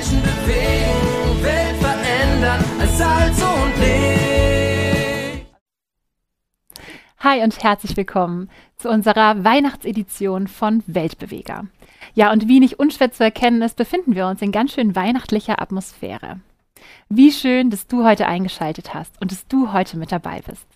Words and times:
Menschen 0.00 0.22
bewegen, 0.22 1.42
Welt 1.42 1.76
verändern 1.76 2.64
als 2.80 2.96
Salz 2.96 3.42
und 3.42 3.78
Licht. 3.82 5.46
Hi 7.18 7.42
und 7.42 7.62
herzlich 7.62 7.98
willkommen 7.98 8.48
zu 8.76 8.88
unserer 8.88 9.44
Weihnachtsedition 9.44 10.48
von 10.48 10.82
Weltbeweger. 10.86 11.66
Ja, 12.14 12.32
und 12.32 12.48
wie 12.48 12.60
nicht 12.60 12.78
unschwer 12.78 13.12
zu 13.12 13.24
erkennen 13.24 13.60
ist, 13.60 13.76
befinden 13.76 14.14
wir 14.14 14.26
uns 14.26 14.40
in 14.40 14.52
ganz 14.52 14.72
schön 14.72 14.96
weihnachtlicher 14.96 15.60
Atmosphäre. 15.60 16.40
Wie 17.10 17.30
schön, 17.30 17.68
dass 17.68 17.86
du 17.86 18.02
heute 18.02 18.26
eingeschaltet 18.26 18.94
hast 18.94 19.20
und 19.20 19.32
dass 19.32 19.48
du 19.48 19.74
heute 19.74 19.98
mit 19.98 20.12
dabei 20.12 20.40
bist. 20.40 20.66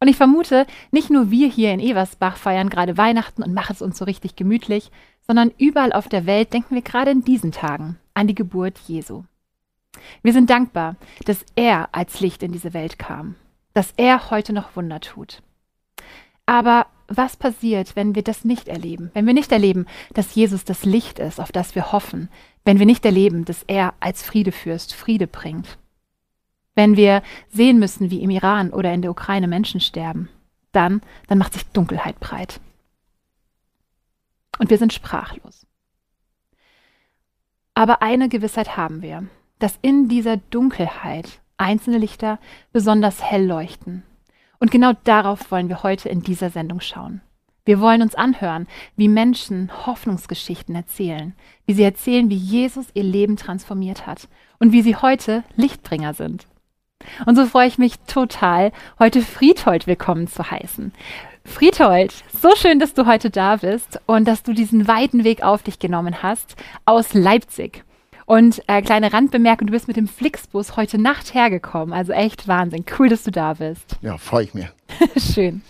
Und 0.00 0.08
ich 0.08 0.16
vermute, 0.16 0.66
nicht 0.90 1.08
nur 1.08 1.30
wir 1.30 1.46
hier 1.46 1.70
in 1.70 1.78
Eversbach 1.78 2.36
feiern 2.36 2.68
gerade 2.68 2.98
Weihnachten 2.98 3.44
und 3.44 3.54
machen 3.54 3.74
es 3.74 3.82
uns 3.82 3.96
so 3.96 4.04
richtig 4.04 4.34
gemütlich, 4.34 4.90
sondern 5.24 5.52
überall 5.56 5.92
auf 5.92 6.08
der 6.08 6.26
Welt 6.26 6.52
denken 6.52 6.74
wir 6.74 6.82
gerade 6.82 7.12
in 7.12 7.22
diesen 7.22 7.52
Tagen 7.52 7.96
an 8.14 8.26
die 8.26 8.34
Geburt 8.34 8.78
Jesu. 8.86 9.24
Wir 10.22 10.32
sind 10.32 10.50
dankbar, 10.50 10.96
dass 11.24 11.44
er 11.56 11.88
als 11.92 12.20
Licht 12.20 12.42
in 12.42 12.52
diese 12.52 12.74
Welt 12.74 12.98
kam, 12.98 13.36
dass 13.74 13.92
er 13.96 14.30
heute 14.30 14.52
noch 14.52 14.76
Wunder 14.76 15.00
tut. 15.00 15.42
Aber 16.46 16.86
was 17.06 17.36
passiert, 17.36 17.96
wenn 17.96 18.14
wir 18.14 18.22
das 18.22 18.44
nicht 18.44 18.68
erleben? 18.68 19.10
Wenn 19.14 19.26
wir 19.26 19.34
nicht 19.34 19.52
erleben, 19.52 19.86
dass 20.14 20.34
Jesus 20.34 20.64
das 20.64 20.84
Licht 20.84 21.18
ist, 21.18 21.40
auf 21.40 21.52
das 21.52 21.74
wir 21.74 21.92
hoffen? 21.92 22.28
Wenn 22.64 22.78
wir 22.78 22.86
nicht 22.86 23.04
erleben, 23.04 23.44
dass 23.44 23.62
er 23.64 23.94
als 24.00 24.22
Friedefürst 24.22 24.94
Friede 24.94 25.26
bringt? 25.26 25.78
Wenn 26.74 26.96
wir 26.96 27.22
sehen 27.48 27.78
müssen, 27.78 28.10
wie 28.10 28.22
im 28.22 28.30
Iran 28.30 28.70
oder 28.70 28.92
in 28.92 29.02
der 29.02 29.10
Ukraine 29.10 29.46
Menschen 29.46 29.80
sterben, 29.80 30.28
dann, 30.72 31.02
dann 31.28 31.38
macht 31.38 31.52
sich 31.52 31.64
Dunkelheit 31.66 32.18
breit. 32.20 32.60
Und 34.58 34.70
wir 34.70 34.78
sind 34.78 34.92
sprachlos. 34.92 35.66
Aber 37.74 38.02
eine 38.02 38.28
Gewissheit 38.28 38.76
haben 38.76 39.02
wir, 39.02 39.26
dass 39.58 39.78
in 39.82 40.08
dieser 40.08 40.36
Dunkelheit 40.36 41.40
einzelne 41.56 41.98
Lichter 41.98 42.38
besonders 42.72 43.22
hell 43.22 43.46
leuchten. 43.46 44.04
Und 44.58 44.70
genau 44.70 44.92
darauf 45.04 45.50
wollen 45.50 45.68
wir 45.68 45.82
heute 45.82 46.08
in 46.08 46.22
dieser 46.22 46.50
Sendung 46.50 46.80
schauen. 46.80 47.20
Wir 47.64 47.80
wollen 47.80 48.02
uns 48.02 48.14
anhören, 48.14 48.66
wie 48.94 49.08
Menschen 49.08 49.70
Hoffnungsgeschichten 49.86 50.74
erzählen, 50.74 51.34
wie 51.66 51.72
sie 51.72 51.82
erzählen, 51.82 52.28
wie 52.28 52.36
Jesus 52.36 52.86
ihr 52.94 53.04
Leben 53.04 53.36
transformiert 53.36 54.06
hat 54.06 54.28
und 54.58 54.72
wie 54.72 54.82
sie 54.82 54.96
heute 54.96 55.44
Lichtbringer 55.56 56.14
sind. 56.14 56.46
Und 57.26 57.36
so 57.36 57.46
freue 57.46 57.68
ich 57.68 57.78
mich 57.78 57.98
total, 58.00 58.70
heute 58.98 59.22
Friedhold 59.22 59.86
willkommen 59.86 60.28
zu 60.28 60.50
heißen. 60.50 60.92
Friedhold, 61.44 62.12
so 62.42 62.50
schön, 62.56 62.78
dass 62.78 62.94
du 62.94 63.06
heute 63.06 63.30
da 63.30 63.56
bist 63.56 64.00
und 64.06 64.26
dass 64.26 64.42
du 64.42 64.52
diesen 64.52 64.88
weiten 64.88 65.24
Weg 65.24 65.42
auf 65.42 65.62
dich 65.62 65.78
genommen 65.78 66.22
hast 66.22 66.56
aus 66.84 67.14
Leipzig. 67.14 67.84
Und 68.26 68.62
äh, 68.66 68.82
kleine 68.82 69.12
Randbemerkung, 69.12 69.68
du 69.68 69.72
bist 69.72 69.86
mit 69.86 69.96
dem 69.96 70.08
Flixbus 70.08 70.76
heute 70.76 70.98
Nacht 70.98 71.34
hergekommen. 71.34 71.92
Also 71.92 72.12
echt 72.12 72.48
Wahnsinn. 72.48 72.84
Cool, 72.98 73.08
dass 73.08 73.22
du 73.22 73.30
da 73.30 73.54
bist. 73.54 73.96
Ja, 74.02 74.18
freue 74.18 74.44
ich 74.44 74.54
mich. 74.54 74.66
Schön. 75.34 75.62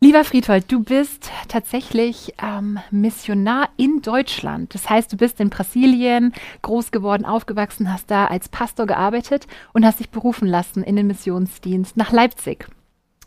Lieber 0.00 0.22
Friedhold, 0.22 0.70
du 0.70 0.82
bist 0.82 1.30
tatsächlich 1.48 2.34
ähm, 2.42 2.78
Missionar 2.90 3.70
in 3.78 4.02
Deutschland. 4.02 4.74
Das 4.74 4.90
heißt, 4.90 5.10
du 5.10 5.16
bist 5.16 5.40
in 5.40 5.48
Brasilien 5.48 6.34
groß 6.60 6.90
geworden, 6.90 7.24
aufgewachsen, 7.24 7.90
hast 7.90 8.10
da 8.10 8.26
als 8.26 8.50
Pastor 8.50 8.86
gearbeitet 8.86 9.46
und 9.72 9.86
hast 9.86 10.00
dich 10.00 10.10
berufen 10.10 10.46
lassen 10.46 10.82
in 10.82 10.96
den 10.96 11.06
Missionsdienst 11.06 11.96
nach 11.96 12.12
Leipzig. 12.12 12.68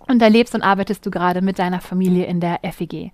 Und 0.07 0.19
da 0.19 0.27
lebst 0.27 0.55
und 0.55 0.61
arbeitest 0.61 1.05
du 1.05 1.11
gerade 1.11 1.41
mit 1.41 1.59
deiner 1.59 1.81
Familie 1.81 2.25
in 2.25 2.39
der 2.39 2.59
FEG. 2.63 3.11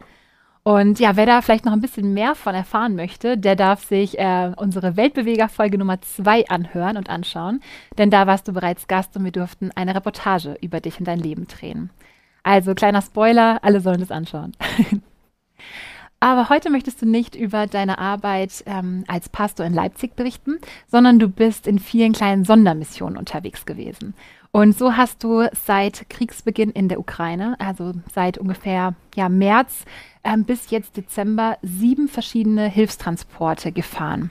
Und 0.63 0.99
ja, 0.99 1.17
wer 1.17 1.25
da 1.25 1.41
vielleicht 1.41 1.65
noch 1.65 1.73
ein 1.73 1.81
bisschen 1.81 2.13
mehr 2.13 2.35
von 2.35 2.55
erfahren 2.55 2.95
möchte, 2.95 3.37
der 3.37 3.57
darf 3.57 3.83
sich 3.83 4.17
äh, 4.17 4.53
unsere 4.55 4.95
Weltbeweger-Folge 4.95 5.77
Nummer 5.77 5.99
zwei 6.01 6.47
anhören 6.47 6.95
und 6.95 7.09
anschauen. 7.09 7.59
Denn 7.97 8.09
da 8.09 8.27
warst 8.27 8.47
du 8.47 8.53
bereits 8.53 8.87
Gast 8.87 9.17
und 9.17 9.25
wir 9.25 9.33
durften 9.33 9.71
eine 9.75 9.93
Reportage 9.93 10.57
über 10.61 10.79
dich 10.79 10.99
und 10.99 11.07
dein 11.07 11.19
Leben 11.19 11.47
drehen. 11.47 11.89
Also 12.43 12.75
kleiner 12.75 13.01
Spoiler, 13.01 13.59
alle 13.61 13.81
sollen 13.81 13.99
das 13.99 14.11
anschauen. 14.11 14.53
Aber 16.21 16.47
heute 16.47 16.69
möchtest 16.69 17.01
du 17.01 17.05
nicht 17.05 17.35
über 17.35 17.67
deine 17.67 17.97
Arbeit 17.97 18.63
ähm, 18.65 19.03
als 19.09 19.27
Pastor 19.27 19.65
in 19.65 19.73
Leipzig 19.73 20.15
berichten, 20.15 20.59
sondern 20.87 21.19
du 21.19 21.27
bist 21.27 21.67
in 21.67 21.79
vielen 21.79 22.13
kleinen 22.13 22.45
Sondermissionen 22.45 23.17
unterwegs 23.17 23.65
gewesen. 23.65 24.13
Und 24.55 24.77
so 24.77 24.95
hast 24.95 25.23
du 25.23 25.49
seit 25.65 26.07
Kriegsbeginn 26.11 26.69
in 26.69 26.87
der 26.87 26.99
Ukraine, 26.99 27.55
also 27.57 27.93
seit 28.13 28.37
ungefähr 28.37 28.93
ja, 29.15 29.27
März 29.27 29.73
ähm, 30.23 30.43
bis 30.43 30.69
jetzt 30.69 30.95
Dezember, 30.95 31.57
sieben 31.63 32.07
verschiedene 32.07 32.69
Hilfstransporte 32.69 33.71
gefahren. 33.71 34.29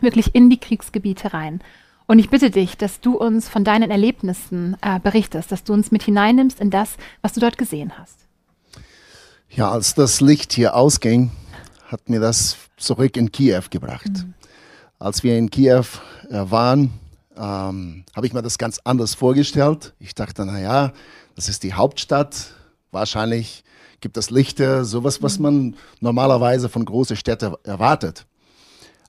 Wirklich 0.00 0.34
in 0.34 0.48
die 0.48 0.56
Kriegsgebiete 0.56 1.34
rein. 1.34 1.60
Und 2.06 2.18
ich 2.18 2.30
bitte 2.30 2.50
dich, 2.50 2.78
dass 2.78 3.02
du 3.02 3.18
uns 3.18 3.50
von 3.50 3.62
deinen 3.62 3.90
Erlebnissen 3.90 4.78
äh, 4.80 4.98
berichtest, 4.98 5.52
dass 5.52 5.62
du 5.62 5.74
uns 5.74 5.92
mit 5.92 6.04
hineinnimmst 6.04 6.58
in 6.58 6.70
das, 6.70 6.96
was 7.20 7.34
du 7.34 7.40
dort 7.40 7.58
gesehen 7.58 7.92
hast. 7.98 8.16
Ja, 9.50 9.70
als 9.70 9.94
das 9.94 10.22
Licht 10.22 10.54
hier 10.54 10.74
ausging, 10.74 11.32
hat 11.84 12.08
mir 12.08 12.18
das 12.18 12.56
zurück 12.78 13.18
in 13.18 13.30
Kiew 13.30 13.64
gebracht. 13.68 14.08
Mhm. 14.08 14.32
Als 14.98 15.22
wir 15.22 15.36
in 15.36 15.50
Kiew 15.50 15.84
äh, 16.30 16.50
waren, 16.50 16.98
ähm, 17.36 18.04
habe 18.14 18.26
ich 18.26 18.32
mir 18.32 18.42
das 18.42 18.58
ganz 18.58 18.80
anders 18.84 19.14
vorgestellt. 19.14 19.94
Ich 19.98 20.14
dachte, 20.14 20.44
naja, 20.44 20.92
das 21.36 21.48
ist 21.48 21.62
die 21.62 21.74
Hauptstadt. 21.74 22.54
Wahrscheinlich 22.90 23.64
gibt 24.00 24.16
es 24.16 24.30
Lichter, 24.30 24.84
sowas, 24.84 25.22
was 25.22 25.38
mhm. 25.38 25.42
man 25.42 25.76
normalerweise 26.00 26.68
von 26.68 26.84
großen 26.84 27.16
Städten 27.16 27.54
erwartet. 27.64 28.26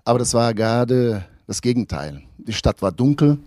Aber 0.03 0.19
das 0.19 0.33
war 0.33 0.53
gerade 0.53 1.25
das 1.47 1.61
Gegenteil. 1.61 2.23
Die 2.37 2.53
Stadt 2.53 2.81
war 2.81 2.91
dunkel, 2.91 3.37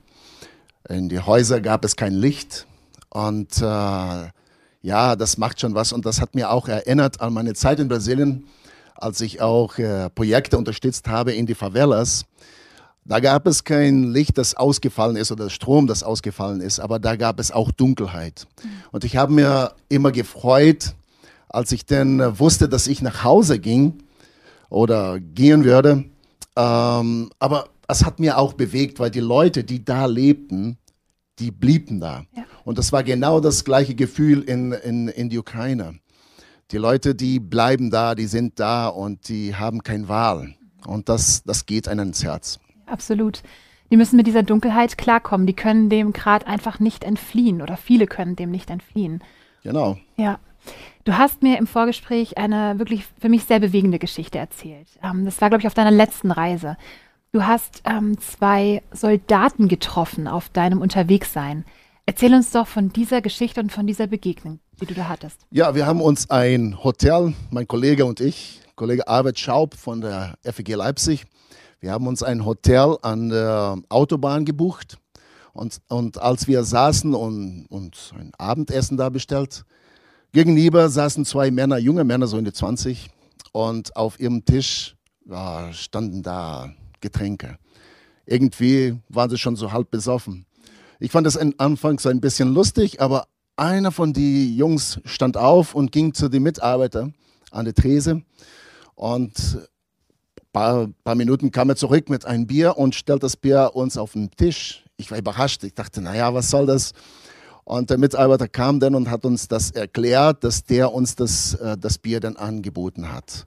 in 0.88 1.08
die 1.08 1.20
Häuser 1.20 1.60
gab 1.60 1.84
es 1.84 1.96
kein 1.96 2.12
Licht 2.12 2.66
und 3.08 3.60
äh, 3.62 4.28
ja, 4.82 5.16
das 5.16 5.38
macht 5.38 5.60
schon 5.60 5.74
was 5.74 5.92
und 5.92 6.04
das 6.04 6.20
hat 6.20 6.34
mir 6.34 6.50
auch 6.50 6.68
erinnert 6.68 7.22
an 7.22 7.32
meine 7.32 7.54
Zeit 7.54 7.80
in 7.80 7.88
Brasilien, 7.88 8.44
als 8.94 9.22
ich 9.22 9.40
auch 9.40 9.78
äh, 9.78 10.10
Projekte 10.10 10.58
unterstützt 10.58 11.08
habe 11.08 11.32
in 11.32 11.46
die 11.46 11.54
Favelas. 11.54 12.26
Da 13.06 13.20
gab 13.20 13.46
es 13.46 13.64
kein 13.64 14.04
Licht, 14.04 14.38
das 14.38 14.54
ausgefallen 14.54 15.16
ist 15.16 15.30
oder 15.30 15.50
Strom, 15.50 15.86
das 15.86 16.02
ausgefallen 16.02 16.60
ist, 16.60 16.80
aber 16.80 16.98
da 16.98 17.16
gab 17.16 17.38
es 17.38 17.50
auch 17.50 17.70
Dunkelheit. 17.70 18.46
Und 18.92 19.04
ich 19.04 19.16
habe 19.16 19.32
mir 19.32 19.72
immer 19.90 20.10
gefreut, 20.10 20.94
als 21.48 21.70
ich 21.72 21.84
dann 21.84 22.20
äh, 22.20 22.38
wusste, 22.38 22.68
dass 22.68 22.86
ich 22.86 23.02
nach 23.02 23.22
Hause 23.22 23.58
ging 23.58 24.02
oder 24.70 25.20
gehen 25.20 25.64
würde. 25.64 26.04
Ähm, 26.56 27.30
aber 27.38 27.68
es 27.88 28.04
hat 28.04 28.20
mir 28.20 28.38
auch 28.38 28.54
bewegt, 28.54 28.98
weil 28.98 29.10
die 29.10 29.20
Leute, 29.20 29.64
die 29.64 29.84
da 29.84 30.06
lebten, 30.06 30.78
die 31.38 31.50
blieben 31.50 32.00
da. 32.00 32.24
Ja. 32.34 32.44
Und 32.64 32.78
das 32.78 32.92
war 32.92 33.02
genau 33.02 33.40
das 33.40 33.64
gleiche 33.64 33.94
Gefühl 33.94 34.42
in, 34.42 34.72
in, 34.72 35.08
in 35.08 35.28
die 35.28 35.38
Ukraine. 35.38 35.98
Die 36.70 36.78
Leute, 36.78 37.14
die 37.14 37.38
bleiben 37.38 37.90
da, 37.90 38.14
die 38.14 38.26
sind 38.26 38.58
da 38.58 38.88
und 38.88 39.28
die 39.28 39.54
haben 39.54 39.82
keine 39.82 40.08
Wahl. 40.08 40.54
Und 40.86 41.08
das, 41.08 41.42
das 41.44 41.66
geht 41.66 41.88
einem 41.88 42.08
ins 42.08 42.24
Herz. 42.24 42.58
Absolut. 42.86 43.42
Die 43.90 43.96
müssen 43.96 44.16
mit 44.16 44.26
dieser 44.26 44.42
Dunkelheit 44.42 44.98
klarkommen. 44.98 45.46
Die 45.46 45.54
können 45.54 45.88
dem 45.88 46.12
gerade 46.12 46.46
einfach 46.46 46.80
nicht 46.80 47.04
entfliehen 47.04 47.62
oder 47.62 47.76
viele 47.76 48.06
können 48.06 48.36
dem 48.36 48.50
nicht 48.50 48.70
entfliehen. 48.70 49.22
Genau. 49.62 49.98
Ja. 50.16 50.38
Du 51.04 51.18
hast 51.18 51.42
mir 51.42 51.58
im 51.58 51.66
Vorgespräch 51.66 52.38
eine 52.38 52.78
wirklich 52.78 53.04
für 53.20 53.28
mich 53.28 53.44
sehr 53.44 53.60
bewegende 53.60 53.98
Geschichte 53.98 54.38
erzählt. 54.38 54.88
Ähm, 55.02 55.24
das 55.24 55.40
war, 55.40 55.50
glaube 55.50 55.60
ich, 55.60 55.66
auf 55.66 55.74
deiner 55.74 55.90
letzten 55.90 56.30
Reise. 56.30 56.76
Du 57.32 57.46
hast 57.46 57.82
ähm, 57.84 58.18
zwei 58.20 58.82
Soldaten 58.92 59.68
getroffen 59.68 60.28
auf 60.28 60.48
deinem 60.48 60.80
Unterwegssein. 60.80 61.64
Erzähl 62.06 62.34
uns 62.34 62.50
doch 62.50 62.66
von 62.66 62.90
dieser 62.90 63.22
Geschichte 63.22 63.60
und 63.60 63.72
von 63.72 63.86
dieser 63.86 64.06
Begegnung, 64.06 64.60
die 64.80 64.86
du 64.86 64.94
da 64.94 65.08
hattest. 65.08 65.40
Ja, 65.50 65.74
wir 65.74 65.86
haben 65.86 66.00
uns 66.00 66.30
ein 66.30 66.82
Hotel, 66.84 67.34
mein 67.50 67.66
Kollege 67.66 68.04
und 68.04 68.20
ich, 68.20 68.60
Kollege 68.76 69.08
Arvid 69.08 69.38
Schaub 69.38 69.74
von 69.74 70.00
der 70.00 70.36
FEG 70.42 70.76
Leipzig, 70.76 71.24
wir 71.84 71.92
haben 71.92 72.06
uns 72.06 72.22
ein 72.22 72.46
Hotel 72.46 72.96
an 73.02 73.28
der 73.28 73.76
Autobahn 73.90 74.46
gebucht. 74.46 74.96
Und, 75.52 75.82
und 75.88 76.16
als 76.16 76.48
wir 76.48 76.64
saßen 76.64 77.12
und, 77.12 77.66
und 77.68 78.14
ein 78.18 78.32
Abendessen 78.38 78.96
da 78.96 79.10
bestellt, 79.10 79.66
gegenüber 80.32 80.88
saßen 80.88 81.26
zwei 81.26 81.50
Männer, 81.50 81.76
junge 81.76 82.04
Männer, 82.04 82.26
so 82.26 82.38
in 82.38 82.46
die 82.46 82.54
20. 82.54 83.10
Und 83.52 83.94
auf 83.96 84.18
ihrem 84.18 84.46
Tisch 84.46 84.96
ja, 85.26 85.70
standen 85.74 86.22
da 86.22 86.72
Getränke. 87.02 87.58
Irgendwie 88.24 88.98
waren 89.10 89.28
sie 89.28 89.36
schon 89.36 89.54
so 89.54 89.70
halb 89.70 89.90
besoffen. 89.90 90.46
Ich 91.00 91.10
fand 91.10 91.26
das 91.26 91.36
anfangs 91.36 92.06
ein 92.06 92.22
bisschen 92.22 92.54
lustig, 92.54 93.02
aber 93.02 93.26
einer 93.56 93.92
von 93.92 94.14
den 94.14 94.56
Jungs 94.56 95.02
stand 95.04 95.36
auf 95.36 95.74
und 95.74 95.92
ging 95.92 96.14
zu 96.14 96.30
den 96.30 96.44
Mitarbeitern 96.44 97.12
an 97.50 97.66
der 97.66 97.74
Trese 97.74 98.22
und 98.94 99.58
paar, 100.54 100.88
paar 101.02 101.16
Minuten 101.16 101.50
kam 101.50 101.68
er 101.68 101.76
zurück 101.76 102.08
mit 102.08 102.24
einem 102.24 102.46
Bier 102.46 102.78
und 102.78 102.94
stellt 102.94 103.22
das 103.22 103.36
Bier 103.36 103.72
uns 103.74 103.98
auf 103.98 104.12
den 104.12 104.30
Tisch. 104.30 104.84
Ich 104.96 105.10
war 105.10 105.18
überrascht. 105.18 105.62
Ich 105.64 105.74
dachte, 105.74 106.00
naja, 106.00 106.32
was 106.32 106.48
soll 106.48 106.64
das? 106.64 106.92
Und 107.64 107.90
der 107.90 107.98
Mitarbeiter 107.98 108.46
kam 108.48 108.78
dann 108.78 108.94
und 108.94 109.10
hat 109.10 109.24
uns 109.24 109.48
das 109.48 109.70
erklärt, 109.72 110.44
dass 110.44 110.64
der 110.64 110.92
uns 110.92 111.16
das, 111.16 111.54
äh, 111.54 111.76
das 111.76 111.98
Bier 111.98 112.20
dann 112.20 112.36
angeboten 112.36 113.12
hat. 113.12 113.46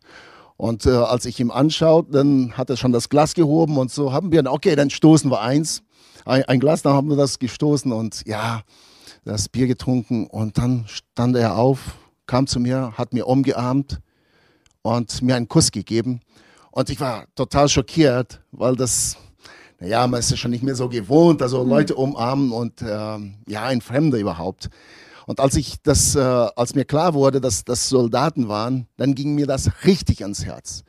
Und 0.57 0.85
äh, 0.85 0.89
als 0.89 1.25
ich 1.25 1.39
ihm 1.39 1.51
anschaut, 1.51 2.07
dann 2.13 2.57
hat 2.57 2.69
er 2.69 2.77
schon 2.77 2.91
das 2.91 3.09
Glas 3.09 3.35
gehoben 3.35 3.77
und 3.77 3.91
so 3.91 4.11
haben 4.11 4.31
wir, 4.31 4.43
okay, 4.51 4.75
dann 4.75 4.89
stoßen 4.89 5.31
wir 5.31 5.41
eins, 5.41 5.83
ein, 6.25 6.43
ein 6.45 6.59
Glas, 6.59 6.81
dann 6.81 6.93
haben 6.93 7.09
wir 7.09 7.15
das 7.15 7.37
gestoßen 7.37 7.91
und 7.91 8.23
ja, 8.25 8.63
das 9.23 9.49
Bier 9.49 9.67
getrunken 9.67 10.25
und 10.25 10.57
dann 10.57 10.85
stand 10.87 11.35
er 11.35 11.55
auf, 11.55 11.95
kam 12.25 12.47
zu 12.47 12.59
mir, 12.59 12.93
hat 12.97 13.13
mir 13.13 13.27
umgearmt 13.27 13.99
und 14.81 15.21
mir 15.21 15.35
einen 15.35 15.47
Kuss 15.47 15.71
gegeben. 15.71 16.21
Und 16.77 16.91
ich 16.91 16.99
war 16.99 17.25
total 17.33 17.67
schockiert, 17.69 18.39
weil 18.51 18.75
das, 18.75 19.17
naja, 19.79 20.05
man 20.05 20.19
ist 20.19 20.29
ja 20.29 20.37
schon 20.37 20.51
nicht 20.51 20.61
mehr 20.61 20.75
so 20.75 20.87
gewohnt, 20.87 21.41
also 21.41 21.63
Leute 21.63 21.95
umarmen 21.95 22.51
und 22.51 22.83
ähm, 22.87 23.39
ja, 23.47 23.63
ein 23.63 23.81
Fremder 23.81 24.19
überhaupt. 24.19 24.69
Und 25.25 25.39
als 25.39 25.55
ich 25.55 25.81
das, 25.81 26.13
äh, 26.13 26.19
als 26.19 26.75
mir 26.75 26.85
klar 26.85 27.15
wurde, 27.15 27.41
dass 27.41 27.65
das 27.65 27.89
Soldaten 27.89 28.47
waren, 28.47 28.85
dann 28.95 29.15
ging 29.15 29.33
mir 29.33 29.47
das 29.47 29.71
richtig 29.85 30.21
ans 30.21 30.45
Herz. 30.45 30.83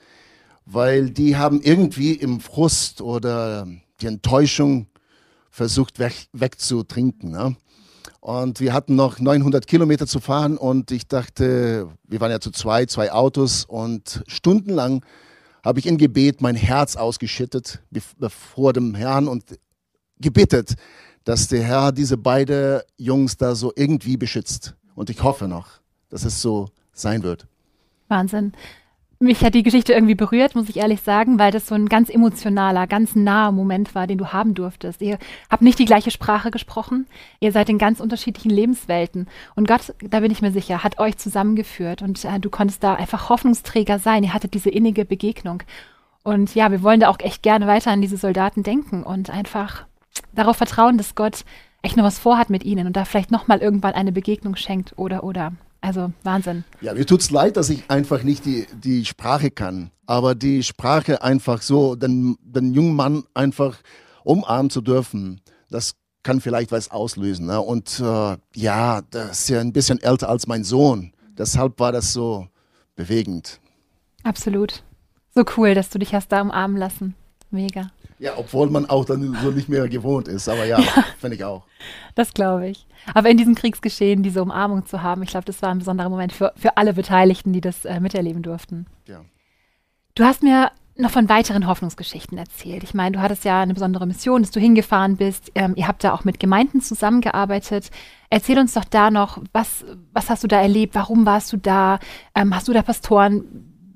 Weil 0.67 1.09
die 1.09 1.39
haben 1.39 1.63
irgendwie 1.63 2.13
im 2.13 2.41
Frust 2.41 3.01
oder 3.01 3.67
die 4.03 4.09
Enttäuschung 4.09 4.89
versucht 5.51 5.99
weg, 5.99 6.27
wegzutrinken. 6.35 7.31
Ne? 7.31 7.57
Und 8.21 8.61
wir 8.61 8.75
hatten 8.75 8.95
noch 8.95 9.21
900 9.21 9.67
Kilometer 9.67 10.07
zu 10.07 10.21
fahren 10.21 10.59
und 10.59 10.91
ich 10.91 11.09
dachte, 11.09 11.89
wir 12.07 12.21
waren 12.21 12.31
ja 12.31 12.41
zu 12.41 12.51
zwei, 12.51 12.85
zwei 12.85 13.11
Autos 13.11 13.65
und 13.65 14.23
stundenlang 14.27 15.03
habe 15.63 15.79
ich 15.79 15.87
in 15.87 15.99
Gebet 15.99 16.41
mein 16.41 16.57
Herz 16.57 16.97
ausgeschüttet 16.97 17.81
vor 18.29 18.73
dem 18.73 18.95
Herrn 18.95 19.29
und 19.29 19.45
gebetet, 20.21 20.75
dass 21.25 21.49
der 21.49 21.63
Herr 21.63 21.93
diese 21.93 22.17
beiden 22.17 22.81
Jungs 22.97 23.37
da 23.37 23.55
so 23.55 23.73
irgendwie 23.77 24.17
beschützt. 24.17 24.75
Und 24.95 25.11
ich 25.11 25.23
hoffe 25.23 25.47
noch, 25.47 25.69
dass 26.09 26.25
es 26.25 26.41
so 26.41 26.71
sein 26.93 27.23
wird. 27.23 27.47
Wahnsinn. 28.09 28.53
Mich 29.21 29.45
hat 29.45 29.55
die 29.55 29.65
Geschichte 29.65 29.95
irgendwie 29.95 30.15
berührt, 30.15 30.55
muss 30.55 30.69
ich 30.69 30.77
ehrlich 30.77 31.01
sagen, 31.01 31.41
weil 31.41 31.51
das 31.51 31.67
so 31.67 31.75
ein 31.75 31.87
ganz 31.87 32.09
emotionaler, 32.09 32.87
ganz 32.87 33.17
naher 33.17 33.51
Moment 33.51 33.97
war, 33.97 34.07
den 34.07 34.19
du 34.19 34.29
haben 34.29 34.55
durftest. 34.55 35.03
Ihr 35.03 35.19
habt 35.51 35.61
nicht 35.61 35.81
die 35.81 35.87
gleiche 35.87 36.13
Sprache 36.13 36.53
gesprochen, 36.53 37.09
ihr 37.41 37.51
seid 37.51 37.69
in 37.69 37.79
ganz 37.79 37.99
unterschiedlichen 37.99 38.51
Lebenswelten. 38.51 39.27
Und 39.57 39.67
Gott, 39.67 39.93
da 40.09 40.21
bin 40.21 40.31
ich 40.31 40.41
mir 40.41 40.53
sicher, 40.53 40.85
hat 40.85 41.01
euch 41.01 41.17
zusammengeführt 41.17 42.01
und 42.01 42.25
äh, 42.25 42.39
du 42.39 42.49
konntest 42.49 42.85
da 42.85 42.95
einfach 42.95 43.29
Hoffnungsträger 43.29 43.99
sein. 43.99 44.23
Ihr 44.23 44.35
hattet 44.35 44.55
diese 44.55 44.71
innige 44.71 45.05
Begegnung. 45.05 45.65
Und 46.23 46.55
ja, 46.55 46.71
wir 46.71 46.85
wollen 46.85 47.01
da 47.01 47.09
auch 47.09 47.19
echt 47.19 47.43
gerne 47.43 47.67
weiter 47.67 47.91
an 47.91 48.01
diese 48.01 48.19
Soldaten 48.19 48.63
denken 48.63 49.03
und 49.03 49.31
einfach 49.31 49.87
darauf 50.33 50.59
vertrauen, 50.59 50.97
dass 50.97 51.17
Gott 51.17 51.45
echt 51.83 51.97
noch 51.97 52.05
was 52.05 52.21
vorhat 52.21 52.51
mit 52.51 52.63
ihnen 52.63 52.87
und 52.87 52.97
da 52.97 53.05
vielleicht 53.05 53.33
nochmal 53.33 53.59
irgendwann 53.59 53.95
eine 53.95 54.13
Begegnung 54.13 54.55
schenkt 54.55 54.93
oder 54.97 55.25
oder. 55.25 55.55
Also 55.81 56.13
Wahnsinn. 56.25 56.65
Ja, 56.81 56.95
mir 56.95 57.07
tut 57.07 57.21
es 57.21 57.31
leid, 57.31 57.57
dass 57.57 57.71
ich 57.71 57.89
einfach 57.89 58.23
nicht 58.23 58.45
die, 58.45 58.67
die 58.73 59.05
Sprache 59.05 59.51
kann. 59.51 59.91
Aber 60.07 60.35
die 60.35 60.63
Sprache 60.63 61.23
einfach 61.23 61.63
so, 61.63 61.95
den, 61.95 62.37
den 62.43 62.75
jungen 62.75 62.97
Mann 62.97 63.25
einfach 63.35 63.77
umarmen 64.25 64.71
zu 64.71 64.81
dürfen, 64.81 65.41
das 65.71 65.95
kann 66.23 66.41
vielleicht 66.41 66.73
was 66.73 66.91
auslösen. 66.91 67.47
Ne? 67.47 67.61
Und 67.61 68.01
äh, 68.01 68.37
ja, 68.55 69.03
das 69.11 69.41
ist 69.41 69.49
ja 69.49 69.61
ein 69.61 69.73
bisschen 69.73 70.03
älter 70.03 70.29
als 70.29 70.47
mein 70.47 70.65
Sohn. 70.65 71.13
Deshalb 71.37 71.79
war 71.79 71.93
das 71.93 72.13
so 72.13 72.49
bewegend. 72.97 73.61
Absolut. 74.25 74.83
So 75.35 75.45
cool, 75.57 75.75
dass 75.75 75.91
du 75.91 75.99
dich 75.99 76.15
hast 76.15 76.33
da 76.33 76.41
umarmen 76.41 76.77
lassen. 76.77 77.15
Mega. 77.51 77.91
Ja, 78.19 78.33
obwohl 78.37 78.69
man 78.71 78.87
auch 78.87 79.05
dann 79.05 79.37
so 79.43 79.51
nicht 79.51 79.69
mehr 79.69 79.89
gewohnt 79.89 80.29
ist. 80.29 80.49
Aber 80.49 80.65
ja, 80.65 80.81
ja. 80.81 81.05
finde 81.19 81.37
ich 81.37 81.45
auch. 81.45 81.65
Das 82.15 82.35
glaube 82.35 82.69
ich. 82.69 82.87
Aber 83.15 83.31
in 83.31 83.37
diesem 83.37 83.55
Kriegsgeschehen 83.55 84.23
diese 84.23 84.43
Umarmung 84.43 84.87
zu 84.87 85.03
haben, 85.03 85.23
ich 85.23 85.31
glaube, 85.31 85.45
das 85.45 85.63
war 85.63 85.71
ein 85.71 85.79
besonderer 85.79 86.09
Moment 86.09 86.33
für, 86.33 86.53
für 86.57 86.77
alle 86.77 86.95
Beteiligten, 86.95 87.53
die 87.53 87.61
das 87.61 87.85
äh, 87.85 88.01
miterleben 88.01 88.43
durften. 88.43 88.87
Ja. 89.07 89.21
Du 90.15 90.25
hast 90.25 90.43
mir 90.43 90.73
noch 90.99 91.11
von 91.13 91.29
weiteren 91.29 91.69
Hoffnungsgeschichten 91.69 92.37
erzählt. 92.37 92.83
Ich 92.83 92.93
meine, 92.93 93.17
du 93.17 93.23
hattest 93.23 93.45
ja 93.45 93.63
eine 93.63 93.73
besondere 93.73 94.07
Mission, 94.07 94.43
dass 94.43 94.51
du 94.51 94.59
hingefahren 94.59 95.17
bist. 95.17 95.53
Ähm, 95.55 95.75
ihr 95.77 95.87
habt 95.87 96.03
da 96.03 96.13
auch 96.13 96.25
mit 96.25 96.41
Gemeinden 96.41 96.81
zusammengearbeitet. 96.81 97.91
Erzähl 98.31 98.59
uns 98.59 98.75
doch 98.75 98.85
da 98.85 99.11
noch, 99.11 99.39
was, 99.53 99.85
was 100.13 100.29
hast 100.29 100.43
du 100.43 100.49
da 100.49 100.61
erlebt? 100.61 100.97
Warum 100.97 101.25
warst 101.25 101.53
du 101.53 101.57
da? 101.57 102.01
Ähm, 102.35 102.55
hast 102.55 102.67
du 102.67 102.73
da 102.73 102.83
Pastoren? 102.83 103.45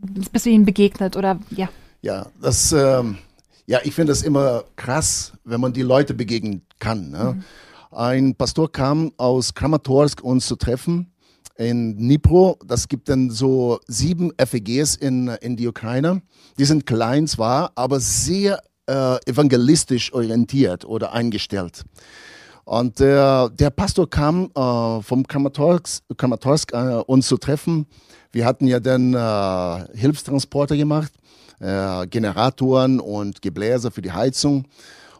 Bist 0.00 0.46
du 0.46 0.50
ihnen 0.50 0.64
begegnet 0.64 1.16
oder 1.16 1.38
ja? 1.50 1.68
Ja, 2.02 2.26
das 2.40 2.72
ähm, 2.72 3.18
ja, 3.66 3.80
ich 3.84 3.94
finde 3.94 4.12
es 4.12 4.22
immer 4.22 4.64
krass, 4.76 5.32
wenn 5.44 5.60
man 5.60 5.72
die 5.72 5.82
Leute 5.82 6.14
begegnen 6.14 6.62
kann. 6.78 7.10
Ne? 7.10 7.36
Mhm. 7.36 7.96
Ein 7.96 8.34
Pastor 8.34 8.70
kam 8.70 9.12
aus 9.16 9.54
Kramatorsk 9.54 10.22
uns 10.22 10.46
zu 10.46 10.56
treffen 10.56 11.12
in 11.56 11.96
Dnipro. 11.96 12.58
Das 12.66 12.88
gibt 12.88 13.08
dann 13.08 13.30
so 13.30 13.78
sieben 13.86 14.32
FEGs 14.38 14.96
in, 14.96 15.28
in 15.28 15.56
die 15.56 15.68
Ukraine. 15.68 16.22
Die 16.58 16.64
sind 16.64 16.86
klein 16.86 17.26
zwar, 17.26 17.72
aber 17.74 18.00
sehr 18.00 18.62
äh, 18.86 19.16
evangelistisch 19.26 20.12
orientiert 20.12 20.84
oder 20.84 21.12
eingestellt. 21.12 21.84
Und 22.64 23.00
der, 23.00 23.50
der 23.50 23.70
Pastor 23.70 24.08
kam 24.08 24.50
äh, 24.54 25.02
vom 25.02 25.26
Kramatorsk, 25.26 26.02
Kramatorsk 26.16 26.72
äh, 26.72 27.02
uns 27.06 27.26
zu 27.26 27.36
treffen. 27.36 27.86
Wir 28.30 28.46
hatten 28.46 28.66
ja 28.66 28.80
dann 28.80 29.12
äh, 29.12 29.98
Hilfstransporter 29.98 30.76
gemacht 30.76 31.12
äh, 31.62 32.06
Generatoren 32.08 33.00
und 33.00 33.40
Gebläse 33.40 33.90
für 33.90 34.02
die 34.02 34.12
Heizung. 34.12 34.66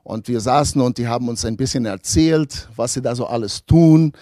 Und 0.03 0.27
wir 0.27 0.41
saßen 0.41 0.81
und 0.81 0.99
die 0.99 1.07
haben 1.07 1.29
uns 1.29 1.45
ein 1.45 1.57
bisschen 1.57 1.87
erzählt, 1.87 2.69
was 2.75 2.95
sie 2.95 3.03
da 3.03 3.15
so 3.15 3.27
alles 3.27 3.65
tun. 3.65 4.13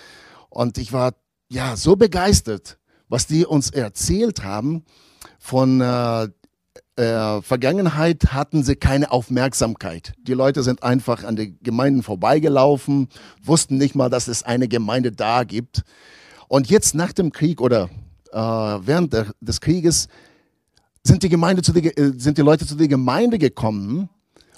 Und 0.50 0.76
ich 0.76 0.92
war 0.92 1.14
ja 1.48 1.76
so 1.76 1.96
begeistert, 1.96 2.78
was 3.08 3.26
die 3.26 3.46
uns 3.46 3.70
erzählt 3.70 4.44
haben. 4.44 4.84
Von 5.38 5.80
äh, 5.80 6.28
äh, 6.96 7.40
Vergangenheit 7.40 8.34
hatten 8.34 8.62
sie 8.62 8.76
keine 8.76 9.10
Aufmerksamkeit. 9.10 10.12
Die 10.18 10.34
Leute 10.34 10.62
sind 10.62 10.82
einfach 10.82 11.24
an 11.24 11.36
den 11.36 11.58
Gemeinden 11.62 12.02
vorbeigelaufen, 12.02 13.08
wussten 13.42 13.78
nicht 13.78 13.94
mal, 13.94 14.10
dass 14.10 14.28
es 14.28 14.42
eine 14.42 14.68
Gemeinde 14.68 15.12
da 15.12 15.44
gibt. 15.44 15.82
Und 16.48 16.68
jetzt 16.68 16.94
nach 16.94 17.12
dem 17.14 17.32
Krieg 17.32 17.62
oder 17.62 17.88
äh, 18.32 18.38
während 18.38 19.14
der, 19.14 19.28
des 19.40 19.62
Krieges 19.62 20.08
sind 21.02 21.22
die, 21.22 21.28
Gemeinde 21.28 21.62
zu 21.62 21.72
die, 21.72 21.88
äh, 21.96 22.12
sind 22.16 22.38
die 22.38 22.42
Leute 22.42 22.66
zu 22.66 22.74
der 22.74 22.88
Gemeinde 22.88 23.38
gekommen, 23.38 24.08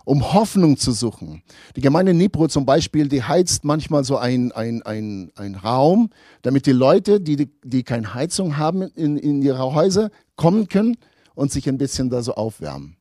um 0.05 0.33
Hoffnung 0.33 0.77
zu 0.77 0.93
suchen. 0.93 1.43
Die 1.77 1.81
Gemeinde 1.81 2.13
Nipro 2.15 2.49
zum 2.49 2.67
Beispiel, 2.67 3.09
die 3.09 3.23
heizt 3.23 3.65
manchmal 3.65 4.05
so 4.05 4.17
ein, 4.17 4.53
ein, 4.53 4.83
ein, 4.83 5.31
ein 5.37 5.55
Raum, 5.55 6.11
damit 6.43 6.67
die 6.67 6.73
Leute, 6.73 7.21
die, 7.21 7.49
die 7.63 7.83
keine 7.85 8.13
Heizung 8.15 8.57
haben 8.57 8.83
in, 8.83 9.17
in 9.17 9.43
ihre 9.43 9.73
Häuser, 9.75 10.11
kommen 10.37 10.69
können 10.69 10.97
und 11.35 11.53
sich 11.53 11.69
ein 11.69 11.79
bisschen 11.79 12.11
da 12.11 12.23
so 12.23 12.35
aufwärmen. 12.35 12.97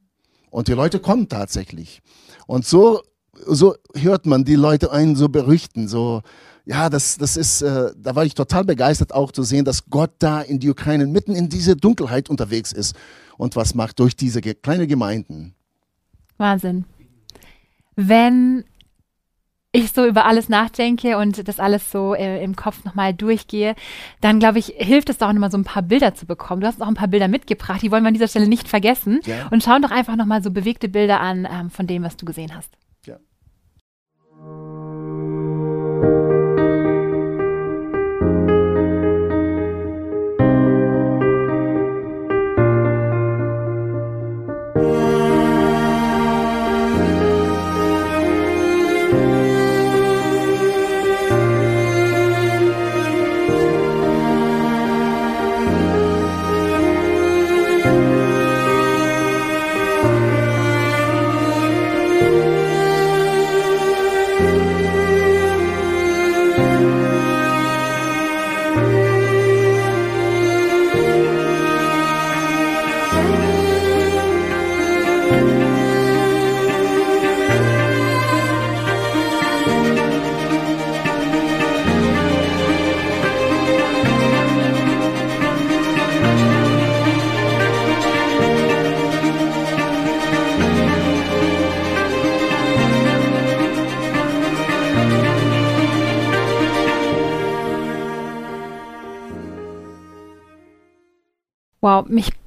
Und 0.51 0.67
die 0.67 0.73
Leute 0.73 0.99
kommen 0.99 1.27
tatsächlich. 1.27 2.01
Und 2.45 2.65
so, 2.65 3.01
so 3.47 3.75
hört 3.95 4.25
man 4.25 4.43
die 4.43 4.55
Leute 4.55 4.91
einen 4.91 5.15
so 5.15 5.29
berichten, 5.29 5.87
so, 5.87 6.21
ja, 6.65 6.89
das, 6.89 7.17
das 7.17 7.37
ist, 7.37 7.61
äh, 7.61 7.91
da 7.97 8.15
war 8.15 8.25
ich 8.25 8.35
total 8.35 8.63
begeistert 8.63 9.13
auch 9.13 9.31
zu 9.31 9.43
sehen, 9.43 9.65
dass 9.65 9.89
Gott 9.89 10.11
da 10.19 10.41
in 10.41 10.59
die 10.59 10.69
Ukraine 10.69 11.07
mitten 11.07 11.35
in 11.35 11.49
diese 11.49 11.75
Dunkelheit 11.75 12.29
unterwegs 12.29 12.71
ist 12.71 12.95
und 13.37 13.55
was 13.55 13.73
macht 13.73 13.99
durch 13.99 14.15
diese 14.15 14.41
ge 14.41 14.53
kleine 14.53 14.87
Gemeinden. 14.87 15.55
Wahnsinn. 16.37 16.85
Wenn 17.95 18.63
ich 19.73 19.93
so 19.93 20.05
über 20.05 20.25
alles 20.25 20.49
nachdenke 20.49 21.17
und 21.17 21.47
das 21.47 21.59
alles 21.59 21.91
so 21.91 22.13
äh, 22.13 22.43
im 22.43 22.55
Kopf 22.55 22.83
nochmal 22.83 23.13
durchgehe, 23.13 23.75
dann 24.19 24.39
glaube 24.39 24.59
ich, 24.59 24.73
hilft 24.77 25.09
es 25.09 25.17
doch 25.17 25.31
nochmal 25.31 25.51
so 25.51 25.57
ein 25.57 25.63
paar 25.63 25.81
Bilder 25.81 26.13
zu 26.13 26.25
bekommen. 26.25 26.61
Du 26.61 26.67
hast 26.67 26.81
auch 26.81 26.87
ein 26.87 26.93
paar 26.93 27.07
Bilder 27.07 27.27
mitgebracht, 27.27 27.81
die 27.81 27.89
wollen 27.89 28.03
wir 28.03 28.09
an 28.09 28.13
dieser 28.13 28.27
Stelle 28.27 28.47
nicht 28.47 28.67
vergessen. 28.67 29.21
Ja. 29.25 29.47
Und 29.49 29.63
schauen 29.63 29.81
doch 29.81 29.91
einfach 29.91 30.17
nochmal 30.17 30.43
so 30.43 30.51
bewegte 30.51 30.89
Bilder 30.89 31.21
an 31.21 31.47
ähm, 31.49 31.69
von 31.69 31.87
dem, 31.87 32.03
was 32.03 32.17
du 32.17 32.25
gesehen 32.25 32.55
hast. 32.55 32.69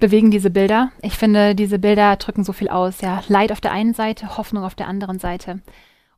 Bewegen 0.04 0.30
diese 0.30 0.50
Bilder. 0.50 0.90
Ich 1.00 1.16
finde, 1.16 1.54
diese 1.54 1.78
Bilder 1.78 2.16
drücken 2.16 2.44
so 2.44 2.52
viel 2.52 2.68
aus. 2.68 3.00
Ja, 3.00 3.22
Leid 3.28 3.50
auf 3.52 3.62
der 3.62 3.72
einen 3.72 3.94
Seite, 3.94 4.36
Hoffnung 4.36 4.62
auf 4.62 4.74
der 4.74 4.86
anderen 4.86 5.18
Seite. 5.18 5.60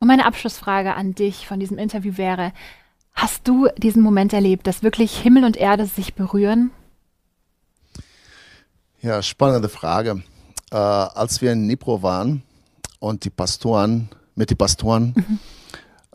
Und 0.00 0.08
meine 0.08 0.26
Abschlussfrage 0.26 0.94
an 0.94 1.14
dich 1.14 1.46
von 1.46 1.60
diesem 1.60 1.78
Interview 1.78 2.16
wäre, 2.16 2.52
hast 3.14 3.46
du 3.46 3.68
diesen 3.78 4.02
Moment 4.02 4.32
erlebt, 4.32 4.66
dass 4.66 4.82
wirklich 4.82 5.16
Himmel 5.16 5.44
und 5.44 5.56
Erde 5.56 5.86
sich 5.86 6.14
berühren? 6.14 6.72
Ja, 9.02 9.22
spannende 9.22 9.68
Frage. 9.68 10.24
Äh, 10.72 10.76
als 10.76 11.40
wir 11.40 11.52
in 11.52 11.68
Nipro 11.68 12.02
waren 12.02 12.42
und 12.98 13.24
die 13.24 13.30
Pastoren, 13.30 14.08
mit 14.34 14.50
den 14.50 14.58
Pastoren, 14.58 15.14
mhm. 15.14 15.38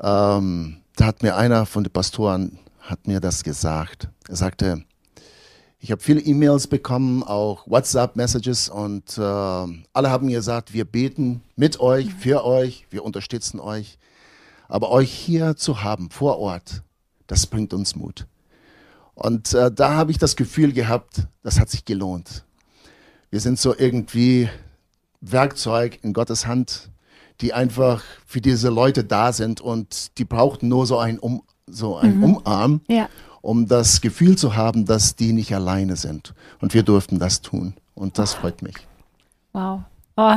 ähm, 0.03 0.77
da 0.97 1.05
hat 1.05 1.23
mir 1.23 1.37
einer 1.37 1.65
von 1.65 1.85
den 1.85 1.93
Pastoren, 1.93 2.59
hat 2.81 3.07
mir 3.07 3.21
das 3.21 3.45
gesagt. 3.45 4.09
Er 4.27 4.35
sagte, 4.35 4.83
ich 5.83 5.91
habe 5.91 6.01
viele 6.01 6.21
E-Mails 6.21 6.67
bekommen, 6.67 7.23
auch 7.23 7.65
WhatsApp-Messages 7.67 8.69
und 8.69 9.17
äh, 9.17 9.21
alle 9.21 10.11
haben 10.11 10.27
mir 10.27 10.37
gesagt, 10.37 10.73
wir 10.73 10.85
beten 10.85 11.41
mit 11.55 11.79
euch, 11.79 12.05
mhm. 12.05 12.19
für 12.19 12.45
euch, 12.45 12.85
wir 12.91 13.03
unterstützen 13.03 13.59
euch. 13.59 13.97
Aber 14.67 14.91
euch 14.91 15.11
hier 15.11 15.57
zu 15.57 15.83
haben, 15.83 16.11
vor 16.11 16.37
Ort, 16.37 16.83
das 17.25 17.47
bringt 17.47 17.73
uns 17.73 17.95
Mut. 17.95 18.27
Und 19.15 19.55
äh, 19.55 19.71
da 19.71 19.95
habe 19.95 20.11
ich 20.11 20.19
das 20.19 20.35
Gefühl 20.35 20.71
gehabt, 20.71 21.27
das 21.41 21.59
hat 21.59 21.69
sich 21.71 21.83
gelohnt. 21.83 22.45
Wir 23.31 23.39
sind 23.39 23.59
so 23.59 23.75
irgendwie 23.75 24.49
Werkzeug 25.19 25.97
in 26.03 26.13
Gottes 26.13 26.45
Hand, 26.45 26.91
die 27.41 27.53
einfach 27.53 28.03
für 28.27 28.39
diese 28.39 28.69
Leute 28.69 29.03
da 29.03 29.33
sind 29.33 29.61
und 29.61 30.17
die 30.19 30.25
brauchten 30.25 30.67
nur 30.67 30.85
so 30.85 30.99
ein, 30.99 31.17
um, 31.17 31.41
so 31.65 31.97
ein 31.97 32.17
mhm. 32.17 32.23
Umarm. 32.23 32.81
Ja 32.87 33.09
um 33.41 33.67
das 33.67 34.01
Gefühl 34.01 34.37
zu 34.37 34.55
haben, 34.55 34.85
dass 34.85 35.15
die 35.15 35.33
nicht 35.33 35.53
alleine 35.53 35.95
sind. 35.95 36.33
Und 36.59 36.73
wir 36.73 36.83
durften 36.83 37.19
das 37.19 37.41
tun. 37.41 37.73
Und 37.95 38.17
das 38.17 38.33
freut 38.33 38.61
mich. 38.61 38.75
Wow. 39.53 39.81
Oh, 40.17 40.35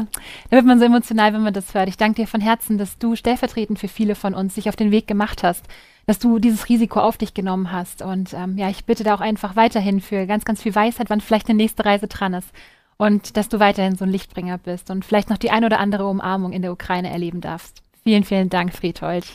da 0.51 0.57
wird 0.57 0.65
man 0.65 0.79
so 0.79 0.85
emotional, 0.85 1.33
wenn 1.33 1.43
man 1.43 1.53
das 1.53 1.75
hört. 1.75 1.89
Ich 1.89 1.97
danke 1.97 2.23
dir 2.23 2.29
von 2.29 2.41
Herzen, 2.41 2.79
dass 2.79 2.97
du 2.99 3.17
stellvertretend 3.17 3.79
für 3.79 3.89
viele 3.89 4.15
von 4.15 4.33
uns 4.35 4.55
sich 4.55 4.69
auf 4.69 4.77
den 4.77 4.93
Weg 4.93 5.07
gemacht 5.07 5.43
hast, 5.43 5.65
dass 6.07 6.19
du 6.19 6.39
dieses 6.39 6.69
Risiko 6.69 7.01
auf 7.01 7.19
dich 7.19 7.35
genommen 7.35 7.73
hast. 7.73 8.01
Und 8.01 8.33
ähm, 8.35 8.57
ja, 8.57 8.71
ich 8.71 8.85
bitte 8.85 9.05
da 9.05 9.15
auch 9.15 9.21
einfach 9.21 9.57
weiterhin 9.57 10.01
für 10.01 10.27
ganz, 10.27 10.45
ganz 10.45 10.63
viel 10.63 10.75
Weisheit, 10.75 11.11
wann 11.11 11.21
vielleicht 11.21 11.49
eine 11.49 11.57
nächste 11.57 11.85
Reise 11.85 12.07
dran 12.07 12.35
ist. 12.35 12.49
Und 12.97 13.37
dass 13.37 13.49
du 13.49 13.59
weiterhin 13.59 13.97
so 13.97 14.05
ein 14.05 14.11
Lichtbringer 14.11 14.59
bist 14.59 14.91
und 14.91 15.05
vielleicht 15.05 15.29
noch 15.29 15.39
die 15.39 15.51
ein 15.51 15.65
oder 15.65 15.81
andere 15.81 16.07
Umarmung 16.07 16.53
in 16.53 16.63
der 16.63 16.73
Ukraine 16.73 17.11
erleben 17.11 17.41
darfst. 17.41 17.83
Vielen, 18.05 18.23
vielen 18.23 18.51
Dank, 18.51 18.73
Friedhold. 18.73 19.27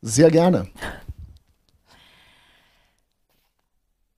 Sehr 0.00 0.30
gerne. 0.30 0.68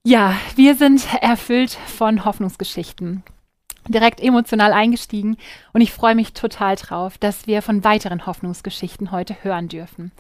Ja, 0.07 0.37
wir 0.55 0.75
sind 0.75 1.03
erfüllt 1.23 1.79
von 1.87 2.27
Hoffnungsgeschichten. 2.27 3.23
Direkt 3.89 4.21
emotional 4.21 4.75
eingestiegen 4.75 5.39
und 5.73 5.81
ich 5.81 5.95
freue 5.95 6.15
mich 6.15 6.35
total 6.35 6.77
drauf, 6.77 7.17
dass 7.17 7.47
wir 7.47 7.63
von 7.63 7.85
weiteren 7.85 8.27
Hoffnungsgeschichten 8.27 9.13
heute 9.13 9.35
hören 9.43 9.69
dürfen. 9.69 10.13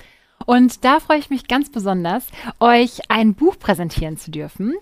Und 0.46 0.86
da 0.86 1.00
freue 1.00 1.18
ich 1.18 1.28
mich 1.28 1.48
ganz 1.48 1.70
besonders, 1.70 2.28
euch 2.60 3.10
ein 3.10 3.34
Buch 3.34 3.58
präsentieren 3.58 4.16
zu 4.16 4.30
dürfen, 4.30 4.72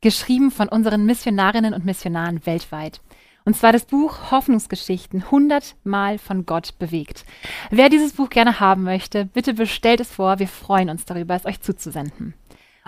geschrieben 0.00 0.50
von 0.50 0.68
unseren 0.68 1.06
Missionarinnen 1.06 1.72
und 1.72 1.84
Missionaren 1.84 2.44
weltweit. 2.44 3.00
Und 3.44 3.54
zwar 3.54 3.72
das 3.72 3.84
Buch 3.84 4.32
Hoffnungsgeschichten, 4.32 5.22
100 5.22 5.76
Mal 5.84 6.18
von 6.18 6.44
Gott 6.44 6.76
bewegt. 6.80 7.24
Wer 7.70 7.88
dieses 7.88 8.14
Buch 8.14 8.30
gerne 8.30 8.58
haben 8.58 8.82
möchte, 8.82 9.26
bitte 9.26 9.54
bestellt 9.54 10.00
es 10.00 10.10
vor. 10.10 10.40
Wir 10.40 10.48
freuen 10.48 10.90
uns 10.90 11.04
darüber, 11.04 11.36
es 11.36 11.46
euch 11.46 11.60
zuzusenden. 11.60 12.34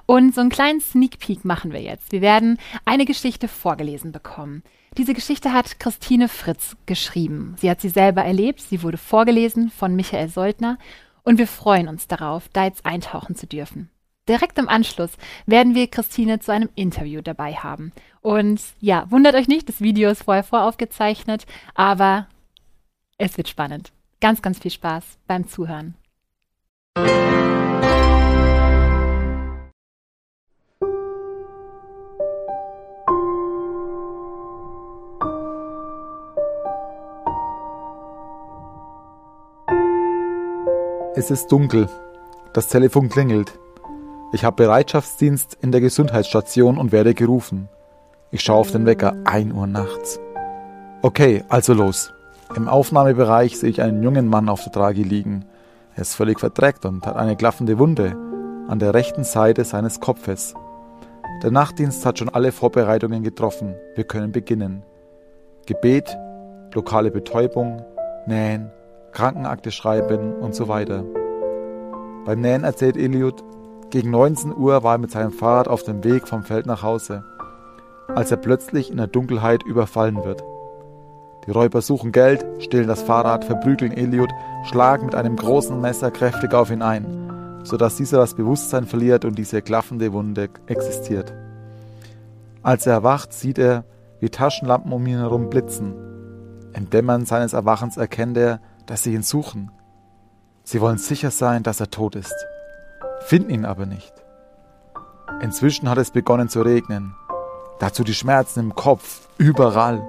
Und 0.07 0.35
so 0.35 0.41
einen 0.41 0.51
kleinen 0.51 0.81
Sneak 0.81 1.19
Peek 1.19 1.45
machen 1.45 1.73
wir 1.73 1.83
jetzt. 1.83 2.13
Wir 2.13 2.21
werden 2.21 2.59
eine 2.85 3.05
Geschichte 3.05 3.49
vorgelesen 3.49 4.13
bekommen. 4.13 4.63
Diese 4.97 5.13
Geschichte 5.13 5.53
hat 5.53 5.79
Christine 5.79 6.29
Fritz 6.29 6.77
geschrieben. 6.87 7.55
Sie 7.59 7.69
hat 7.69 7.81
sie 7.81 7.89
selber 7.89 8.25
erlebt, 8.25 8.61
sie 8.61 8.83
wurde 8.83 8.97
vorgelesen 8.97 9.69
von 9.69 9.95
Michael 9.95 10.29
Soldner 10.29 10.79
und 11.23 11.39
wir 11.39 11.49
freuen 11.49 11.89
uns 11.89 12.07
darauf, 12.07 12.49
da 12.53 12.65
jetzt 12.65 12.87
eintauchen 12.87 13.35
zu 13.35 13.47
dürfen. 13.47 13.91
Direkt 14.29 14.59
im 14.59 14.69
Anschluss 14.69 15.11
werden 15.45 15.75
wir 15.75 15.89
Christine 15.89 16.41
zu 16.41 16.53
einem 16.53 16.69
Interview 16.75 17.21
dabei 17.21 17.55
haben. 17.55 17.93
Und 18.23 18.61
ja, 18.81 19.09
wundert 19.11 19.35
euch 19.35 19.49
nicht, 19.49 19.69
das 19.69 19.81
Video 19.81 20.11
ist 20.11 20.25
vorher 20.25 20.45
voraufgezeichnet, 20.45 21.47
aber 21.75 22.27
es 23.19 23.37
wird 23.37 23.49
spannend. 23.49 23.93
Ganz, 24.21 24.43
ganz 24.43 24.59
viel 24.59 24.71
Spaß 24.71 25.19
beim 25.27 25.47
Zuhören. 25.47 25.95
Es 41.19 41.31
ist 41.31 41.51
dunkel. 41.51 41.89
Das 42.53 42.69
Telefon 42.69 43.09
klingelt. 43.09 43.59
Ich 44.35 44.45
habe 44.45 44.65
Bereitschaftsdienst 44.65 45.57
in 45.63 45.73
der 45.73 45.81
Gesundheitsstation 45.81 46.77
und 46.77 46.93
werde 46.93 47.15
gerufen. 47.15 47.71
Ich 48.31 48.43
schaue 48.43 48.59
auf 48.59 48.71
den 48.71 48.85
Wecker, 48.85 49.17
1 49.25 49.55
Uhr 49.55 49.67
nachts. 49.67 50.21
Okay, 51.01 51.43
also 51.49 51.73
los. 51.73 52.13
Im 52.55 52.69
Aufnahmebereich 52.69 53.57
sehe 53.57 53.71
ich 53.71 53.81
einen 53.81 54.03
jungen 54.03 54.29
Mann 54.29 54.51
auf 54.51 54.63
der 54.65 54.73
Trage 54.73 55.01
liegen. 55.01 55.47
Er 55.95 56.03
ist 56.03 56.15
völlig 56.15 56.39
verdreckt 56.39 56.85
und 56.85 57.07
hat 57.07 57.17
eine 57.17 57.35
klaffende 57.35 57.79
Wunde 57.79 58.15
an 58.69 58.79
der 58.79 58.93
rechten 58.93 59.25
Seite 59.25 59.65
seines 59.65 60.01
Kopfes. 60.01 60.53
Der 61.43 61.51
Nachtdienst 61.51 62.05
hat 62.05 62.19
schon 62.19 62.29
alle 62.29 62.53
Vorbereitungen 62.53 63.23
getroffen. 63.23 63.75
Wir 63.95 64.05
können 64.05 64.33
beginnen. 64.33 64.83
Gebet, 65.65 66.15
lokale 66.75 67.11
Betäubung, 67.11 67.83
Nähen, 68.27 68.71
Krankenakte 69.17 69.71
schreiben 69.71 70.35
und 70.35 70.55
so 70.55 70.69
weiter. 70.69 71.03
Beim 72.27 72.43
Nähen 72.43 72.65
erzählt 72.65 72.99
Eliud, 72.99 73.43
gegen 73.89 74.11
19 74.11 74.55
Uhr 74.55 74.83
war 74.83 74.97
er 74.97 74.99
mit 74.99 75.11
seinem 75.11 75.33
Fahrrad 75.33 75.69
auf 75.69 75.85
dem 75.85 76.05
Weg 76.05 76.29
vom 76.29 76.43
Feld 76.43 76.67
nach 76.67 76.83
Hause, 76.83 77.25
als 78.15 78.31
er 78.31 78.37
plötzlich 78.37 78.91
in 78.91 78.99
der 78.99 79.07
Dunkelheit 79.07 79.63
überfallen 79.63 80.23
wird. 80.23 80.45
Die 81.47 81.51
Räuber 81.51 81.81
suchen 81.81 82.13
Geld, 82.13 82.45
stehlen 82.59 82.89
das 82.89 83.03
Fahrrad, 83.05 83.47
verprügeln 83.47 83.93
Eliud, 83.93 84.29
schlagen 84.65 85.07
mit 85.07 85.15
einem 85.15 85.37
großen 85.37 85.81
Messer 85.81 86.11
kräftig 86.11 86.53
auf 86.53 86.71
ihn 86.71 86.83
ein, 86.83 87.63
sodass 87.65 87.97
dieser 87.97 88.19
das 88.19 88.35
Bewusstsein 88.35 88.85
verliert 88.85 89.25
und 89.25 89.39
diese 89.39 89.63
klaffende 89.63 90.13
Wunde 90.13 90.51
existiert. 90.67 91.33
Als 92.63 92.87
er 92.87 92.93
erwacht, 92.93 93.33
sieht 93.33 93.59
er, 93.59 93.85
wie 94.21 94.29
Taschenlampen 94.29 94.93
um 94.93 95.07
ihn 95.07 95.21
herum 95.21 95.49
blitzen. 95.49 95.95
Im 96.75 96.91
Dämmern 96.91 97.25
seines 97.25 97.55
Erwachens 97.55 97.97
erkennt 97.97 98.37
er, 98.37 98.61
dass 98.87 99.03
sie 99.03 99.15
ihn 99.15 99.23
suchen. 99.23 99.71
Sie 100.65 100.81
wollen 100.81 100.99
sicher 100.99 101.31
sein, 101.31 101.63
dass 101.63 101.81
er 101.81 101.91
tot 101.91 102.17
ist, 102.17 102.35
finden 103.21 103.51
ihn 103.51 103.65
aber 103.65 103.87
nicht. 103.87 104.13
Inzwischen 105.41 105.91
hat 105.91 105.99
es 105.99 106.11
begonnen 106.11 106.49
zu 106.49 106.63
regnen. 106.63 107.15
Dazu 107.79 108.05
die 108.05 108.15
Schmerzen 108.15 108.61
im 108.61 108.75
Kopf, 108.75 109.29
überall. 109.39 110.03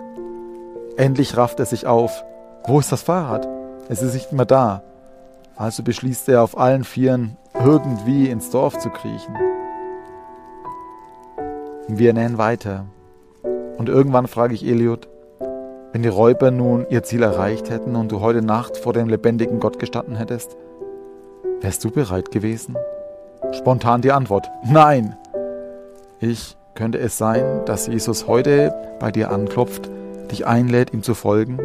Endlich 0.96 1.36
rafft 1.36 1.60
er 1.60 1.66
sich 1.66 1.86
auf. 1.86 2.24
Wo 2.66 2.80
ist 2.80 2.92
das 2.92 3.04
Fahrrad? 3.04 3.48
Es 3.90 4.02
ist 4.02 4.14
nicht 4.14 4.32
mehr 4.32 4.46
da. 4.46 4.84
Also 5.56 5.84
beschließt 5.84 6.30
er 6.30 6.44
auf 6.44 6.58
allen 6.58 6.84
Vieren, 6.84 7.38
irgendwie 7.54 8.30
ins 8.30 8.50
Dorf 8.50 8.78
zu 8.78 8.90
kriechen. 8.90 9.36
Wir 11.88 12.14
nähen 12.14 12.38
weiter. 12.38 12.86
Und 13.78 13.90
irgendwann 13.90 14.28
frage 14.28 14.54
ich 14.54 14.66
Eliot, 14.66 15.08
wenn 15.94 16.03
die 16.03 16.10
Räuber 16.10 16.51
nun 16.51 16.86
ihr 16.89 17.03
Ziel 17.03 17.24
erreicht 17.24 17.70
hätten 17.70 17.96
und 17.96 18.12
du 18.12 18.20
heute 18.22 18.41
Nacht 18.41 18.77
vor 18.77 18.94
dem 18.94 19.08
lebendigen 19.08 19.60
Gott 19.60 19.79
gestanden 19.79 20.15
hättest, 20.15 20.58
wärst 21.62 21.84
du 21.84 21.91
bereit 21.91 22.32
gewesen? 22.32 22.75
Spontan 23.53 24.01
die 24.01 24.12
Antwort, 24.12 24.50
nein. 24.65 25.15
Ich 26.20 26.58
könnte 26.75 27.00
es 27.00 27.17
sein, 27.17 27.62
dass 27.65 27.88
Jesus 27.88 28.27
heute 28.27 28.74
bei 29.00 29.12
dir 29.12 29.32
anklopft, 29.32 29.89
dich 30.32 30.46
einlädt, 30.46 30.94
ihm 30.94 31.03
zu 31.03 31.13
folgen? 31.13 31.58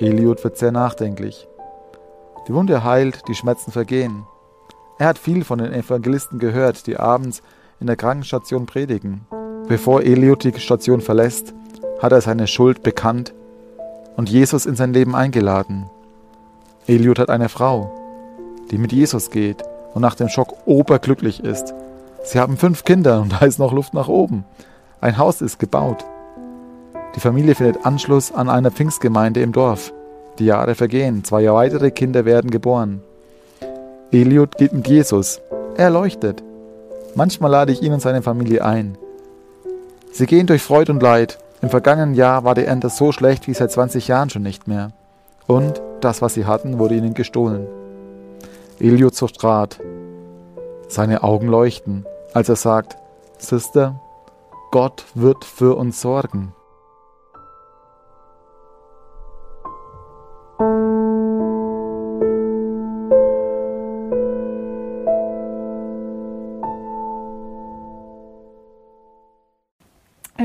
Eliot 0.00 0.42
wird 0.42 0.56
sehr 0.56 0.72
nachdenklich. 0.72 1.46
Die 2.48 2.54
Wunde 2.54 2.82
heilt, 2.82 3.28
die 3.28 3.34
Schmerzen 3.34 3.70
vergehen. 3.70 4.24
Er 4.98 5.08
hat 5.08 5.18
viel 5.18 5.44
von 5.44 5.58
den 5.58 5.72
Evangelisten 5.72 6.38
gehört, 6.38 6.86
die 6.86 6.96
abends 6.96 7.42
in 7.78 7.86
der 7.86 7.96
Krankenstation 7.96 8.66
predigen. 8.66 9.26
Bevor 9.68 10.02
Eliot 10.02 10.44
die 10.44 10.58
Station 10.58 11.00
verlässt, 11.00 11.54
hat 12.00 12.12
er 12.12 12.20
seine 12.20 12.46
Schuld 12.46 12.82
bekannt 12.82 13.32
und 14.16 14.28
Jesus 14.28 14.66
in 14.66 14.76
sein 14.76 14.92
Leben 14.92 15.14
eingeladen. 15.14 15.86
Eliud 16.86 17.18
hat 17.18 17.30
eine 17.30 17.48
Frau, 17.48 17.90
die 18.70 18.78
mit 18.78 18.92
Jesus 18.92 19.30
geht 19.30 19.62
und 19.94 20.02
nach 20.02 20.14
dem 20.14 20.28
Schock 20.28 20.54
oberglücklich 20.66 21.44
ist. 21.44 21.74
Sie 22.22 22.38
haben 22.38 22.56
fünf 22.56 22.84
Kinder 22.84 23.20
und 23.20 23.32
da 23.40 23.46
ist 23.46 23.58
noch 23.58 23.72
Luft 23.72 23.94
nach 23.94 24.08
oben. 24.08 24.44
Ein 25.00 25.18
Haus 25.18 25.40
ist 25.40 25.58
gebaut. 25.58 26.04
Die 27.16 27.20
Familie 27.20 27.54
findet 27.54 27.84
Anschluss 27.84 28.32
an 28.32 28.48
einer 28.48 28.70
Pfingstgemeinde 28.70 29.40
im 29.40 29.52
Dorf. 29.52 29.92
Die 30.38 30.44
Jahre 30.44 30.74
vergehen, 30.74 31.24
zwei 31.24 31.52
weitere 31.52 31.90
Kinder 31.90 32.24
werden 32.24 32.50
geboren. 32.50 33.02
Eliud 34.12 34.56
geht 34.56 34.72
mit 34.72 34.88
Jesus. 34.88 35.40
Er 35.76 35.90
leuchtet. 35.90 36.42
Manchmal 37.14 37.50
lade 37.50 37.72
ich 37.72 37.82
ihn 37.82 37.92
und 37.92 38.00
seine 38.00 38.22
Familie 38.22 38.64
ein. 38.64 38.96
Sie 40.12 40.26
gehen 40.26 40.46
durch 40.46 40.62
Freud 40.62 40.90
und 40.90 41.02
Leid. 41.02 41.38
Im 41.62 41.68
vergangenen 41.68 42.14
Jahr 42.14 42.44
war 42.44 42.54
die 42.54 42.64
Ernte 42.64 42.88
so 42.88 43.12
schlecht 43.12 43.46
wie 43.46 43.54
seit 43.54 43.70
20 43.70 44.08
Jahren 44.08 44.30
schon 44.30 44.42
nicht 44.42 44.66
mehr. 44.66 44.92
Und 45.46 45.82
das, 46.00 46.22
was 46.22 46.34
sie 46.34 46.46
hatten, 46.46 46.78
wurde 46.78 46.94
ihnen 46.94 47.14
gestohlen. 47.14 47.66
Elio 48.78 49.10
zucht 49.10 49.44
Rat. 49.44 49.78
Seine 50.88 51.22
Augen 51.22 51.48
leuchten, 51.48 52.06
als 52.32 52.48
er 52.48 52.56
sagt, 52.56 52.96
Sister, 53.38 54.00
Gott 54.70 55.04
wird 55.14 55.44
für 55.44 55.76
uns 55.76 56.00
sorgen. 56.00 56.54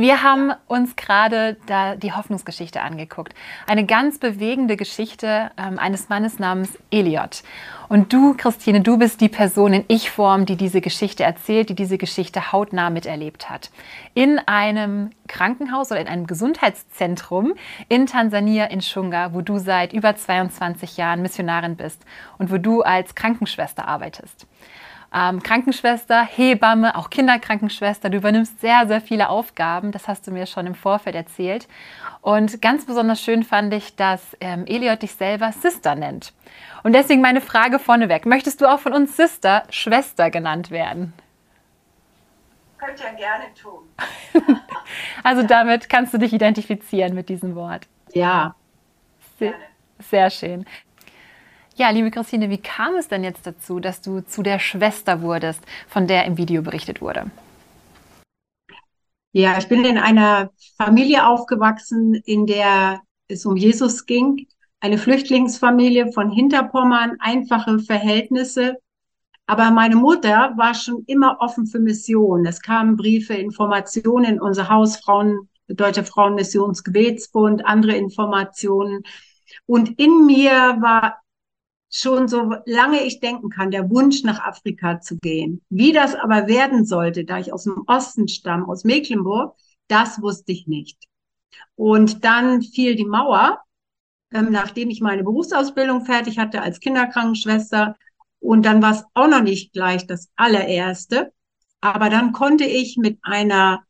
Wir 0.05 0.21
haben 0.21 0.53
uns 0.67 0.95
gerade 0.95 1.57
da 1.65 1.95
die 1.95 2.13
Hoffnungsgeschichte 2.13 2.79
angeguckt. 2.83 3.33
Eine 3.65 3.88
ganz 3.88 4.19
bewegende 4.19 4.77
Geschichte 4.77 5.50
ähm, 5.57 5.79
eines 5.79 6.09
Mannes 6.09 6.38
namens 6.38 6.77
Eliot. 6.91 7.41
Und 7.89 8.13
du, 8.13 8.35
Christine, 8.38 8.81
du 8.81 9.00
bist 9.00 9.19
die 9.19 9.29
Person 9.29 9.74
in 9.74 9.83
Ich-Form, 9.88 10.45
die 10.45 10.57
diese 10.57 10.79
Geschichte 10.79 11.24
erzählt, 11.24 11.69
die 11.69 11.74
diese 11.74 11.97
Geschichte 11.97 12.51
hautnah 12.51 12.91
miterlebt 12.91 13.50
hat. 13.50 13.71
In 14.13 14.38
einem 14.38 15.09
Krankenhaus 15.27 15.89
oder 15.89 16.01
in 16.01 16.07
einem 16.07 16.27
Gesundheitszentrum 16.27 17.55
in 17.89 18.05
Tansania, 18.05 18.65
in 18.65 18.81
Shunga, 18.81 19.33
wo 19.33 19.41
du 19.41 19.57
seit 19.57 19.91
über 19.91 20.15
22 20.15 20.97
Jahren 20.97 21.24
Missionarin 21.24 21.77
bist 21.77 22.05
und 22.38 22.51
wo 22.51 22.59
du 22.59 22.83
als 22.83 23.15
Krankenschwester 23.15 23.88
arbeitest 23.88 24.45
ähm, 25.15 25.41
Krankenschwester, 25.41 26.25
Hebamme, 26.25 26.95
auch 26.95 27.10
Kinderkrankenschwester. 27.10 28.10
Du 28.10 28.17
übernimmst 28.17 28.60
sehr, 28.60 28.86
sehr 28.86 29.00
viele 29.00 29.29
Aufgaben. 29.29 29.91
Das 29.91 30.10
hast 30.10 30.27
du 30.27 30.31
mir 30.31 30.45
schon 30.45 30.67
im 30.67 30.75
Vorfeld 30.75 31.15
erzählt. 31.15 31.67
Und 32.22 32.62
ganz 32.62 32.86
besonders 32.86 33.22
schön 33.22 33.43
fand 33.43 33.74
ich, 33.74 33.95
dass 33.95 34.36
ähm, 34.41 34.65
Eliot 34.65 35.01
dich 35.01 35.13
selber 35.13 35.53
Sister 35.53 35.95
nennt. 35.95 36.34
Und 36.84 36.93
deswegen 36.93 37.22
meine 37.22 37.39
Frage 37.39 37.79
vorneweg. 37.79 38.25
Möchtest 38.25 38.60
du 38.60 38.65
auch 38.65 38.79
von 38.79 38.93
uns 38.93 39.15
Sister, 39.15 39.63
Schwester 39.69 40.29
genannt 40.29 40.69
werden? 40.69 41.13
Könnt 42.77 43.00
ihr 43.00 43.17
gerne 43.17 43.45
tun. 43.60 43.84
also 45.24 45.43
damit 45.43 45.89
kannst 45.89 46.13
du 46.13 46.17
dich 46.17 46.34
identifizieren 46.34 47.15
mit 47.15 47.29
diesem 47.29 47.55
Wort. 47.55 47.88
Ja. 48.13 48.53
Sehr, 49.39 49.53
sehr 50.00 50.29
schön. 50.29 50.65
Ja, 51.77 51.89
liebe 51.89 52.10
Christine, 52.10 52.50
wie 52.50 52.58
kam 52.58 52.96
es 52.96 53.10
denn 53.10 53.25
jetzt 53.25 53.46
dazu, 53.46 53.82
dass 53.82 54.00
du 54.00 54.22
zu 54.22 54.44
der 54.44 54.60
Schwester 54.60 55.22
wurdest, 55.22 55.62
von 55.89 56.08
der 56.08 56.24
im 56.24 56.38
Video 56.38 56.62
berichtet 56.62 57.01
wurde? 57.01 57.29
Ja, 59.34 59.58
ich 59.58 59.67
bin 59.67 59.84
in 59.84 59.98
einer 59.98 60.51
Familie 60.77 61.27
aufgewachsen, 61.27 62.15
in 62.24 62.46
der 62.46 63.01
es 63.27 63.46
um 63.46 63.58
Jesus 63.58 64.05
ging. 64.05 64.48
Eine 64.79 64.98
Flüchtlingsfamilie 64.98 66.13
von 66.13 66.32
Hinterpommern, 66.32 67.17
einfache 67.20 67.79
Verhältnisse. 67.79 68.77
Aber 69.46 69.70
meine 69.72 69.98
Mutter 69.98 70.53
war 70.55 70.75
schon 70.75 71.03
immer 71.08 71.39
offen 71.41 71.67
für 71.67 71.79
Missionen. 71.79 72.46
Es 72.46 72.62
kamen 72.62 72.96
Briefe, 72.96 73.34
Informationen 73.34 74.36
in 74.36 74.41
unser 74.41 74.70
Haus, 74.70 74.96
Frauen, 74.96 75.50
Deutsche 75.67 76.05
Frauenmissionsgebetsbund, 76.05 77.65
andere 77.65 77.98
Informationen. 77.98 79.03
Und 79.65 80.00
in 80.00 80.25
mir 80.25 80.77
war 80.79 81.17
schon 81.95 82.27
so 82.27 82.53
lange 82.65 83.03
ich 83.03 83.21
denken 83.21 83.49
kann, 83.49 83.72
der 83.72 83.89
Wunsch 83.89 84.24
nach 84.24 84.43
Afrika 84.43 85.00
zu 85.00 85.17
gehen. 85.17 85.61
Wie 85.70 85.93
das 85.93 86.13
aber 86.13 86.48
werden 86.48 86.85
sollte, 86.85 87.24
da 87.24 87.39
ich 87.39 87.53
aus 87.53 87.63
dem 87.63 87.83
Osten 87.87 88.27
stamme, 88.27 88.67
aus 88.67 88.83
Mecklenburg, 88.83 89.55
das 89.87 90.22
wusste 90.22 90.51
ich 90.51 90.67
nicht. 90.67 90.98
Und 91.75 92.25
dann 92.25 92.61
fiel 92.61 92.96
die 92.96 93.05
Mauer, 93.05 93.61
ähm, 94.33 94.51
nachdem 94.51 94.89
ich 94.89 95.00
meine 95.00 95.24
Berufsausbildung 95.24 96.05
fertig 96.05 96.37
hatte 96.37 96.61
als 96.61 96.81
Kinderkrankenschwester. 96.81 97.96
Und 98.39 98.65
dann 98.65 98.81
war 98.81 98.91
es 98.91 99.03
auch 99.13 99.29
noch 99.29 99.41
nicht 99.41 99.72
gleich 99.72 100.05
das 100.05 100.29
allererste. 100.35 101.31
Aber 101.79 102.09
dann 102.09 102.33
konnte 102.33 102.65
ich 102.65 102.98
mit 102.98 103.20
einer 103.22 103.83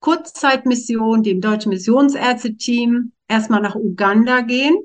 Kurzzeitmission, 0.00 1.22
dem 1.22 1.40
Deutschen 1.40 1.70
Missionsärzte-Team, 1.70 3.12
erstmal 3.28 3.60
nach 3.60 3.76
Uganda 3.76 4.40
gehen 4.40 4.76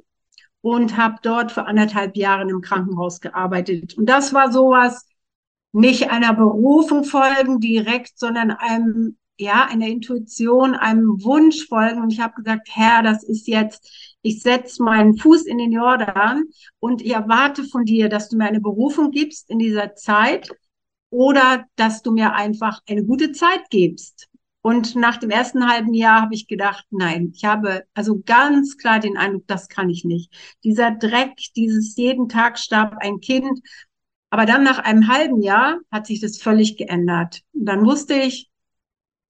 und 0.61 0.97
habe 0.97 1.17
dort 1.21 1.51
für 1.51 1.65
anderthalb 1.65 2.17
Jahre 2.17 2.49
im 2.49 2.61
Krankenhaus 2.61 3.21
gearbeitet. 3.21 3.97
Und 3.97 4.07
das 4.07 4.33
war 4.33 4.51
sowas, 4.51 5.05
nicht 5.71 6.09
einer 6.09 6.33
Berufung 6.33 7.03
folgen 7.03 7.59
direkt, 7.59 8.17
sondern 8.17 8.51
einem, 8.51 9.17
ja, 9.37 9.67
einer 9.69 9.87
Intuition, 9.87 10.75
einem 10.75 11.23
Wunsch 11.23 11.67
folgen. 11.67 12.01
Und 12.01 12.11
ich 12.11 12.19
habe 12.19 12.33
gesagt, 12.33 12.69
Herr, 12.71 13.03
das 13.03 13.23
ist 13.23 13.47
jetzt, 13.47 14.17
ich 14.21 14.41
setze 14.41 14.83
meinen 14.83 15.17
Fuß 15.17 15.45
in 15.45 15.59
den 15.59 15.71
Jordan 15.71 16.43
und 16.79 17.01
ich 17.01 17.13
erwarte 17.13 17.63
von 17.63 17.85
dir, 17.85 18.09
dass 18.09 18.29
du 18.29 18.37
mir 18.37 18.45
eine 18.45 18.61
Berufung 18.61 19.11
gibst 19.11 19.49
in 19.49 19.59
dieser 19.59 19.95
Zeit 19.95 20.49
oder 21.11 21.65
dass 21.75 22.01
du 22.01 22.11
mir 22.11 22.33
einfach 22.33 22.81
eine 22.87 23.03
gute 23.03 23.31
Zeit 23.31 23.69
gibst. 23.69 24.28
Und 24.61 24.95
nach 24.95 25.17
dem 25.17 25.29
ersten 25.29 25.69
halben 25.69 25.93
Jahr 25.93 26.21
habe 26.21 26.35
ich 26.35 26.47
gedacht, 26.47 26.85
nein, 26.91 27.31
ich 27.33 27.45
habe 27.45 27.85
also 27.93 28.21
ganz 28.25 28.77
klar 28.77 28.99
den 28.99 29.17
Eindruck, 29.17 29.47
das 29.47 29.69
kann 29.69 29.89
ich 29.89 30.03
nicht. 30.03 30.33
Dieser 30.63 30.91
Dreck, 30.91 31.37
dieses 31.55 31.95
jeden 31.95 32.27
Tag 32.27 32.59
starb 32.59 32.97
ein 32.99 33.21
Kind. 33.21 33.59
Aber 34.29 34.45
dann 34.45 34.63
nach 34.63 34.79
einem 34.79 35.07
halben 35.07 35.41
Jahr 35.41 35.79
hat 35.91 36.07
sich 36.07 36.19
das 36.19 36.41
völlig 36.41 36.77
geändert. 36.77 37.41
Und 37.53 37.65
dann 37.65 37.85
wusste 37.85 38.15
ich, 38.15 38.49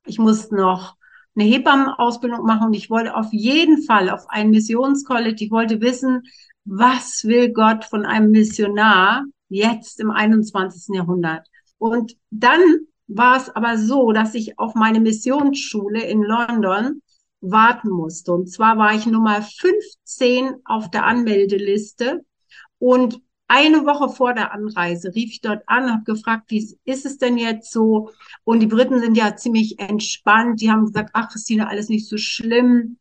ich 0.05 0.17
muss 0.17 0.49
noch 0.51 0.97
eine 1.35 1.45
Hebammenausbildung 1.45 2.45
machen 2.45 2.67
und 2.67 2.73
ich 2.73 2.89
wollte 2.89 3.15
auf 3.15 3.31
jeden 3.31 3.83
Fall 3.83 4.09
auf 4.09 4.25
ein 4.29 4.49
Missionscollege. 4.49 5.45
Ich 5.45 5.51
wollte 5.51 5.79
wissen, 5.79 6.23
was 6.65 7.23
will 7.23 7.53
Gott 7.53 7.85
von 7.85 8.05
einem 8.05 8.31
Missionar 8.31 9.23
jetzt 9.47 9.99
im 9.99 10.11
21. 10.11 10.95
Jahrhundert? 10.95 11.47
Und 11.77 12.17
dann 12.31 12.61
war 13.09 13.37
es 13.37 13.49
aber 13.49 13.77
so, 13.77 14.11
dass 14.11 14.35
ich 14.35 14.57
auf 14.59 14.75
meine 14.75 14.99
Missionsschule 14.99 16.01
in 16.03 16.21
London 16.21 17.01
warten 17.41 17.89
musste. 17.89 18.33
Und 18.33 18.51
zwar 18.51 18.77
war 18.77 18.93
ich 18.93 19.05
Nummer 19.05 19.41
15 19.41 20.57
auf 20.63 20.89
der 20.91 21.05
Anmeldeliste 21.05 22.23
und 22.77 23.19
eine 23.47 23.83
Woche 23.83 24.09
vor 24.09 24.35
der 24.35 24.53
Anreise 24.53 25.15
rief 25.15 25.31
ich 25.31 25.41
dort 25.41 25.63
an, 25.65 25.91
habe 25.91 26.03
gefragt, 26.03 26.51
wie 26.51 26.77
ist 26.83 27.05
es 27.05 27.17
denn 27.17 27.39
jetzt 27.39 27.71
so? 27.71 28.11
Und 28.43 28.59
die 28.59 28.67
Briten 28.67 28.99
sind 28.99 29.17
ja 29.17 29.35
ziemlich 29.35 29.79
entspannt. 29.79 30.61
Die 30.61 30.69
haben 30.69 30.85
gesagt, 30.85 31.09
ach 31.13 31.29
Christine, 31.29 31.67
alles 31.67 31.89
nicht 31.89 32.07
so 32.07 32.17
schlimm 32.17 32.98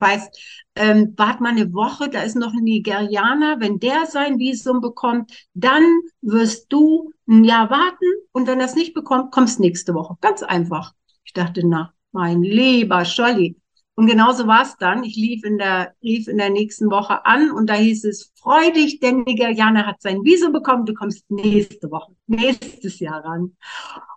weißt, 0.00 0.64
ähm, 0.76 1.14
wart 1.16 1.40
mal 1.40 1.50
eine 1.50 1.72
Woche, 1.72 2.08
da 2.08 2.22
ist 2.22 2.36
noch 2.36 2.52
ein 2.52 2.64
Nigerianer, 2.64 3.60
wenn 3.60 3.78
der 3.78 4.06
sein 4.06 4.38
Visum 4.38 4.80
bekommt, 4.80 5.32
dann 5.54 5.84
wirst 6.22 6.72
du 6.72 7.12
ein 7.28 7.44
Jahr 7.44 7.70
warten 7.70 8.06
und 8.32 8.46
wenn 8.46 8.60
er 8.60 8.66
es 8.66 8.74
nicht 8.74 8.94
bekommt, 8.94 9.32
kommst 9.32 9.60
nächste 9.60 9.94
Woche. 9.94 10.16
Ganz 10.20 10.42
einfach. 10.42 10.92
Ich 11.24 11.32
dachte, 11.32 11.62
na, 11.64 11.92
mein 12.12 12.42
lieber 12.42 13.04
Scholli. 13.04 13.56
Und 13.96 14.06
genauso 14.08 14.46
war 14.48 14.62
es 14.62 14.76
dann. 14.76 15.04
Ich 15.04 15.14
lief 15.14 15.44
in 15.44 15.58
der, 15.58 15.94
rief 16.02 16.26
in 16.26 16.38
der 16.38 16.50
nächsten 16.50 16.90
Woche 16.90 17.24
an 17.24 17.50
und 17.52 17.70
da 17.70 17.74
hieß 17.74 18.04
es, 18.04 18.32
freu 18.34 18.72
dich, 18.72 18.98
der 18.98 19.12
Nigerianer 19.12 19.86
hat 19.86 20.02
sein 20.02 20.24
Visum 20.24 20.52
bekommen, 20.52 20.84
du 20.84 20.94
kommst 20.94 21.30
nächste 21.30 21.90
Woche, 21.90 22.12
nächstes 22.26 22.98
Jahr 22.98 23.24
ran. 23.24 23.56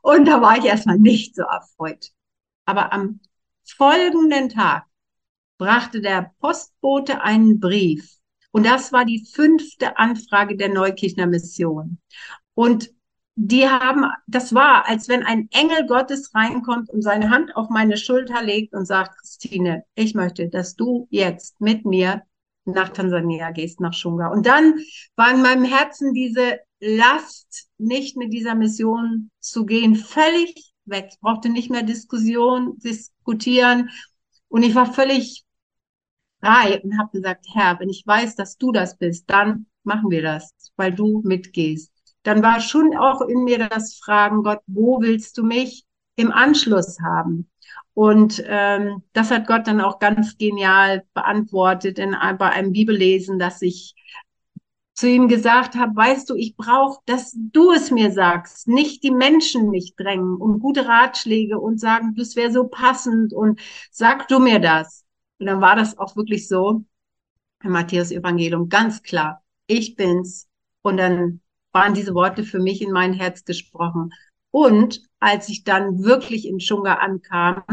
Und 0.01 0.27
da 0.27 0.41
war 0.41 0.57
ich 0.57 0.65
erstmal 0.65 0.97
nicht 0.97 1.35
so 1.35 1.43
erfreut. 1.43 2.09
Aber 2.65 2.91
am 2.91 3.19
folgenden 3.65 4.49
Tag 4.49 4.86
brachte 5.57 6.01
der 6.01 6.31
Postbote 6.39 7.21
einen 7.21 7.59
Brief. 7.59 8.17
Und 8.51 8.65
das 8.65 8.91
war 8.91 9.05
die 9.05 9.25
fünfte 9.33 9.97
Anfrage 9.97 10.55
der 10.55 10.69
Neukirchner 10.69 11.27
Mission. 11.27 11.99
Und 12.53 12.91
die 13.35 13.67
haben, 13.67 14.05
das 14.25 14.55
war, 14.55 14.87
als 14.89 15.07
wenn 15.09 15.23
ein 15.23 15.47
Engel 15.51 15.85
Gottes 15.85 16.33
reinkommt 16.33 16.89
und 16.89 17.03
seine 17.03 17.29
Hand 17.29 17.55
auf 17.55 17.69
meine 17.69 17.97
Schulter 17.97 18.41
legt 18.41 18.73
und 18.73 18.85
sagt, 18.85 19.19
Christine, 19.19 19.83
ich 19.93 20.15
möchte, 20.15 20.49
dass 20.49 20.75
du 20.75 21.07
jetzt 21.11 21.61
mit 21.61 21.85
mir 21.85 22.23
nach 22.65 22.89
Tansania 22.89 23.51
gehst, 23.51 23.79
nach 23.79 23.93
Shunga. 23.93 24.29
Und 24.29 24.47
dann 24.47 24.79
war 25.15 25.31
in 25.31 25.43
meinem 25.43 25.65
Herzen 25.65 26.13
diese 26.13 26.59
Last, 26.79 27.67
nicht 27.77 28.17
mit 28.17 28.33
dieser 28.33 28.55
Mission 28.55 29.29
zu 29.39 29.65
gehen, 29.65 29.95
völlig 29.95 30.73
weg. 30.85 31.09
Ich 31.11 31.19
brauchte 31.19 31.49
nicht 31.49 31.69
mehr 31.69 31.83
Diskussion, 31.83 32.77
diskutieren. 32.79 33.89
Und 34.47 34.63
ich 34.63 34.75
war 34.75 34.91
völlig 34.91 35.45
frei 36.41 36.81
und 36.83 36.97
habe 36.97 37.11
gesagt, 37.11 37.45
Herr, 37.53 37.79
wenn 37.79 37.89
ich 37.89 38.05
weiß, 38.05 38.35
dass 38.35 38.57
du 38.57 38.71
das 38.71 38.97
bist, 38.97 39.29
dann 39.29 39.67
machen 39.83 40.09
wir 40.11 40.21
das, 40.21 40.53
weil 40.75 40.93
du 40.93 41.21
mitgehst. 41.23 41.91
Dann 42.23 42.43
war 42.43 42.59
schon 42.59 42.95
auch 42.97 43.21
in 43.21 43.43
mir 43.43 43.69
das 43.69 43.97
Fragen, 43.97 44.43
Gott, 44.43 44.59
wo 44.67 45.01
willst 45.01 45.37
du 45.37 45.43
mich 45.43 45.85
im 46.15 46.31
Anschluss 46.31 46.97
haben? 46.99 47.49
Und 47.93 48.43
ähm, 48.45 49.01
das 49.13 49.31
hat 49.31 49.47
Gott 49.47 49.67
dann 49.67 49.81
auch 49.81 49.99
ganz 49.99 50.37
genial 50.37 51.03
beantwortet 51.13 51.97
in, 51.99 52.11
bei 52.37 52.49
einem 52.49 52.71
Bibellesen, 52.71 53.39
dass 53.39 53.61
ich 53.61 53.95
zu 54.93 55.07
ihm 55.07 55.27
gesagt 55.27 55.75
habe, 55.75 55.95
weißt 55.95 56.29
du, 56.29 56.35
ich 56.35 56.55
brauche, 56.57 56.99
dass 57.05 57.31
du 57.35 57.71
es 57.71 57.91
mir 57.91 58.11
sagst, 58.11 58.67
nicht 58.67 59.03
die 59.03 59.11
Menschen 59.11 59.69
mich 59.69 59.95
drängen 59.95 60.35
und 60.35 60.59
gute 60.59 60.87
Ratschläge 60.87 61.59
und 61.59 61.79
sagen, 61.79 62.15
das 62.15 62.35
wäre 62.35 62.51
so 62.51 62.67
passend 62.67 63.31
und 63.31 63.59
sag 63.91 64.27
du 64.27 64.39
mir 64.39 64.59
das. 64.59 65.06
Und 65.39 65.45
dann 65.45 65.61
war 65.61 65.75
das 65.75 65.97
auch 65.97 66.15
wirklich 66.15 66.47
so 66.47 66.83
im 67.63 67.71
Matthäus 67.71 68.11
Evangelium 68.11 68.69
ganz 68.69 69.03
klar. 69.03 69.43
Ich 69.67 69.95
bin's. 69.95 70.47
Und 70.81 70.97
dann 70.97 71.41
waren 71.71 71.93
diese 71.93 72.13
Worte 72.13 72.43
für 72.43 72.59
mich 72.59 72.81
in 72.81 72.91
mein 72.91 73.13
Herz 73.13 73.43
gesprochen. 73.43 74.11
Und 74.51 75.01
als 75.19 75.49
ich 75.49 75.63
dann 75.63 76.03
wirklich 76.03 76.47
in 76.47 76.59
Chunga 76.59 76.95
ankam, 76.95 77.63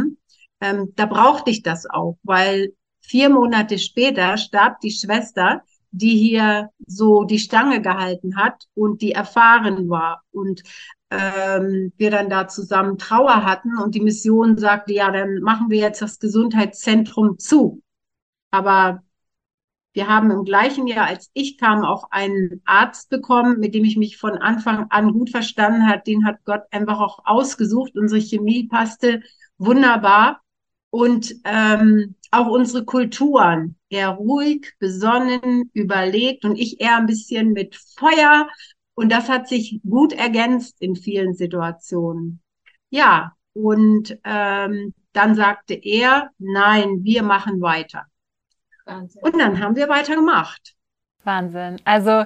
ähm, 0.60 0.92
da 0.96 1.06
brauchte 1.06 1.50
ich 1.50 1.62
das 1.62 1.86
auch, 1.88 2.18
weil 2.22 2.74
vier 3.00 3.28
Monate 3.28 3.78
später 3.78 4.36
starb 4.36 4.80
die 4.80 4.90
Schwester, 4.90 5.62
die 5.90 6.16
hier 6.16 6.70
so 6.86 7.24
die 7.24 7.38
Stange 7.38 7.80
gehalten 7.80 8.36
hat 8.36 8.64
und 8.74 9.00
die 9.00 9.12
erfahren 9.12 9.88
war. 9.88 10.22
Und 10.32 10.62
ähm, 11.14 11.92
wir 11.96 12.10
dann 12.10 12.28
da 12.28 12.48
zusammen 12.48 12.98
Trauer 12.98 13.44
hatten 13.44 13.78
und 13.78 13.94
die 13.94 14.00
Mission 14.00 14.58
sagte, 14.58 14.92
ja, 14.92 15.10
dann 15.10 15.40
machen 15.40 15.70
wir 15.70 15.78
jetzt 15.78 16.02
das 16.02 16.18
Gesundheitszentrum 16.18 17.38
zu. 17.38 17.82
Aber 18.50 19.02
wir 19.92 20.08
haben 20.08 20.30
im 20.32 20.44
gleichen 20.44 20.86
Jahr, 20.88 21.06
als 21.06 21.30
ich 21.34 21.56
kam, 21.56 21.84
auch 21.84 22.10
einen 22.10 22.60
Arzt 22.64 23.10
bekommen, 23.10 23.60
mit 23.60 23.74
dem 23.74 23.84
ich 23.84 23.96
mich 23.96 24.16
von 24.16 24.38
Anfang 24.38 24.86
an 24.90 25.12
gut 25.12 25.30
verstanden 25.30 25.86
hat. 25.86 26.06
Den 26.08 26.26
hat 26.26 26.44
Gott 26.44 26.62
einfach 26.72 26.98
auch 26.98 27.20
ausgesucht. 27.24 27.92
Unsere 27.94 28.20
Chemie 28.20 28.66
passte 28.66 29.22
wunderbar. 29.56 30.40
Und 30.90 31.34
ähm, 31.44 32.16
auch 32.32 32.48
unsere 32.48 32.84
Kulturen. 32.84 33.76
Er 33.88 34.10
ruhig, 34.10 34.74
besonnen, 34.80 35.70
überlegt 35.72 36.44
und 36.44 36.56
ich 36.56 36.80
eher 36.80 36.96
ein 36.96 37.06
bisschen 37.06 37.52
mit 37.52 37.76
Feuer. 37.96 38.48
Und 38.94 39.10
das 39.10 39.28
hat 39.28 39.48
sich 39.48 39.80
gut 39.88 40.12
ergänzt 40.12 40.76
in 40.80 40.96
vielen 40.96 41.34
Situationen. 41.34 42.40
Ja, 42.90 43.32
und 43.52 44.18
ähm, 44.24 44.94
dann 45.12 45.34
sagte 45.34 45.74
er, 45.74 46.30
nein, 46.38 47.02
wir 47.02 47.22
machen 47.22 47.60
weiter. 47.60 48.06
Wahnsinn. 48.84 49.22
Und 49.22 49.38
dann 49.38 49.60
haben 49.60 49.76
wir 49.76 49.88
weitergemacht. 49.88 50.74
Wahnsinn. 51.24 51.80
Also 51.84 52.24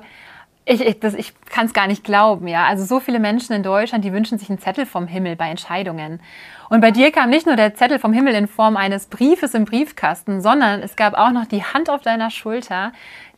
ich, 0.64 0.82
ich, 0.82 1.02
ich 1.02 1.32
kann 1.46 1.66
es 1.66 1.72
gar 1.72 1.86
nicht 1.86 2.04
glauben, 2.04 2.46
ja. 2.46 2.66
Also 2.66 2.84
so 2.84 3.00
viele 3.00 3.20
Menschen 3.20 3.54
in 3.54 3.62
Deutschland, 3.62 4.04
die 4.04 4.12
wünschen 4.12 4.38
sich 4.38 4.50
einen 4.50 4.58
Zettel 4.58 4.84
vom 4.84 5.06
Himmel 5.06 5.34
bei 5.34 5.48
Entscheidungen. 5.48 6.20
Und 6.68 6.82
bei 6.82 6.90
dir 6.90 7.10
kam 7.10 7.30
nicht 7.30 7.46
nur 7.46 7.56
der 7.56 7.74
Zettel 7.74 7.98
vom 7.98 8.12
Himmel 8.12 8.34
in 8.34 8.48
Form 8.48 8.76
eines 8.76 9.06
Briefes 9.06 9.54
im 9.54 9.64
Briefkasten, 9.64 10.42
sondern 10.42 10.82
es 10.82 10.96
gab 10.96 11.14
auch 11.14 11.30
noch 11.30 11.46
die 11.46 11.64
Hand 11.64 11.88
auf 11.88 12.02
deiner 12.02 12.30
Schulter, 12.30 12.92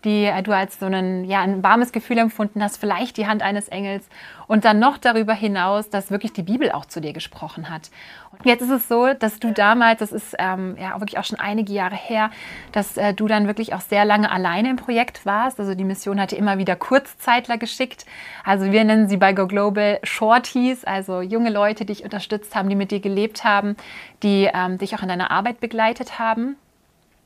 die 0.05 0.25
äh, 0.25 0.43
du 0.43 0.53
als 0.53 0.79
so 0.79 0.87
ein, 0.87 1.25
ja, 1.25 1.41
ein 1.41 1.63
warmes 1.63 1.93
Gefühl 1.93 2.19
empfunden 2.19 2.63
hast, 2.63 2.79
vielleicht 2.79 3.17
die 3.17 3.27
Hand 3.27 3.43
eines 3.43 3.69
Engels 3.69 4.09
und 4.47 4.65
dann 4.65 4.79
noch 4.79 4.99
darüber 4.99 5.35
hinaus, 5.35 5.91
dass 5.91 6.11
wirklich 6.11 6.33
die 6.33 6.43
Bibel 6.43 6.73
auch 6.73 6.87
zu 6.87 7.01
dir 7.01 7.13
gesprochen 7.13 7.71
hat. 7.71 7.91
Und 8.33 8.45
jetzt 8.45 8.63
ist 8.63 8.71
es 8.71 8.89
so, 8.89 9.13
dass 9.13 9.39
du 9.39 9.53
damals, 9.53 10.01
das 10.01 10.13
ist 10.13 10.35
ähm, 10.39 10.77
ja 10.81 10.99
wirklich 10.99 11.19
auch 11.19 11.25
schon 11.25 11.39
einige 11.39 11.73
Jahre 11.73 11.95
her, 11.95 12.31
dass 12.73 12.97
äh, 12.97 13.15
du 13.15 13.29
dann 13.29 13.47
wirklich 13.47 13.75
auch 13.75 13.81
sehr 13.81 14.05
lange 14.05 14.31
alleine 14.31 14.71
im 14.71 14.77
Projekt 14.77 15.27
warst. 15.27 15.61
Also 15.61 15.75
die 15.75 15.85
Mission 15.85 16.21
hatte 16.21 16.37
immer 16.37 16.59
wieder 16.59 16.77
Kurzzeitler 16.77 17.59
geschickt. 17.59 18.07
Also 18.45 18.73
wir 18.73 18.85
nennen 18.85 19.09
sie 19.09 19.19
bei 19.19 19.33
Go 19.33 19.47
Global 19.47 20.01
Shorties, 20.03 20.85
also 20.85 21.21
junge 21.21 21.51
Leute, 21.51 21.85
die 21.85 21.91
dich 21.93 22.05
unterstützt 22.05 22.55
haben, 22.55 22.69
die 22.69 22.77
mit 22.77 22.91
dir 22.91 23.01
gelebt 23.01 23.45
haben, 23.45 23.77
die 24.23 24.49
ähm, 24.53 24.79
dich 24.79 24.95
auch 24.95 25.03
in 25.03 25.09
deiner 25.09 25.31
Arbeit 25.31 25.61
begleitet 25.61 26.19
haben. 26.19 26.57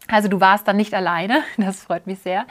Also 0.08 0.28
du 0.28 0.40
warst 0.40 0.68
dann 0.68 0.76
nicht 0.76 0.94
alleine, 0.94 1.42
das 1.56 1.82
freut 1.82 2.06
mich 2.06 2.18
sehr. 2.20 2.46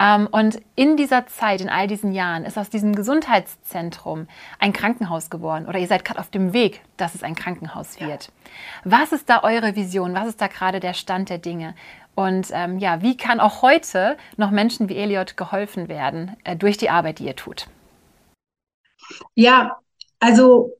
Ähm, 0.00 0.28
und 0.30 0.60
in 0.76 0.96
dieser 0.96 1.26
Zeit, 1.26 1.60
in 1.60 1.68
all 1.68 1.88
diesen 1.88 2.12
Jahren, 2.12 2.44
ist 2.44 2.56
aus 2.56 2.70
diesem 2.70 2.94
Gesundheitszentrum 2.94 4.28
ein 4.58 4.72
Krankenhaus 4.72 5.28
geworden 5.28 5.66
oder 5.66 5.78
ihr 5.78 5.88
seid 5.88 6.04
gerade 6.04 6.20
auf 6.20 6.30
dem 6.30 6.52
Weg, 6.52 6.82
dass 6.96 7.14
es 7.14 7.22
ein 7.22 7.34
Krankenhaus 7.34 8.00
wird. 8.00 8.26
Ja. 8.26 8.32
Was 8.84 9.12
ist 9.12 9.28
da 9.28 9.42
eure 9.42 9.74
Vision? 9.74 10.14
Was 10.14 10.28
ist 10.28 10.40
da 10.40 10.46
gerade 10.46 10.78
der 10.78 10.94
Stand 10.94 11.30
der 11.30 11.38
Dinge? 11.38 11.74
Und 12.14 12.48
ähm, 12.52 12.78
ja, 12.78 13.02
wie 13.02 13.16
kann 13.16 13.40
auch 13.40 13.62
heute 13.62 14.16
noch 14.36 14.50
Menschen 14.50 14.88
wie 14.88 14.96
Eliot 14.96 15.36
geholfen 15.36 15.88
werden 15.88 16.36
äh, 16.44 16.56
durch 16.56 16.76
die 16.76 16.90
Arbeit, 16.90 17.18
die 17.18 17.26
ihr 17.26 17.36
tut? 17.36 17.66
Ja, 19.34 19.78
also 20.20 20.72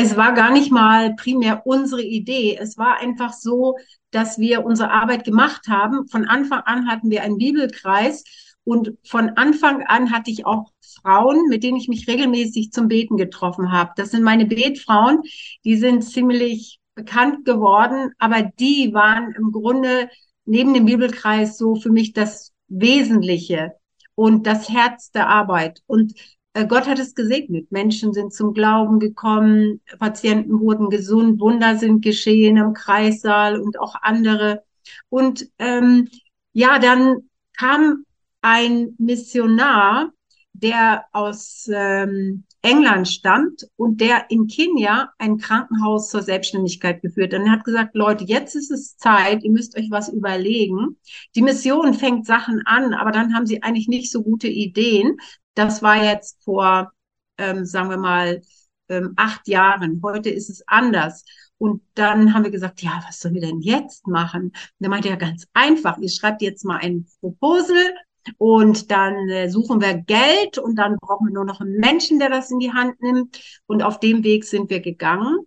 es 0.00 0.16
war 0.16 0.32
gar 0.32 0.52
nicht 0.52 0.70
mal 0.70 1.16
primär 1.16 1.66
unsere 1.66 2.02
Idee. 2.02 2.56
Es 2.56 2.78
war 2.78 2.98
einfach 3.00 3.32
so, 3.32 3.76
dass 4.12 4.38
wir 4.38 4.64
unsere 4.64 4.92
Arbeit 4.92 5.24
gemacht 5.24 5.66
haben. 5.66 6.06
Von 6.06 6.24
Anfang 6.24 6.60
an 6.60 6.86
hatten 6.86 7.10
wir 7.10 7.24
einen 7.24 7.36
Bibelkreis 7.36 8.22
und 8.62 8.92
von 9.02 9.30
Anfang 9.30 9.82
an 9.82 10.12
hatte 10.12 10.30
ich 10.30 10.46
auch 10.46 10.70
Frauen, 11.02 11.48
mit 11.48 11.64
denen 11.64 11.78
ich 11.78 11.88
mich 11.88 12.06
regelmäßig 12.06 12.70
zum 12.70 12.86
Beten 12.86 13.16
getroffen 13.16 13.72
habe. 13.72 13.90
Das 13.96 14.12
sind 14.12 14.22
meine 14.22 14.46
Betfrauen, 14.46 15.22
die 15.64 15.76
sind 15.76 16.02
ziemlich 16.02 16.78
bekannt 16.94 17.44
geworden, 17.44 18.12
aber 18.18 18.42
die 18.42 18.94
waren 18.94 19.32
im 19.32 19.50
Grunde 19.50 20.10
neben 20.44 20.74
dem 20.74 20.84
Bibelkreis 20.84 21.58
so 21.58 21.74
für 21.74 21.90
mich 21.90 22.12
das 22.12 22.52
Wesentliche 22.68 23.72
und 24.14 24.46
das 24.46 24.68
Herz 24.68 25.10
der 25.10 25.28
Arbeit. 25.28 25.80
Und 25.88 26.14
Gott 26.64 26.86
hat 26.86 26.98
es 26.98 27.14
gesegnet. 27.14 27.70
Menschen 27.70 28.12
sind 28.12 28.32
zum 28.32 28.54
Glauben 28.54 28.98
gekommen, 28.98 29.80
Patienten 29.98 30.60
wurden 30.60 30.90
gesund, 30.90 31.40
Wunder 31.40 31.76
sind 31.76 32.02
geschehen 32.02 32.56
im 32.56 32.72
Kreissaal 32.72 33.60
und 33.60 33.78
auch 33.78 33.96
andere. 34.02 34.64
Und 35.08 35.48
ähm, 35.58 36.08
ja, 36.52 36.78
dann 36.78 37.28
kam 37.56 38.04
ein 38.40 38.94
Missionar, 38.98 40.10
der 40.52 41.04
aus 41.12 41.68
ähm, 41.72 42.44
England 42.62 43.08
stammt 43.08 43.68
und 43.76 44.00
der 44.00 44.30
in 44.30 44.48
Kenia 44.48 45.12
ein 45.18 45.38
Krankenhaus 45.38 46.10
zur 46.10 46.22
Selbstständigkeit 46.22 47.00
geführt. 47.02 47.32
Und 47.32 47.42
er 47.42 47.52
hat 47.52 47.64
gesagt, 47.64 47.94
Leute, 47.94 48.24
jetzt 48.24 48.56
ist 48.56 48.70
es 48.70 48.96
Zeit, 48.96 49.44
ihr 49.44 49.52
müsst 49.52 49.76
euch 49.78 49.90
was 49.90 50.08
überlegen. 50.08 50.96
Die 51.36 51.42
Mission 51.42 51.94
fängt 51.94 52.26
Sachen 52.26 52.62
an, 52.66 52.94
aber 52.94 53.12
dann 53.12 53.34
haben 53.34 53.46
sie 53.46 53.62
eigentlich 53.62 53.88
nicht 53.88 54.10
so 54.10 54.22
gute 54.22 54.48
Ideen. 54.48 55.18
Das 55.58 55.82
war 55.82 55.96
jetzt 56.00 56.40
vor, 56.44 56.92
ähm, 57.36 57.64
sagen 57.64 57.90
wir 57.90 57.96
mal, 57.96 58.42
ähm, 58.88 59.14
acht 59.16 59.48
Jahren. 59.48 60.00
Heute 60.04 60.30
ist 60.30 60.48
es 60.50 60.62
anders. 60.68 61.24
Und 61.58 61.82
dann 61.94 62.32
haben 62.32 62.44
wir 62.44 62.52
gesagt, 62.52 62.80
ja, 62.80 63.02
was 63.04 63.18
sollen 63.18 63.34
wir 63.34 63.40
denn 63.40 63.60
jetzt 63.60 64.06
machen? 64.06 64.42
Und 64.44 64.54
dann 64.78 64.90
meinte 64.90 65.08
er 65.08 65.16
ganz 65.16 65.48
einfach, 65.54 65.98
ihr 65.98 66.10
schreibt 66.10 66.42
jetzt 66.42 66.64
mal 66.64 66.76
ein 66.76 67.08
Proposal 67.18 67.92
und 68.36 68.92
dann 68.92 69.28
äh, 69.30 69.50
suchen 69.50 69.80
wir 69.80 69.94
Geld 69.94 70.58
und 70.58 70.76
dann 70.76 70.96
brauchen 71.00 71.26
wir 71.26 71.34
nur 71.34 71.44
noch 71.44 71.60
einen 71.60 71.78
Menschen, 71.78 72.20
der 72.20 72.30
das 72.30 72.52
in 72.52 72.60
die 72.60 72.72
Hand 72.72 73.02
nimmt. 73.02 73.40
Und 73.66 73.82
auf 73.82 73.98
dem 73.98 74.22
Weg 74.22 74.44
sind 74.44 74.70
wir 74.70 74.78
gegangen. 74.78 75.38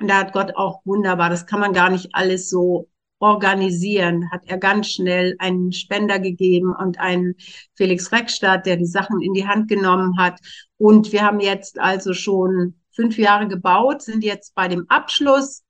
Und 0.00 0.06
da 0.06 0.18
hat 0.18 0.32
Gott 0.32 0.54
auch 0.54 0.80
wunderbar, 0.84 1.28
das 1.28 1.44
kann 1.44 1.58
man 1.58 1.72
gar 1.72 1.90
nicht 1.90 2.14
alles 2.14 2.48
so 2.50 2.88
organisieren, 3.20 4.30
hat 4.30 4.42
er 4.46 4.58
ganz 4.58 4.88
schnell 4.88 5.34
einen 5.38 5.72
Spender 5.72 6.18
gegeben 6.18 6.74
und 6.74 7.00
einen 7.00 7.34
Felix 7.74 8.12
Reckstadt, 8.12 8.66
der 8.66 8.76
die 8.76 8.86
Sachen 8.86 9.20
in 9.20 9.32
die 9.34 9.46
Hand 9.46 9.68
genommen 9.68 10.18
hat. 10.18 10.40
Und 10.76 11.12
wir 11.12 11.22
haben 11.22 11.40
jetzt 11.40 11.78
also 11.78 12.12
schon 12.12 12.74
fünf 12.92 13.18
Jahre 13.18 13.48
gebaut, 13.48 14.02
sind 14.02 14.24
jetzt 14.24 14.54
bei 14.54 14.68
dem 14.68 14.86
Abschluss 14.88 15.62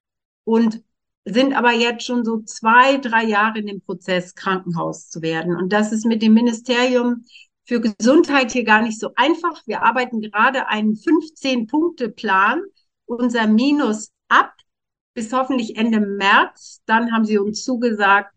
und 0.44 0.82
sind 1.24 1.54
aber 1.54 1.72
jetzt 1.72 2.04
schon 2.04 2.24
so 2.24 2.40
zwei, 2.40 2.96
drei 2.98 3.24
Jahre 3.24 3.58
in 3.58 3.66
dem 3.66 3.80
Prozess, 3.82 4.34
Krankenhaus 4.34 5.08
zu 5.08 5.20
werden. 5.20 5.56
Und 5.56 5.72
das 5.72 5.92
ist 5.92 6.06
mit 6.06 6.22
dem 6.22 6.34
Ministerium 6.34 7.24
für 7.64 7.80
Gesundheit 7.80 8.52
hier 8.52 8.64
gar 8.64 8.80
nicht 8.80 8.98
so 8.98 9.10
einfach. 9.14 9.62
Wir 9.66 9.82
arbeiten 9.82 10.22
gerade 10.22 10.68
einen 10.68 10.94
15-Punkte-Plan, 10.94 12.62
unser 13.04 13.46
Minus 13.46 14.10
ab 14.28 14.54
bis 15.18 15.32
hoffentlich 15.32 15.76
Ende 15.76 15.98
März. 15.98 16.80
Dann 16.86 17.10
haben 17.10 17.24
sie 17.24 17.38
uns 17.38 17.64
zugesagt, 17.64 18.32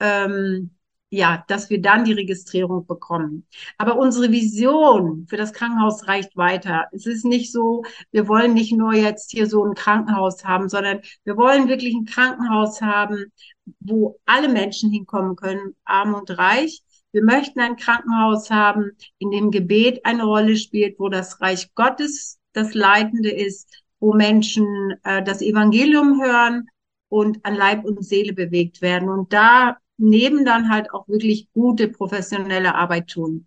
ähm, 0.00 0.76
ja, 1.08 1.42
dass 1.48 1.70
wir 1.70 1.80
dann 1.80 2.04
die 2.04 2.12
Registrierung 2.12 2.86
bekommen. 2.86 3.46
Aber 3.78 3.96
unsere 3.96 4.30
Vision 4.30 5.26
für 5.30 5.38
das 5.38 5.54
Krankenhaus 5.54 6.06
reicht 6.08 6.36
weiter. 6.36 6.88
Es 6.92 7.06
ist 7.06 7.24
nicht 7.24 7.52
so, 7.52 7.84
wir 8.10 8.28
wollen 8.28 8.52
nicht 8.52 8.74
nur 8.74 8.92
jetzt 8.92 9.30
hier 9.30 9.46
so 9.46 9.64
ein 9.64 9.74
Krankenhaus 9.74 10.44
haben, 10.44 10.68
sondern 10.68 11.00
wir 11.24 11.38
wollen 11.38 11.68
wirklich 11.68 11.94
ein 11.94 12.04
Krankenhaus 12.04 12.82
haben, 12.82 13.32
wo 13.80 14.20
alle 14.26 14.50
Menschen 14.50 14.90
hinkommen 14.90 15.36
können, 15.36 15.74
arm 15.86 16.12
und 16.12 16.36
reich. 16.36 16.82
Wir 17.12 17.24
möchten 17.24 17.60
ein 17.60 17.76
Krankenhaus 17.76 18.50
haben, 18.50 18.90
in 19.18 19.30
dem 19.30 19.50
Gebet 19.50 20.04
eine 20.04 20.24
Rolle 20.24 20.56
spielt, 20.56 20.98
wo 20.98 21.08
das 21.08 21.40
Reich 21.40 21.74
Gottes 21.74 22.38
das 22.52 22.74
Leitende 22.74 23.30
ist, 23.30 23.85
wo 24.00 24.12
Menschen 24.12 24.94
äh, 25.04 25.22
das 25.22 25.42
Evangelium 25.42 26.20
hören 26.22 26.68
und 27.08 27.44
an 27.44 27.54
Leib 27.54 27.84
und 27.84 28.04
Seele 28.04 28.32
bewegt 28.32 28.82
werden 28.82 29.08
und 29.08 29.32
da 29.32 29.76
neben 29.98 30.44
dann 30.44 30.70
halt 30.70 30.92
auch 30.92 31.08
wirklich 31.08 31.48
gute 31.52 31.88
professionelle 31.88 32.74
Arbeit 32.74 33.08
tun. 33.08 33.46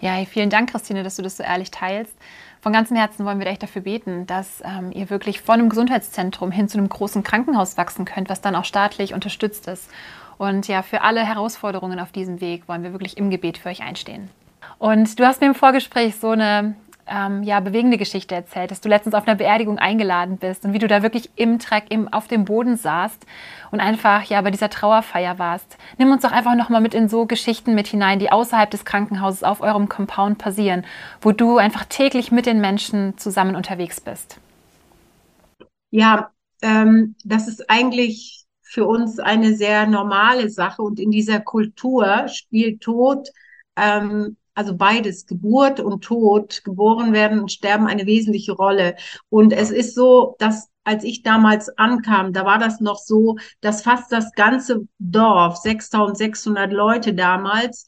Ja, 0.00 0.24
vielen 0.24 0.50
Dank, 0.50 0.70
Christine, 0.70 1.04
dass 1.04 1.16
du 1.16 1.22
das 1.22 1.36
so 1.36 1.44
ehrlich 1.44 1.70
teilst. 1.70 2.14
Von 2.60 2.72
ganzem 2.72 2.96
Herzen 2.96 3.24
wollen 3.24 3.38
wir 3.38 3.46
echt 3.46 3.62
dafür 3.62 3.82
beten, 3.82 4.26
dass 4.26 4.62
ähm, 4.64 4.92
ihr 4.92 5.10
wirklich 5.10 5.40
von 5.40 5.60
einem 5.60 5.68
Gesundheitszentrum 5.68 6.50
hin 6.50 6.68
zu 6.68 6.78
einem 6.78 6.88
großen 6.88 7.22
Krankenhaus 7.22 7.76
wachsen 7.76 8.04
könnt, 8.04 8.28
was 8.28 8.40
dann 8.40 8.54
auch 8.54 8.64
staatlich 8.64 9.14
unterstützt 9.14 9.66
ist. 9.68 9.90
Und 10.38 10.66
ja, 10.66 10.82
für 10.82 11.02
alle 11.02 11.24
Herausforderungen 11.24 12.00
auf 12.00 12.12
diesem 12.12 12.40
Weg 12.40 12.68
wollen 12.68 12.82
wir 12.82 12.92
wirklich 12.92 13.16
im 13.16 13.30
Gebet 13.30 13.58
für 13.58 13.68
euch 13.68 13.82
einstehen. 13.82 14.28
Und 14.78 15.18
du 15.18 15.26
hast 15.26 15.40
mir 15.40 15.48
im 15.48 15.54
Vorgespräch 15.54 16.16
so 16.16 16.30
eine 16.30 16.74
ähm, 17.06 17.42
ja, 17.42 17.60
bewegende 17.60 17.98
Geschichte 17.98 18.34
erzählt, 18.34 18.70
dass 18.70 18.80
du 18.80 18.88
letztens 18.88 19.14
auf 19.14 19.26
einer 19.26 19.36
Beerdigung 19.36 19.78
eingeladen 19.78 20.38
bist 20.38 20.64
und 20.64 20.72
wie 20.72 20.78
du 20.78 20.86
da 20.86 21.02
wirklich 21.02 21.30
im 21.36 21.58
Dreck 21.58 21.84
im, 21.90 22.12
auf 22.12 22.28
dem 22.28 22.44
Boden 22.44 22.76
saßt 22.76 23.26
und 23.70 23.80
einfach 23.80 24.22
ja 24.24 24.40
bei 24.40 24.50
dieser 24.50 24.70
Trauerfeier 24.70 25.38
warst. 25.38 25.78
Nimm 25.98 26.12
uns 26.12 26.22
doch 26.22 26.32
einfach 26.32 26.54
nochmal 26.54 26.80
mit 26.80 26.94
in 26.94 27.08
so 27.08 27.26
Geschichten 27.26 27.74
mit 27.74 27.88
hinein, 27.88 28.18
die 28.18 28.30
außerhalb 28.30 28.70
des 28.70 28.84
Krankenhauses 28.84 29.42
auf 29.42 29.60
eurem 29.60 29.88
Compound 29.88 30.38
passieren, 30.38 30.84
wo 31.20 31.32
du 31.32 31.58
einfach 31.58 31.84
täglich 31.84 32.32
mit 32.32 32.46
den 32.46 32.60
Menschen 32.60 33.18
zusammen 33.18 33.56
unterwegs 33.56 34.00
bist. 34.00 34.38
Ja, 35.90 36.30
ähm, 36.62 37.16
das 37.24 37.48
ist 37.48 37.68
eigentlich 37.68 38.44
für 38.62 38.86
uns 38.86 39.18
eine 39.18 39.54
sehr 39.54 39.86
normale 39.86 40.48
Sache 40.48 40.82
und 40.82 40.98
in 40.98 41.10
dieser 41.10 41.40
Kultur 41.40 42.28
spielt 42.28 42.80
Tod 42.80 43.28
ähm, 43.76 44.36
also 44.54 44.76
beides, 44.76 45.26
Geburt 45.26 45.80
und 45.80 46.04
Tod, 46.04 46.62
geboren 46.64 47.12
werden 47.12 47.40
und 47.40 47.52
sterben, 47.52 47.86
eine 47.86 48.06
wesentliche 48.06 48.52
Rolle. 48.52 48.96
Und 49.28 49.52
es 49.52 49.70
ist 49.70 49.94
so, 49.94 50.36
dass 50.38 50.68
als 50.84 51.04
ich 51.04 51.22
damals 51.22 51.68
ankam, 51.78 52.32
da 52.32 52.44
war 52.44 52.58
das 52.58 52.80
noch 52.80 52.98
so, 52.98 53.36
dass 53.60 53.82
fast 53.82 54.10
das 54.10 54.32
ganze 54.32 54.88
Dorf, 54.98 55.56
6600 55.56 56.72
Leute 56.72 57.14
damals, 57.14 57.86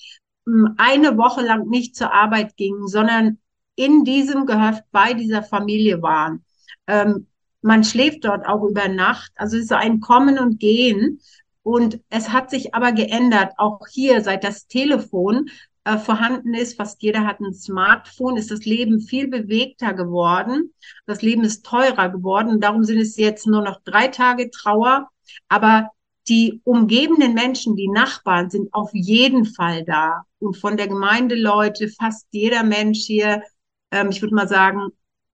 eine 0.76 1.16
Woche 1.16 1.42
lang 1.42 1.68
nicht 1.68 1.96
zur 1.96 2.12
Arbeit 2.12 2.56
gingen, 2.56 2.86
sondern 2.86 3.38
in 3.76 4.04
diesem 4.04 4.46
Gehöft 4.46 4.84
bei 4.92 5.14
dieser 5.14 5.42
Familie 5.42 6.02
waren. 6.02 6.44
Ähm, 6.86 7.26
man 7.62 7.82
schläft 7.82 8.24
dort 8.24 8.46
auch 8.46 8.62
über 8.62 8.88
Nacht, 8.88 9.32
also 9.36 9.56
es 9.56 9.64
ist 9.64 9.72
ein 9.72 10.00
Kommen 10.00 10.38
und 10.38 10.60
Gehen. 10.60 11.20
Und 11.62 11.98
es 12.10 12.30
hat 12.30 12.50
sich 12.50 12.74
aber 12.74 12.92
geändert, 12.92 13.54
auch 13.56 13.80
hier, 13.90 14.20
seit 14.20 14.44
das 14.44 14.66
Telefon 14.66 15.48
äh, 15.84 15.98
vorhanden 15.98 16.54
ist, 16.54 16.76
fast 16.76 17.02
jeder 17.02 17.26
hat 17.26 17.40
ein 17.40 17.54
Smartphone, 17.54 18.36
ist 18.36 18.50
das 18.50 18.64
Leben 18.64 19.00
viel 19.00 19.28
bewegter 19.28 19.92
geworden. 19.92 20.72
Das 21.06 21.22
Leben 21.22 21.44
ist 21.44 21.64
teurer 21.64 22.08
geworden. 22.08 22.60
Darum 22.60 22.84
sind 22.84 22.98
es 22.98 23.16
jetzt 23.16 23.46
nur 23.46 23.62
noch 23.62 23.80
drei 23.84 24.08
Tage 24.08 24.50
Trauer. 24.50 25.08
Aber 25.48 25.90
die 26.28 26.60
umgebenden 26.64 27.34
Menschen, 27.34 27.76
die 27.76 27.88
Nachbarn, 27.88 28.50
sind 28.50 28.72
auf 28.72 28.90
jeden 28.94 29.44
Fall 29.44 29.84
da. 29.84 30.22
Und 30.38 30.56
von 30.56 30.76
der 30.76 30.88
Gemeindeleute, 30.88 31.88
fast 31.88 32.26
jeder 32.30 32.62
Mensch 32.62 33.00
hier, 33.00 33.42
ähm, 33.90 34.08
ich 34.10 34.22
würde 34.22 34.34
mal 34.34 34.48
sagen, 34.48 34.88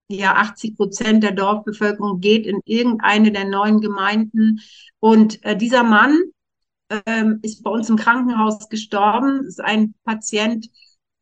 ja, 0.08 0.34
80 0.34 0.76
Prozent 0.76 1.22
der 1.22 1.32
Dorfbevölkerung 1.32 2.20
geht 2.20 2.44
in 2.44 2.60
irgendeine 2.64 3.30
der 3.30 3.44
neuen 3.44 3.80
Gemeinden. 3.80 4.60
Und 4.98 5.44
äh, 5.44 5.56
dieser 5.56 5.84
Mann, 5.84 6.18
ähm, 7.06 7.38
ist 7.42 7.62
bei 7.62 7.70
uns 7.70 7.88
im 7.88 7.96
Krankenhaus 7.96 8.68
gestorben. 8.68 9.44
Ist 9.46 9.60
ein 9.60 9.94
Patient, 10.04 10.68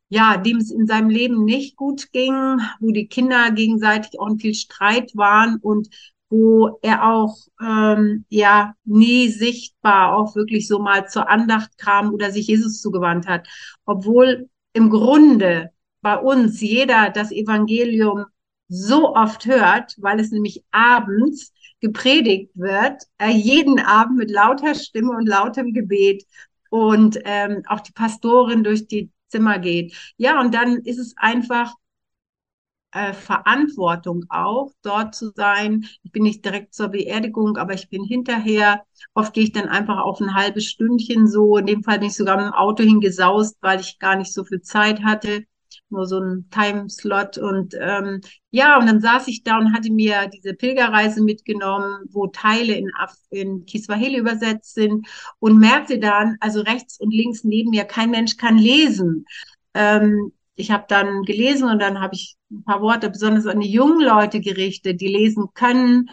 ja, 0.09 0.37
dem 0.37 0.57
es 0.57 0.71
in 0.71 0.87
seinem 0.87 1.09
Leben 1.09 1.45
nicht 1.45 1.75
gut 1.75 2.11
ging, 2.11 2.59
wo 2.79 2.91
die 2.91 3.07
Kinder 3.07 3.51
gegenseitig 3.51 4.19
auch 4.19 4.27
in 4.27 4.39
viel 4.39 4.55
Streit 4.55 5.15
waren 5.15 5.57
und 5.61 5.89
wo 6.29 6.79
er 6.81 7.11
auch 7.11 7.35
ähm, 7.61 8.25
ja 8.29 8.75
nie 8.85 9.29
sichtbar 9.29 10.15
auch 10.15 10.35
wirklich 10.35 10.67
so 10.67 10.79
mal 10.79 11.07
zur 11.07 11.29
Andacht 11.29 11.77
kam 11.77 12.13
oder 12.13 12.31
sich 12.31 12.47
Jesus 12.47 12.81
zugewandt 12.81 13.27
hat, 13.27 13.47
obwohl 13.85 14.49
im 14.73 14.89
Grunde 14.89 15.71
bei 16.01 16.17
uns 16.17 16.61
jeder 16.61 17.09
das 17.09 17.31
Evangelium 17.31 18.25
so 18.67 19.15
oft 19.15 19.45
hört, 19.47 19.95
weil 19.99 20.19
es 20.19 20.31
nämlich 20.31 20.63
abends 20.71 21.51
gepredigt 21.81 22.51
wird, 22.55 23.03
äh, 23.17 23.31
jeden 23.31 23.79
Abend 23.79 24.17
mit 24.17 24.31
lauter 24.31 24.75
Stimme 24.75 25.11
und 25.11 25.27
lautem 25.27 25.73
Gebet 25.73 26.25
und 26.69 27.19
ähm, 27.25 27.63
auch 27.67 27.79
die 27.81 27.91
Pastorin 27.93 28.63
durch 28.63 28.87
die 28.87 29.11
Zimmer 29.27 29.59
geht. 29.59 29.93
Ja, 30.17 30.39
und 30.41 30.53
dann 30.53 30.77
ist 30.77 30.97
es 30.99 31.15
einfach 31.17 31.73
äh, 32.91 33.13
Verantwortung 33.13 34.25
auch, 34.29 34.71
dort 34.81 35.15
zu 35.15 35.31
sein. 35.35 35.85
Ich 36.03 36.11
bin 36.11 36.23
nicht 36.23 36.43
direkt 36.45 36.73
zur 36.73 36.89
Beerdigung, 36.89 37.57
aber 37.57 37.73
ich 37.73 37.89
bin 37.89 38.03
hinterher. 38.03 38.83
Oft 39.13 39.33
gehe 39.33 39.43
ich 39.43 39.51
dann 39.51 39.69
einfach 39.69 39.99
auf 39.99 40.19
ein 40.21 40.33
halbes 40.35 40.65
Stündchen 40.65 41.27
so. 41.27 41.57
In 41.57 41.65
dem 41.67 41.83
Fall 41.83 41.99
bin 41.99 42.07
ich 42.09 42.15
sogar 42.15 42.37
mit 42.37 42.45
dem 42.47 42.53
Auto 42.53 42.83
hingesaust, 42.83 43.57
weil 43.61 43.79
ich 43.79 43.99
gar 43.99 44.15
nicht 44.15 44.33
so 44.33 44.43
viel 44.43 44.61
Zeit 44.61 45.03
hatte 45.03 45.45
nur 45.91 46.05
so 46.05 46.19
ein 46.19 46.49
Timeslot 46.51 47.37
und 47.37 47.75
ähm, 47.79 48.21
ja, 48.51 48.77
und 48.79 48.87
dann 48.87 49.01
saß 49.01 49.27
ich 49.27 49.43
da 49.43 49.57
und 49.57 49.73
hatte 49.73 49.91
mir 49.91 50.27
diese 50.27 50.53
Pilgerreise 50.53 51.23
mitgenommen, 51.23 52.05
wo 52.09 52.27
Teile 52.27 52.73
in, 52.73 52.91
Af 52.97 53.13
in 53.29 53.65
Kiswahili 53.65 54.17
übersetzt 54.17 54.73
sind 54.73 55.07
und 55.39 55.59
merkte 55.59 55.99
dann, 55.99 56.37
also 56.39 56.61
rechts 56.61 56.99
und 56.99 57.13
links 57.13 57.43
neben 57.43 57.71
mir, 57.71 57.85
kein 57.85 58.11
Mensch 58.11 58.37
kann 58.37 58.57
lesen. 58.57 59.25
Ähm, 59.73 60.31
ich 60.55 60.71
habe 60.71 60.85
dann 60.87 61.23
gelesen 61.23 61.69
und 61.69 61.79
dann 61.79 62.01
habe 62.01 62.15
ich 62.15 62.35
ein 62.51 62.63
paar 62.63 62.81
Worte 62.81 63.09
besonders 63.09 63.45
an 63.47 63.61
die 63.61 63.71
jungen 63.71 64.01
Leute 64.01 64.41
gerichtet, 64.41 64.99
die 64.99 65.07
lesen 65.07 65.47
können 65.53 66.09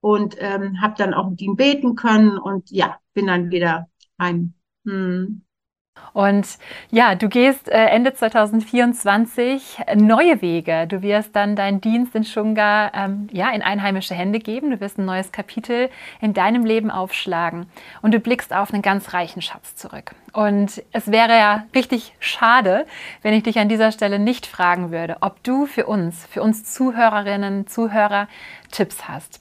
und 0.00 0.36
ähm, 0.38 0.80
habe 0.82 0.94
dann 0.98 1.14
auch 1.14 1.30
mit 1.30 1.40
ihnen 1.40 1.56
beten 1.56 1.94
können 1.94 2.38
und 2.38 2.70
ja, 2.70 2.98
bin 3.14 3.26
dann 3.26 3.50
wieder 3.50 3.88
heim. 4.20 4.54
Hm. 4.84 5.45
Und 6.12 6.46
ja, 6.90 7.14
du 7.14 7.28
gehst 7.28 7.68
äh, 7.68 7.88
Ende 7.88 8.14
2024 8.14 9.80
neue 9.96 10.40
Wege. 10.40 10.86
Du 10.86 11.02
wirst 11.02 11.36
dann 11.36 11.56
deinen 11.56 11.82
Dienst 11.82 12.14
in 12.14 12.24
Shunga 12.24 12.90
ähm, 12.94 13.28
ja, 13.32 13.50
in 13.50 13.60
einheimische 13.60 14.14
Hände 14.14 14.38
geben. 14.38 14.70
Du 14.70 14.80
wirst 14.80 14.98
ein 14.98 15.04
neues 15.04 15.30
Kapitel 15.30 15.90
in 16.22 16.32
deinem 16.32 16.64
Leben 16.64 16.90
aufschlagen 16.90 17.66
und 18.00 18.14
du 18.14 18.20
blickst 18.20 18.54
auf 18.54 18.72
einen 18.72 18.80
ganz 18.80 19.12
reichen 19.12 19.42
Schatz 19.42 19.76
zurück. 19.76 20.14
Und 20.32 20.82
es 20.92 21.10
wäre 21.10 21.36
ja 21.36 21.66
richtig 21.74 22.14
schade, 22.18 22.86
wenn 23.22 23.34
ich 23.34 23.42
dich 23.42 23.58
an 23.58 23.68
dieser 23.68 23.92
Stelle 23.92 24.18
nicht 24.18 24.46
fragen 24.46 24.90
würde, 24.90 25.18
ob 25.20 25.42
du 25.44 25.66
für 25.66 25.86
uns, 25.86 26.26
für 26.26 26.42
uns 26.42 26.64
Zuhörerinnen, 26.64 27.66
Zuhörer 27.66 28.28
Tipps 28.70 29.06
hast. 29.06 29.40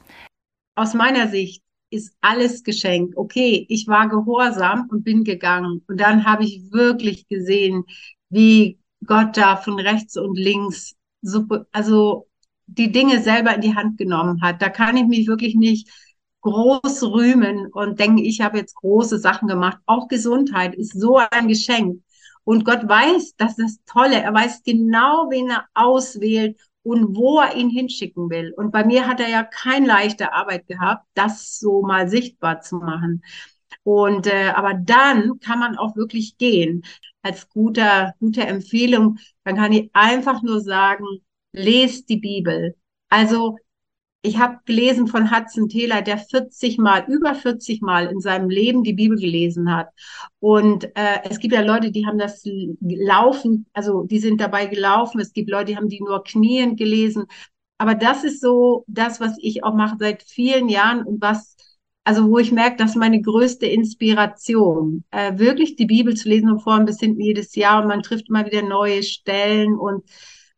Aus 0.76 0.94
meiner 0.94 1.30
Sicht 1.30 1.65
ist 1.90 2.16
alles 2.22 2.64
geschenkt. 2.64 3.16
Okay, 3.18 3.66
ich 3.70 3.88
war 3.88 4.10
gehorsam 4.10 4.88
und 4.90 5.04
bin 5.04 5.24
gegangen. 5.24 5.84
Und 5.88 6.00
dann 6.00 6.26
habe 6.26 6.44
ich 6.44 6.72
wirklich 6.72 7.28
gesehen, 7.28 7.86
wie 8.30 8.80
Gott 9.06 9.38
da 9.38 9.56
von 9.58 9.80
rechts 9.80 10.18
und 10.18 10.38
links 10.38 10.96
super, 11.22 11.66
also 11.72 12.28
die 12.68 12.92
Dinge 12.92 13.22
selber 13.22 13.54
in 13.56 13.62
die 13.62 13.76
Hand 13.76 13.98
genommen 13.98 14.42
hat. 14.42 14.62
Da 14.62 14.70
kann 14.70 14.98
ich 14.98 15.06
mich 15.06 15.28
wirklich 15.28 15.56
nicht 15.56 15.90
groß 16.42 17.04
rühmen 17.04 17.68
und 17.72 18.00
denken, 18.00 18.20
ich 18.20 18.42
habe 18.42 18.58
jetzt 18.58 18.76
große 18.76 19.18
Sachen 19.20 19.48
gemacht. 19.48 19.80
Auch 19.86 20.08
Gesundheit 20.08 20.76
ist 20.76 21.00
so 21.00 21.18
ein 21.32 21.48
Geschenk. 21.48 22.02
Und 22.44 22.66
Gott 22.66 22.88
weiß, 22.88 23.36
das 23.38 23.58
ist 23.58 23.80
das 23.86 23.94
Tolle. 23.94 24.22
Er 24.22 24.34
weiß 24.34 24.64
genau, 24.64 25.28
wen 25.32 25.50
er 25.50 25.66
auswählt 25.74 26.60
und 26.86 27.16
wo 27.16 27.40
er 27.40 27.56
ihn 27.56 27.70
hinschicken 27.72 28.30
will. 28.30 28.54
Und 28.56 28.72
bei 28.72 28.86
mir 28.86 29.08
hat 29.08 29.20
er 29.20 29.28
ja 29.28 29.44
keine 29.44 29.88
leichte 29.88 30.34
Arbeit 30.34 30.68
gehabt, 30.68 31.04
das 31.16 31.58
so 31.60 31.82
mal 31.82 32.08
sichtbar 32.08 32.62
zu 32.62 32.76
machen. 32.78 33.24
Und 33.84 34.28
äh, 34.28 34.50
aber 34.56 34.76
dann 34.76 35.40
kann 35.40 35.60
man 35.60 35.78
auch 35.78 35.96
wirklich 35.96 36.38
gehen. 36.38 36.84
Als 37.24 37.50
guter, 37.50 38.14
gute 38.20 38.42
Empfehlung, 38.46 39.18
dann 39.44 39.56
kann 39.56 39.72
ich 39.74 39.90
einfach 39.94 40.44
nur 40.44 40.62
sagen, 40.62 41.06
lest 41.54 42.08
die 42.10 42.18
Bibel. 42.18 42.76
Also 43.10 43.58
ich 44.26 44.40
habe 44.40 44.60
gelesen 44.66 45.08
von 45.08 45.32
Hudson 45.32 45.70
Taylor, 45.70 46.02
der 46.02 46.18
40 46.18 46.78
Mal, 46.80 47.06
über 47.08 47.36
40 47.36 47.82
Mal 47.82 48.08
in 48.08 48.20
seinem 48.20 48.50
Leben 48.50 48.84
die 48.84 48.94
Bibel 48.94 49.18
gelesen 49.18 49.74
hat. 49.74 49.90
Und 50.40 50.86
äh, 50.96 51.20
es 51.30 51.40
gibt 51.40 51.54
ja 51.54 51.62
Leute, 51.62 51.92
die 51.92 52.06
haben 52.06 52.18
das 52.18 52.44
laufen, 52.82 53.68
also 53.74 54.04
die 54.04 54.20
sind 54.20 54.42
dabei 54.42 54.66
gelaufen. 54.66 55.20
Es 55.22 55.34
gibt 55.34 55.50
Leute, 55.50 55.66
die 55.66 55.78
haben 55.78 55.90
die 55.90 56.02
nur 56.02 56.24
knien 56.24 56.76
gelesen. 56.76 57.26
Aber 57.78 57.94
das 57.96 58.24
ist 58.24 58.42
so 58.42 58.84
das, 58.88 59.20
was 59.20 59.38
ich 59.40 59.64
auch 59.64 59.76
mache 59.76 59.98
seit 60.00 60.24
vielen 60.24 60.70
Jahren 60.70 61.04
und 61.04 61.22
was, 61.22 61.56
also 62.04 62.30
wo 62.30 62.40
ich 62.40 62.52
merke, 62.52 62.78
das 62.78 62.92
ist 62.92 62.98
meine 62.98 63.22
größte 63.22 63.66
Inspiration, 63.68 65.04
äh, 65.12 65.38
wirklich 65.38 65.76
die 65.76 65.86
Bibel 65.86 66.16
zu 66.16 66.30
lesen 66.30 66.50
von 66.50 66.60
vorn 66.60 66.86
bis 66.86 67.00
hinten 67.00 67.22
jedes 67.22 67.56
Jahr 67.56 67.82
und 67.82 67.88
man 67.90 68.02
trifft 68.02 68.30
immer 68.30 68.46
wieder 68.46 68.62
neue 68.64 69.04
Stellen 69.04 69.78
und 69.78 70.04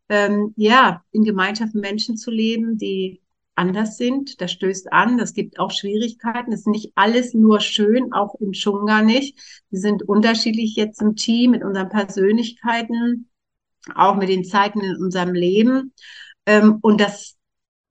ähm, 0.10 0.54
ja, 0.56 1.04
in 1.12 1.24
Gemeinschaft 1.24 1.74
mit 1.74 1.84
Menschen 1.84 2.18
zu 2.18 2.32
leben, 2.32 2.78
die 2.78 3.22
anders 3.58 3.98
sind. 3.98 4.42
Das 4.42 4.52
stößt 4.52 4.92
an, 4.94 5.18
das 5.18 5.34
gibt 5.34 5.60
auch 5.60 5.72
Schwierigkeiten. 5.72 6.52
Es 6.52 6.62
ist 6.62 6.68
nicht 6.68 6.92
alles 6.96 7.34
nur 7.34 7.60
schön, 7.60 8.14
auch 8.14 8.36
im 8.36 8.54
Schunga 8.54 9.02
nicht. 9.02 9.38
Wir 9.70 9.80
sind 9.80 10.04
unterschiedlich 10.04 10.76
jetzt 10.76 11.02
im 11.02 11.16
Team 11.16 11.52
mit 11.52 11.64
unseren 11.64 11.90
Persönlichkeiten, 11.90 13.30
auch 13.96 14.16
mit 14.16 14.30
den 14.30 14.44
Zeiten 14.44 14.82
in 14.82 14.96
unserem 14.98 15.34
Leben. 15.34 15.94
Ähm, 16.46 16.80
und 16.82 17.02
das, 17.02 17.36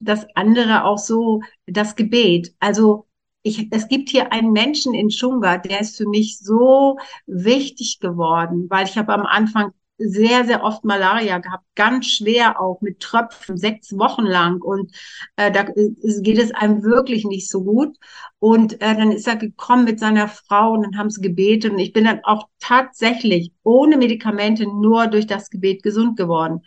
das 0.01 0.27
andere 0.35 0.85
auch 0.85 0.99
so, 0.99 1.41
das 1.67 1.97
Gebet. 1.97 2.55
Also 2.61 3.07
ich, 3.43 3.69
es 3.71 3.89
gibt 3.89 4.09
hier 4.09 4.33
einen 4.33 4.53
Menschen 4.53 4.93
in 4.95 5.11
Schunga, 5.11 5.59
der 5.59 5.81
ist 5.81 5.97
für 5.97 6.09
mich 6.09 6.39
so 6.39 6.99
wichtig 7.27 8.01
geworden, 8.01 8.67
weil 8.69 8.87
ich 8.87 8.99
habe 8.99 9.13
am 9.13 9.25
Anfang 9.25 9.73
sehr, 9.99 10.45
sehr 10.45 10.63
oft 10.63 10.85
Malaria 10.85 11.39
gehabt, 11.39 11.65
ganz 11.75 12.07
schwer 12.07 12.61
auch 12.61 12.81
mit 12.81 13.01
Tröpfen, 13.01 13.57
sechs 13.57 13.97
Wochen 13.97 14.25
lang. 14.25 14.61
Und 14.61 14.93
äh, 15.37 15.51
da 15.51 15.63
geht 15.63 16.39
es 16.39 16.55
einem 16.55 16.83
wirklich 16.83 17.25
nicht 17.25 17.49
so 17.49 17.65
gut. 17.65 17.97
Und 18.39 18.75
äh, 18.83 18.95
dann 18.97 19.13
ist 19.13 19.27
er 19.27 19.37
gekommen 19.37 19.85
mit 19.85 19.99
seiner 19.99 20.29
Frau 20.29 20.73
und 20.73 20.83
dann 20.83 20.99
haben 20.99 21.11
sie 21.11 21.21
gebetet. 21.21 21.73
Und 21.73 21.79
ich 21.79 21.93
bin 21.93 22.05
dann 22.05 22.21
auch 22.25 22.49
tatsächlich 22.61 23.53
ohne 23.63 23.97
Medikamente 23.97 24.65
nur 24.65 25.07
durch 25.07 25.27
das 25.27 25.51
Gebet 25.51 25.83
gesund 25.83 26.17
geworden. 26.17 26.63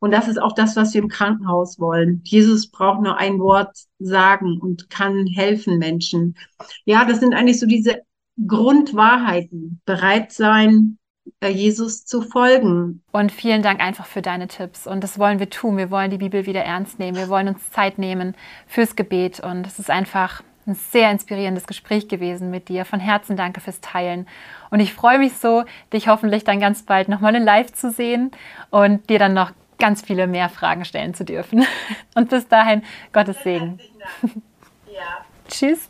Und 0.00 0.10
das 0.10 0.28
ist 0.28 0.40
auch 0.40 0.52
das, 0.52 0.76
was 0.76 0.92
wir 0.92 1.02
im 1.02 1.08
Krankenhaus 1.08 1.78
wollen. 1.78 2.20
Jesus 2.24 2.70
braucht 2.70 3.02
nur 3.02 3.16
ein 3.16 3.38
Wort 3.38 3.76
sagen 3.98 4.58
und 4.60 4.90
kann 4.90 5.26
helfen 5.26 5.78
Menschen. 5.78 6.36
Ja, 6.84 7.04
das 7.04 7.20
sind 7.20 7.34
eigentlich 7.34 7.60
so 7.60 7.66
diese 7.66 8.02
Grundwahrheiten. 8.46 9.80
Bereit 9.86 10.32
sein, 10.32 10.98
Jesus 11.42 12.06
zu 12.06 12.22
folgen. 12.22 13.02
Und 13.12 13.32
vielen 13.32 13.62
Dank 13.62 13.80
einfach 13.80 14.06
für 14.06 14.22
deine 14.22 14.48
Tipps. 14.48 14.86
Und 14.86 15.02
das 15.02 15.18
wollen 15.18 15.38
wir 15.38 15.50
tun. 15.50 15.76
Wir 15.76 15.90
wollen 15.90 16.10
die 16.10 16.18
Bibel 16.18 16.46
wieder 16.46 16.62
ernst 16.62 16.98
nehmen. 16.98 17.16
Wir 17.16 17.28
wollen 17.28 17.48
uns 17.48 17.70
Zeit 17.70 17.98
nehmen 17.98 18.34
fürs 18.66 18.96
Gebet. 18.96 19.40
Und 19.40 19.66
es 19.66 19.78
ist 19.78 19.90
einfach 19.90 20.42
ein 20.66 20.74
sehr 20.74 21.10
inspirierendes 21.10 21.66
Gespräch 21.66 22.08
gewesen 22.08 22.50
mit 22.50 22.68
dir. 22.68 22.84
Von 22.84 23.00
Herzen 23.00 23.36
danke 23.36 23.60
fürs 23.60 23.80
Teilen. 23.80 24.26
Und 24.70 24.80
ich 24.80 24.94
freue 24.94 25.18
mich 25.18 25.34
so, 25.34 25.64
dich 25.92 26.08
hoffentlich 26.08 26.44
dann 26.44 26.60
ganz 26.60 26.82
bald 26.82 27.08
nochmal 27.08 27.34
in 27.34 27.44
Live 27.44 27.72
zu 27.72 27.90
sehen 27.90 28.30
und 28.70 29.08
dir 29.10 29.18
dann 29.18 29.34
noch 29.34 29.52
ganz 29.78 30.02
viele 30.02 30.26
mehr 30.26 30.48
Fragen 30.48 30.84
stellen 30.84 31.14
zu 31.14 31.24
dürfen. 31.24 31.66
Und 32.14 32.30
bis 32.30 32.48
dahin, 32.48 32.82
Gottes 33.12 33.42
Segen. 33.42 33.78
Ja. 34.86 35.24
Tschüss. 35.48 35.88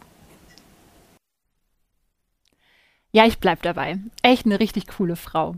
Ja, 3.15 3.25
ich 3.27 3.39
bleib 3.39 3.63
dabei. 3.63 4.01
Echt 4.23 4.45
eine 4.45 4.59
richtig 4.59 4.89
coole 4.89 5.15
Frau. 5.15 5.55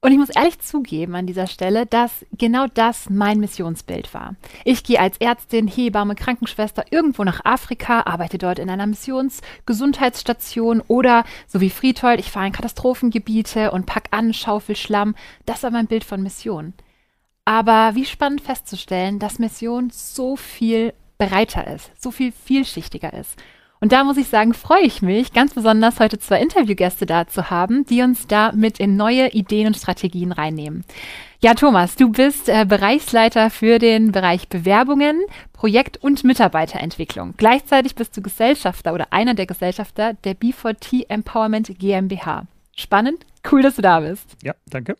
Und 0.00 0.10
ich 0.10 0.18
muss 0.18 0.30
ehrlich 0.30 0.58
zugeben 0.58 1.14
an 1.14 1.24
dieser 1.24 1.46
Stelle, 1.46 1.86
dass 1.86 2.26
genau 2.32 2.66
das 2.66 3.08
mein 3.08 3.38
Missionsbild 3.38 4.12
war. 4.12 4.34
Ich 4.64 4.82
gehe 4.82 4.98
als 4.98 5.18
Ärztin, 5.18 5.68
Hebamme, 5.68 6.16
Krankenschwester 6.16 6.84
irgendwo 6.90 7.22
nach 7.22 7.44
Afrika, 7.44 8.00
arbeite 8.06 8.38
dort 8.38 8.58
in 8.58 8.70
einer 8.70 8.88
Missionsgesundheitsstation 8.88 10.82
oder, 10.88 11.22
so 11.46 11.60
wie 11.60 11.70
Friedhold, 11.70 12.18
ich 12.18 12.32
fahre 12.32 12.48
in 12.48 12.52
Katastrophengebiete 12.52 13.70
und 13.70 13.86
pack 13.86 14.08
an, 14.10 14.34
schaufel 14.34 14.74
Schlamm. 14.74 15.14
Das 15.46 15.62
war 15.62 15.70
mein 15.70 15.86
Bild 15.86 16.02
von 16.02 16.24
Mission. 16.24 16.72
Aber 17.44 17.94
wie 17.94 18.04
spannend 18.04 18.40
festzustellen, 18.40 19.20
dass 19.20 19.38
Mission 19.38 19.90
so 19.90 20.34
viel 20.34 20.92
breiter 21.18 21.68
ist, 21.68 21.92
so 21.96 22.10
viel 22.10 22.32
vielschichtiger 22.32 23.12
ist 23.12 23.36
und 23.80 23.92
da 23.92 24.04
muss 24.04 24.16
ich 24.16 24.28
sagen, 24.28 24.54
freue 24.54 24.82
ich 24.82 25.02
mich 25.02 25.32
ganz 25.32 25.54
besonders, 25.54 26.00
heute 26.00 26.18
zwei 26.18 26.40
Interviewgäste 26.40 27.06
da 27.06 27.26
zu 27.26 27.50
haben, 27.50 27.84
die 27.86 28.02
uns 28.02 28.26
da 28.26 28.52
mit 28.52 28.80
in 28.80 28.96
neue 28.96 29.28
Ideen 29.30 29.68
und 29.68 29.76
Strategien 29.76 30.32
reinnehmen. 30.32 30.84
Ja, 31.40 31.54
Thomas, 31.54 31.94
du 31.94 32.10
bist 32.10 32.48
äh, 32.48 32.64
Bereichsleiter 32.64 33.50
für 33.50 33.78
den 33.78 34.10
Bereich 34.10 34.48
Bewerbungen, 34.48 35.20
Projekt- 35.52 35.96
und 35.98 36.24
Mitarbeiterentwicklung. 36.24 37.34
Gleichzeitig 37.36 37.94
bist 37.94 38.16
du 38.16 38.22
Gesellschafter 38.22 38.92
oder 38.92 39.12
einer 39.12 39.34
der 39.34 39.46
Gesellschafter 39.46 40.14
der 40.24 40.34
B4T 40.34 41.08
Empowerment 41.08 41.78
GmbH. 41.78 42.46
Spannend, 42.74 43.24
cool, 43.52 43.62
dass 43.62 43.76
du 43.76 43.82
da 43.82 44.00
bist. 44.00 44.36
Ja, 44.42 44.54
danke. 44.66 44.96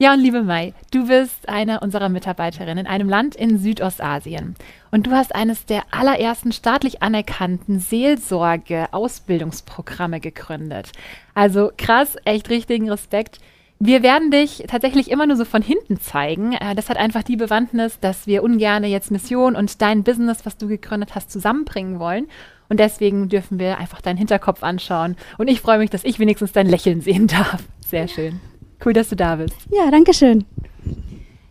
Ja, 0.00 0.12
und 0.12 0.20
liebe 0.20 0.44
Mai, 0.44 0.74
du 0.92 1.08
bist 1.08 1.48
eine 1.48 1.80
unserer 1.80 2.08
Mitarbeiterinnen 2.08 2.78
in 2.78 2.86
einem 2.86 3.08
Land 3.08 3.34
in 3.34 3.58
Südostasien. 3.58 4.54
Und 4.92 5.08
du 5.08 5.10
hast 5.10 5.34
eines 5.34 5.66
der 5.66 5.82
allerersten 5.90 6.52
staatlich 6.52 7.02
anerkannten 7.02 7.80
Seelsorge-Ausbildungsprogramme 7.80 10.20
gegründet. 10.20 10.92
Also 11.34 11.72
krass, 11.76 12.14
echt 12.24 12.48
richtigen 12.48 12.88
Respekt. 12.88 13.40
Wir 13.80 14.04
werden 14.04 14.30
dich 14.30 14.62
tatsächlich 14.68 15.10
immer 15.10 15.26
nur 15.26 15.36
so 15.36 15.44
von 15.44 15.62
hinten 15.62 15.98
zeigen. 15.98 16.52
Äh, 16.52 16.76
das 16.76 16.90
hat 16.90 16.96
einfach 16.96 17.24
die 17.24 17.34
Bewandtnis, 17.34 17.98
dass 17.98 18.28
wir 18.28 18.44
ungern 18.44 18.84
jetzt 18.84 19.10
Mission 19.10 19.56
und 19.56 19.82
dein 19.82 20.04
Business, 20.04 20.46
was 20.46 20.56
du 20.56 20.68
gegründet 20.68 21.16
hast, 21.16 21.32
zusammenbringen 21.32 21.98
wollen. 21.98 22.28
Und 22.68 22.78
deswegen 22.78 23.28
dürfen 23.28 23.58
wir 23.58 23.78
einfach 23.78 24.00
deinen 24.00 24.18
Hinterkopf 24.18 24.62
anschauen. 24.62 25.16
Und 25.38 25.48
ich 25.48 25.60
freue 25.60 25.78
mich, 25.78 25.90
dass 25.90 26.04
ich 26.04 26.20
wenigstens 26.20 26.52
dein 26.52 26.68
Lächeln 26.68 27.00
sehen 27.00 27.26
darf. 27.26 27.64
Sehr 27.84 28.06
schön. 28.06 28.40
Cool, 28.84 28.92
dass 28.92 29.08
du 29.08 29.16
da 29.16 29.36
bist. 29.36 29.56
Ja, 29.70 29.90
danke 29.90 30.14
schön. 30.14 30.44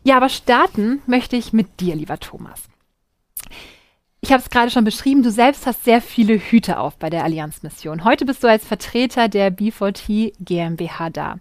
Ja, 0.04 0.18
aber 0.18 0.30
starten 0.30 1.02
möchte 1.06 1.36
ich 1.36 1.52
mit 1.54 1.80
dir, 1.80 1.96
lieber 1.96 2.20
Thomas. 2.20 2.64
Ich 4.22 4.32
habe 4.32 4.42
es 4.42 4.50
gerade 4.50 4.72
schon 4.72 4.84
beschrieben, 4.84 5.22
du 5.22 5.32
selbst 5.32 5.66
hast 5.68 5.84
sehr 5.84 6.02
viele 6.02 6.38
Hüte 6.38 6.80
auf 6.80 6.98
bei 6.98 7.10
der 7.10 7.24
Allianzmission. 7.24 8.04
Heute 8.04 8.26
bist 8.26 8.44
du 8.44 8.48
als 8.48 8.66
Vertreter 8.66 9.28
der 9.28 9.56
B4T 9.56 10.34
GmbH 10.40 11.10
da. 11.10 11.40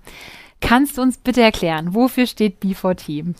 Kannst 0.61 0.99
du 0.99 1.03
uns 1.03 1.17
bitte 1.19 1.43
erklären, 1.43 1.95
wofür 1.95 2.27
steht 2.27 2.63
B4T? 2.63 3.35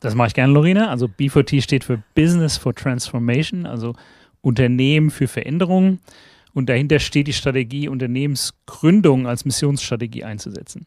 Das 0.00 0.14
mache 0.14 0.28
ich 0.28 0.34
gerne, 0.34 0.52
Lorena. 0.52 0.88
Also 0.88 1.06
B4T 1.06 1.62
steht 1.62 1.84
für 1.84 2.02
Business 2.14 2.56
for 2.56 2.74
Transformation, 2.74 3.66
also 3.66 3.94
Unternehmen 4.40 5.10
für 5.10 5.28
Veränderungen. 5.28 6.00
Und 6.52 6.68
dahinter 6.68 6.98
steht 6.98 7.28
die 7.28 7.32
Strategie, 7.32 7.88
Unternehmensgründung 7.88 9.26
als 9.26 9.44
Missionsstrategie 9.44 10.24
einzusetzen. 10.24 10.86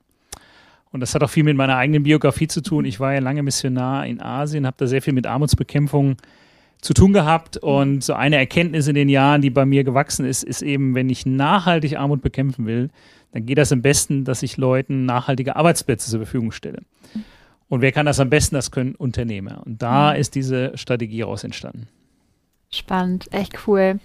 Und 0.93 0.99
das 0.99 1.15
hat 1.15 1.23
auch 1.23 1.29
viel 1.29 1.43
mit 1.43 1.57
meiner 1.57 1.75
eigenen 1.75 2.03
Biografie 2.03 2.47
zu 2.47 2.61
tun. 2.61 2.85
Ich 2.85 2.99
war 2.99 3.13
ja 3.13 3.19
lange 3.19 3.41
Missionar 3.41 4.05
in 4.05 4.21
Asien, 4.21 4.67
habe 4.67 4.77
da 4.77 4.85
sehr 4.85 5.01
viel 5.01 5.13
mit 5.13 5.25
Armutsbekämpfung 5.25 6.17
zu 6.81 6.93
tun 6.93 7.13
gehabt. 7.13 7.57
Und 7.57 8.03
so 8.03 8.13
eine 8.13 8.37
Erkenntnis 8.37 8.87
in 8.87 8.93
den 8.93 9.09
Jahren, 9.09 9.41
die 9.41 9.49
bei 9.49 9.65
mir 9.65 9.83
gewachsen 9.83 10.23
ist, 10.23 10.43
ist 10.43 10.61
eben, 10.61 10.93
wenn 10.93 11.09
ich 11.09 11.25
nachhaltig 11.25 11.97
Armut 11.97 12.21
bekämpfen 12.21 12.67
will, 12.67 12.91
dann 13.31 13.47
geht 13.47 13.57
das 13.57 13.71
am 13.71 13.81
besten, 13.81 14.23
dass 14.23 14.43
ich 14.43 14.57
Leuten 14.57 15.05
nachhaltige 15.05 15.55
Arbeitsplätze 15.55 16.11
zur 16.11 16.19
Verfügung 16.19 16.51
stelle. 16.51 16.83
Und 17.69 17.81
wer 17.81 17.91
kann 17.91 18.05
das 18.05 18.19
am 18.19 18.29
besten? 18.29 18.53
Das 18.53 18.69
können 18.69 18.93
Unternehmer. 18.93 19.63
Und 19.65 19.81
da 19.81 20.13
mhm. 20.13 20.19
ist 20.19 20.35
diese 20.35 20.77
Strategie 20.77 21.23
raus 21.23 21.43
entstanden. 21.43 21.87
Spannend, 22.69 23.33
echt 23.33 23.67
cool. 23.67 23.99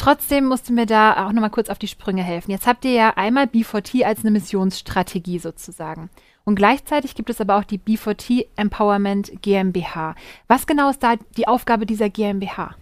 Trotzdem 0.00 0.46
musst 0.46 0.66
du 0.66 0.72
mir 0.72 0.86
da 0.86 1.26
auch 1.26 1.32
nochmal 1.32 1.50
kurz 1.50 1.68
auf 1.68 1.78
die 1.78 1.86
Sprünge 1.86 2.22
helfen. 2.22 2.50
Jetzt 2.50 2.66
habt 2.66 2.86
ihr 2.86 2.92
ja 2.92 3.12
einmal 3.16 3.44
B4T 3.44 4.02
als 4.02 4.20
eine 4.20 4.30
Missionsstrategie 4.30 5.38
sozusagen. 5.38 6.08
Und 6.44 6.54
gleichzeitig 6.54 7.14
gibt 7.14 7.28
es 7.28 7.38
aber 7.38 7.58
auch 7.58 7.64
die 7.64 7.78
B4T 7.78 8.46
Empowerment 8.56 9.30
GmbH. 9.42 10.14
Was 10.48 10.66
genau 10.66 10.88
ist 10.88 11.02
da 11.02 11.16
die 11.36 11.46
Aufgabe 11.46 11.84
dieser 11.84 12.08
GmbH? 12.08 12.76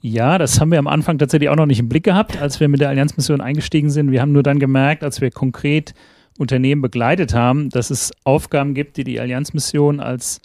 Ja, 0.00 0.38
das 0.38 0.58
haben 0.58 0.70
wir 0.70 0.78
am 0.78 0.86
Anfang 0.86 1.18
tatsächlich 1.18 1.50
auch 1.50 1.56
noch 1.56 1.66
nicht 1.66 1.80
im 1.80 1.90
Blick 1.90 2.04
gehabt, 2.04 2.40
als 2.40 2.60
wir 2.60 2.68
mit 2.68 2.80
der 2.80 2.88
Allianzmission 2.88 3.42
eingestiegen 3.42 3.90
sind. 3.90 4.10
Wir 4.10 4.22
haben 4.22 4.32
nur 4.32 4.42
dann 4.42 4.58
gemerkt, 4.58 5.04
als 5.04 5.20
wir 5.20 5.30
konkret 5.30 5.92
Unternehmen 6.38 6.80
begleitet 6.80 7.34
haben, 7.34 7.68
dass 7.68 7.90
es 7.90 8.10
Aufgaben 8.24 8.72
gibt, 8.72 8.96
die 8.96 9.04
die 9.04 9.20
Allianzmission 9.20 10.00
als 10.00 10.40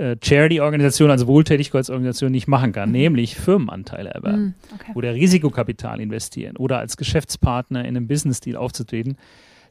äh, 0.00 0.16
Charity-Organisation, 0.22 1.10
also 1.10 1.26
Wohltätigkeitsorganisation 1.26 2.32
nicht 2.32 2.48
machen 2.48 2.72
kann, 2.72 2.88
mhm. 2.88 2.94
nämlich 2.94 3.36
Firmenanteile 3.36 4.08
erwerben 4.08 4.42
mhm, 4.42 4.54
okay. 4.74 4.92
oder 4.94 5.14
Risikokapital 5.14 6.00
investieren 6.00 6.56
oder 6.56 6.78
als 6.78 6.96
Geschäftspartner 6.96 7.80
in 7.80 7.96
einem 7.96 8.08
Business-Deal 8.08 8.56
aufzutreten. 8.56 9.18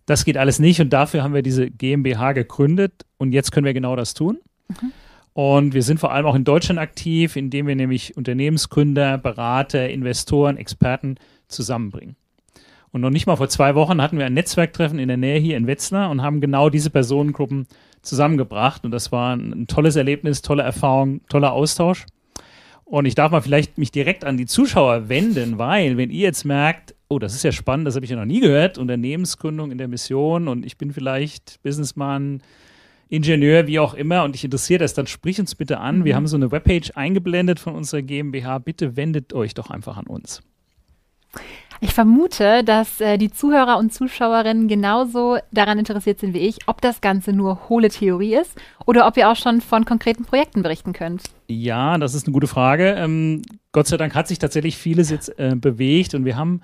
Das 0.05 0.25
geht 0.25 0.37
alles 0.37 0.59
nicht 0.59 0.81
und 0.81 0.93
dafür 0.93 1.23
haben 1.23 1.33
wir 1.33 1.41
diese 1.41 1.71
GmbH 1.71 2.33
gegründet 2.33 3.05
und 3.17 3.31
jetzt 3.31 3.51
können 3.51 3.65
wir 3.65 3.73
genau 3.73 3.95
das 3.95 4.13
tun. 4.13 4.37
Mhm. 4.67 4.91
Und 5.33 5.73
wir 5.73 5.81
sind 5.81 5.99
vor 5.99 6.11
allem 6.11 6.27
auch 6.27 6.35
in 6.35 6.43
Deutschland 6.43 6.79
aktiv, 6.79 7.35
indem 7.35 7.65
wir 7.65 7.75
nämlich 7.75 8.15
Unternehmensgründer, 8.15 9.17
Berater, 9.17 9.89
Investoren, 9.89 10.57
Experten 10.57 11.15
zusammenbringen. 11.47 12.15
Und 12.91 13.01
noch 13.01 13.09
nicht 13.09 13.25
mal 13.25 13.35
vor 13.35 13.49
zwei 13.49 13.73
Wochen 13.73 13.99
hatten 13.99 14.19
wir 14.19 14.27
ein 14.27 14.33
Netzwerktreffen 14.33 14.99
in 14.99 15.07
der 15.07 15.17
Nähe 15.17 15.39
hier 15.39 15.57
in 15.57 15.65
Wetzlar 15.65 16.11
und 16.11 16.21
haben 16.21 16.39
genau 16.39 16.69
diese 16.69 16.91
Personengruppen 16.91 17.67
zusammengebracht. 18.01 18.85
Und 18.85 18.91
das 18.91 19.11
war 19.11 19.35
ein, 19.35 19.51
ein 19.51 19.67
tolles 19.67 19.95
Erlebnis, 19.95 20.41
tolle 20.41 20.63
Erfahrung, 20.63 21.21
toller 21.27 21.53
Austausch. 21.53 22.05
Und 22.85 23.05
ich 23.05 23.13
darf 23.13 23.31
mal 23.31 23.41
vielleicht 23.41 23.77
mich 23.77 23.91
direkt 23.91 24.25
an 24.25 24.37
die 24.37 24.47
Zuschauer 24.47 25.09
wenden, 25.09 25.59
weil 25.59 25.97
wenn 25.97 26.09
ihr 26.09 26.21
jetzt 26.21 26.43
merkt, 26.43 26.95
oh, 27.07 27.19
das 27.19 27.35
ist 27.35 27.43
ja 27.43 27.51
spannend, 27.51 27.85
das 27.85 27.95
habe 27.95 28.05
ich 28.05 28.09
ja 28.09 28.17
noch 28.17 28.25
nie 28.25 28.39
gehört, 28.39 28.79
Unternehmensgründung 28.79 29.71
in 29.71 29.77
der 29.77 29.87
Mission 29.87 30.47
und 30.47 30.65
ich 30.65 30.77
bin 30.77 30.91
vielleicht 30.91 31.61
Businessman, 31.61 32.41
Ingenieur, 33.09 33.65
wie 33.65 33.79
auch 33.79 33.95
immer 33.95 34.23
und 34.23 34.35
dich 34.35 34.43
interessiert 34.43 34.81
das, 34.81 34.93
dann 34.93 35.07
sprich 35.07 35.39
uns 35.39 35.55
bitte 35.55 35.79
an. 35.79 36.05
Wir 36.05 36.13
mhm. 36.13 36.17
haben 36.17 36.27
so 36.27 36.35
eine 36.35 36.51
Webpage 36.51 36.91
eingeblendet 36.95 37.59
von 37.59 37.73
unserer 37.75 38.03
GmbH. 38.03 38.59
Bitte 38.59 38.95
wendet 38.95 39.33
euch 39.33 39.55
doch 39.55 39.71
einfach 39.71 39.97
an 39.97 40.05
uns. 40.05 40.43
Ich 41.81 41.93
vermute, 41.93 42.63
dass 42.63 42.99
äh, 42.99 43.17
die 43.17 43.31
Zuhörer 43.31 43.77
und 43.77 43.93
Zuschauerinnen 43.93 44.67
genauso 44.67 45.37
daran 45.51 45.79
interessiert 45.79 46.19
sind 46.19 46.33
wie 46.33 46.39
ich, 46.39 46.57
ob 46.67 46.81
das 46.81 46.99
Ganze 46.99 47.31
nur 47.31 47.69
hohle 47.69 47.89
Theorie 47.89 48.35
ist 48.35 48.51
oder 48.85 49.07
ob 49.07 49.15
ihr 49.15 49.29
auch 49.29 49.37
schon 49.37 49.61
von 49.61 49.85
konkreten 49.85 50.25
Projekten 50.25 50.61
berichten 50.61 50.91
könnt. 50.91 51.23
Ja, 51.47 51.97
das 51.97 52.15
ist 52.15 52.27
eine 52.27 52.33
gute 52.33 52.47
Frage. 52.47 52.95
Ähm, 52.97 53.41
Gott 53.71 53.87
sei 53.87 53.95
Dank 53.95 54.13
hat 54.13 54.27
sich 54.27 54.39
tatsächlich 54.39 54.77
vieles 54.77 55.09
jetzt 55.09 55.39
äh, 55.39 55.55
bewegt 55.55 56.15
und 56.15 56.25
wir 56.25 56.35
haben 56.35 56.61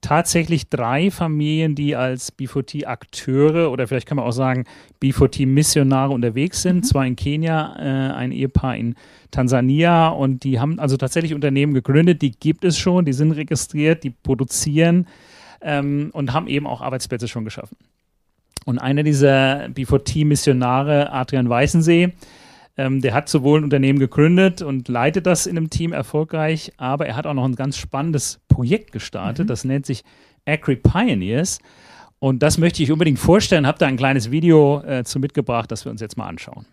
tatsächlich 0.00 0.68
drei 0.68 1.10
Familien, 1.10 1.74
die 1.74 1.96
als 1.96 2.36
B4T-Akteure 2.36 3.70
oder 3.70 3.86
vielleicht 3.86 4.06
kann 4.06 4.16
man 4.16 4.26
auch 4.26 4.32
sagen 4.32 4.64
B4T-Missionare 5.02 6.12
unterwegs 6.12 6.62
sind. 6.62 6.76
Mhm. 6.76 6.82
Zwar 6.82 7.06
in 7.06 7.16
Kenia, 7.16 7.76
äh, 7.78 8.14
ein 8.14 8.32
Ehepaar 8.32 8.76
in 8.76 8.94
Tansania 9.30 10.08
und 10.08 10.44
die 10.44 10.60
haben 10.60 10.78
also 10.78 10.96
tatsächlich 10.96 11.34
Unternehmen 11.34 11.74
gegründet, 11.74 12.22
die 12.22 12.30
gibt 12.30 12.64
es 12.64 12.78
schon, 12.78 13.04
die 13.04 13.12
sind 13.12 13.32
registriert, 13.32 14.04
die 14.04 14.10
produzieren 14.10 15.06
ähm, 15.60 16.10
und 16.12 16.32
haben 16.32 16.46
eben 16.46 16.66
auch 16.66 16.80
Arbeitsplätze 16.80 17.28
schon 17.28 17.44
geschaffen. 17.44 17.76
Und 18.64 18.78
einer 18.78 19.02
dieser 19.02 19.66
B4T-Missionare, 19.66 21.12
Adrian 21.12 21.48
Weißensee, 21.48 22.12
ähm, 22.76 23.00
der 23.00 23.14
hat 23.14 23.28
sowohl 23.28 23.60
ein 23.60 23.64
Unternehmen 23.64 23.98
gegründet 23.98 24.62
und 24.62 24.88
leitet 24.88 25.26
das 25.26 25.46
in 25.46 25.56
einem 25.56 25.70
Team 25.70 25.92
erfolgreich, 25.92 26.72
aber 26.76 27.06
er 27.06 27.16
hat 27.16 27.26
auch 27.26 27.34
noch 27.34 27.44
ein 27.44 27.56
ganz 27.56 27.76
spannendes 27.76 28.40
Projekt 28.48 28.92
gestartet. 28.92 29.48
Das 29.50 29.64
nennt 29.64 29.86
sich 29.86 30.04
Acri 30.46 30.76
Pioneers. 30.76 31.58
Und 32.18 32.42
das 32.42 32.58
möchte 32.58 32.82
ich 32.82 32.90
unbedingt 32.90 33.18
vorstellen. 33.18 33.66
Habe 33.66 33.78
da 33.78 33.86
ein 33.86 33.96
kleines 33.96 34.30
Video 34.30 34.82
äh, 34.82 35.04
zu 35.04 35.20
mitgebracht, 35.20 35.70
das 35.70 35.84
wir 35.84 35.92
uns 35.92 36.00
jetzt 36.00 36.16
mal 36.16 36.26
anschauen. 36.26 36.66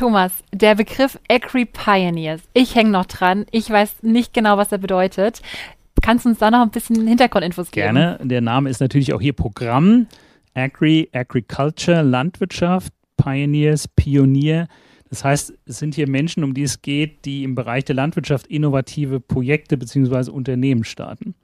Thomas, 0.00 0.32
der 0.50 0.76
Begriff 0.76 1.18
Agri 1.28 1.66
Pioneers. 1.66 2.40
Ich 2.54 2.74
hänge 2.74 2.88
noch 2.88 3.04
dran. 3.04 3.44
Ich 3.50 3.68
weiß 3.68 3.96
nicht 4.00 4.32
genau, 4.32 4.56
was 4.56 4.72
er 4.72 4.78
bedeutet. 4.78 5.42
Kannst 6.00 6.24
du 6.24 6.30
uns 6.30 6.38
da 6.38 6.50
noch 6.50 6.62
ein 6.62 6.70
bisschen 6.70 7.06
Hintergrundinfos 7.06 7.70
geben? 7.70 7.96
Gerne. 7.96 8.18
Der 8.22 8.40
Name 8.40 8.70
ist 8.70 8.80
natürlich 8.80 9.12
auch 9.12 9.20
hier 9.20 9.34
Programm. 9.34 10.06
Agri, 10.54 11.10
Agriculture, 11.12 12.00
Landwirtschaft, 12.00 12.94
Pioneers, 13.18 13.88
Pionier. 13.88 14.68
Das 15.10 15.22
heißt, 15.22 15.52
es 15.66 15.78
sind 15.78 15.94
hier 15.94 16.08
Menschen, 16.08 16.44
um 16.44 16.54
die 16.54 16.62
es 16.62 16.80
geht, 16.80 17.26
die 17.26 17.44
im 17.44 17.54
Bereich 17.54 17.84
der 17.84 17.96
Landwirtschaft 17.96 18.46
innovative 18.46 19.20
Projekte 19.20 19.76
bzw. 19.76 20.30
Unternehmen 20.30 20.84
starten. 20.84 21.34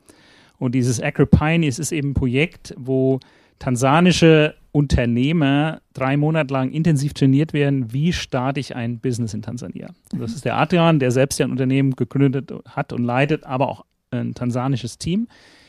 Und 0.56 0.74
dieses 0.74 0.98
Agri 1.02 1.26
Pioneers 1.26 1.78
ist 1.78 1.92
eben 1.92 2.12
ein 2.12 2.14
Projekt, 2.14 2.72
wo 2.78 3.20
tansanische 3.58 4.54
Unternehmer 4.76 5.80
drei 5.94 6.18
Monate 6.18 6.52
lang 6.52 6.70
intensiv 6.70 7.14
trainiert 7.14 7.54
werden, 7.54 7.94
wie 7.94 8.12
starte 8.12 8.60
ich 8.60 8.76
ein 8.76 8.98
Business 8.98 9.32
in 9.32 9.40
Tansania. 9.40 9.88
Und 10.12 10.20
das 10.20 10.34
ist 10.34 10.44
der 10.44 10.58
Adrian, 10.58 10.98
der 10.98 11.10
selbst 11.12 11.38
ja 11.38 11.46
ein 11.46 11.50
Unternehmen 11.50 11.92
gegründet 11.92 12.52
hat 12.68 12.92
und 12.92 13.02
leitet, 13.02 13.46
aber 13.46 13.70
auch 13.70 13.86
ein 14.10 14.34
tansanisches 14.34 14.98
Team. 14.98 15.28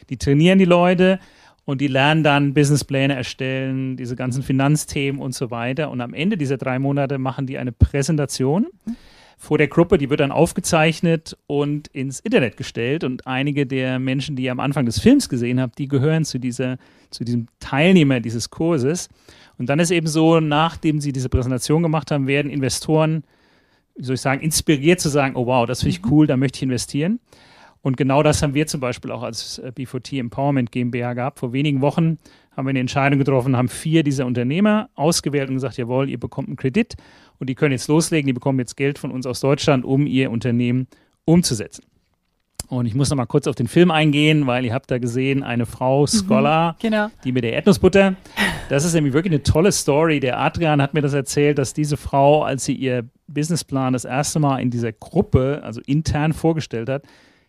Die 0.09 0.17
trainieren 0.17 0.59
die 0.59 0.65
Leute 0.65 1.19
und 1.63 1.79
die 1.79 1.87
lernen 1.87 2.21
dann 2.21 2.53
Businesspläne 2.53 3.15
erstellen, 3.15 3.95
diese 3.95 4.17
ganzen 4.17 4.43
Finanzthemen 4.43 5.21
und 5.21 5.33
so 5.33 5.51
weiter. 5.51 5.89
Und 5.89 6.01
am 6.01 6.13
Ende 6.13 6.37
dieser 6.37 6.57
drei 6.57 6.77
Monate 6.77 7.17
machen 7.17 7.47
die 7.47 7.57
eine 7.57 7.71
Präsentation 7.71 8.67
vor 9.39 9.59
der 9.59 9.67
Gruppe, 9.67 9.99
die 9.99 10.09
wird 10.09 10.19
dann 10.19 10.31
aufgezeichnet 10.31 11.37
und 11.45 11.87
ins 11.89 12.19
Internet 12.19 12.57
gestellt. 12.57 13.03
Und 13.03 13.27
einige 13.27 13.67
der 13.67 13.99
Menschen, 13.99 14.35
die 14.35 14.43
ihr 14.43 14.51
am 14.51 14.59
Anfang 14.59 14.87
des 14.87 14.99
Films 14.99 15.29
gesehen 15.29 15.61
habt, 15.61 15.77
die 15.77 15.87
gehören 15.87 16.25
zu, 16.25 16.39
dieser, 16.39 16.77
zu 17.11 17.23
diesem 17.23 17.47
Teilnehmer 17.59 18.19
dieses 18.19 18.49
Kurses. 18.49 19.09
Und 19.59 19.69
dann 19.69 19.79
ist 19.79 19.91
eben 19.91 20.07
so, 20.07 20.39
nachdem 20.39 20.99
sie 20.99 21.11
diese 21.11 21.29
Präsentation 21.29 21.83
gemacht 21.83 22.09
haben, 22.09 22.25
werden 22.25 22.51
Investoren, 22.51 23.23
wie 23.95 24.03
soll 24.03 24.15
ich 24.15 24.21
sagen, 24.21 24.41
inspiriert 24.41 24.99
zu 24.99 25.09
sagen, 25.09 25.35
oh 25.35 25.45
wow, 25.45 25.67
das 25.67 25.81
finde 25.81 25.97
ich 25.97 26.11
cool, 26.11 26.25
da 26.25 26.35
möchte 26.35 26.57
ich 26.57 26.63
investieren. 26.63 27.19
Und 27.83 27.95
genau 27.95 28.23
das 28.23 28.41
haben 28.41 28.55
wir 28.55 28.65
zum 28.65 28.81
Beispiel 28.81 29.11
auch 29.11 29.21
als 29.21 29.59
äh, 29.59 29.71
B4T 29.75 30.19
Empowerment 30.19 30.71
GmbH 30.71 31.13
gehabt. 31.13 31.39
Vor 31.39 31.53
wenigen 31.53 31.81
Wochen 31.81 32.17
haben 32.57 32.65
wir 32.65 32.71
eine 32.71 32.79
Entscheidung 32.79 33.19
getroffen, 33.19 33.55
haben 33.55 33.69
vier 33.69 34.01
dieser 34.03 34.25
Unternehmer 34.25 34.89
ausgewählt 34.95 35.47
und 35.47 35.55
gesagt, 35.55 35.77
jawohl, 35.77 36.09
ihr 36.09 36.19
bekommt 36.19 36.47
einen 36.47 36.57
Kredit 36.57 36.95
und 37.37 37.49
die 37.49 37.55
können 37.55 37.71
jetzt 37.71 37.87
loslegen, 37.87 38.25
die 38.25 38.33
bekommen 38.33 38.57
jetzt 38.57 38.75
Geld 38.75 38.97
von 38.97 39.11
uns 39.11 39.27
aus 39.27 39.39
Deutschland, 39.39 39.85
um 39.85 40.07
ihr 40.07 40.31
Unternehmen 40.31 40.87
umzusetzen. 41.23 41.83
Und 42.69 42.85
ich 42.85 42.95
muss 42.95 43.09
noch 43.09 43.15
mal 43.15 43.27
kurz 43.27 43.47
auf 43.47 43.55
den 43.55 43.67
Film 43.67 43.91
eingehen, 43.91 44.47
weil 44.47 44.65
ihr 44.65 44.73
habt 44.73 44.91
da 44.91 44.97
gesehen, 44.97 45.43
eine 45.43 45.65
Frau, 45.65 46.05
Scholar, 46.07 46.75
genau. 46.81 47.07
die 47.23 47.31
mit 47.31 47.43
der 47.43 47.53
Erdnussbutter. 47.53 48.15
Das 48.69 48.83
ist 48.83 48.93
nämlich 48.93 49.13
wirklich 49.13 49.31
eine 49.31 49.43
tolle 49.43 49.71
Story. 49.71 50.19
Der 50.19 50.39
Adrian 50.39 50.81
hat 50.81 50.93
mir 50.93 51.01
das 51.01 51.13
erzählt, 51.13 51.59
dass 51.59 51.73
diese 51.73 51.95
Frau, 51.95 52.43
als 52.43 52.65
sie 52.65 52.73
ihr 52.73 53.05
Businessplan 53.27 53.93
das 53.93 54.03
erste 54.03 54.39
Mal 54.39 54.59
in 54.59 54.69
dieser 54.69 54.91
Gruppe, 54.91 55.61
also 55.63 55.79
intern 55.85 56.33
vorgestellt 56.33 56.89
hat, 56.89 57.03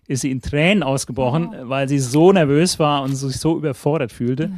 ist 0.06 0.20
sie 0.20 0.30
in 0.30 0.40
Tränen 0.40 0.82
ausgebrochen, 0.82 1.52
weil 1.62 1.88
sie 1.88 1.98
so 1.98 2.32
nervös 2.32 2.78
war 2.78 3.02
und 3.02 3.16
sich 3.16 3.38
so 3.38 3.56
überfordert 3.56 4.12
fühlte. 4.12 4.52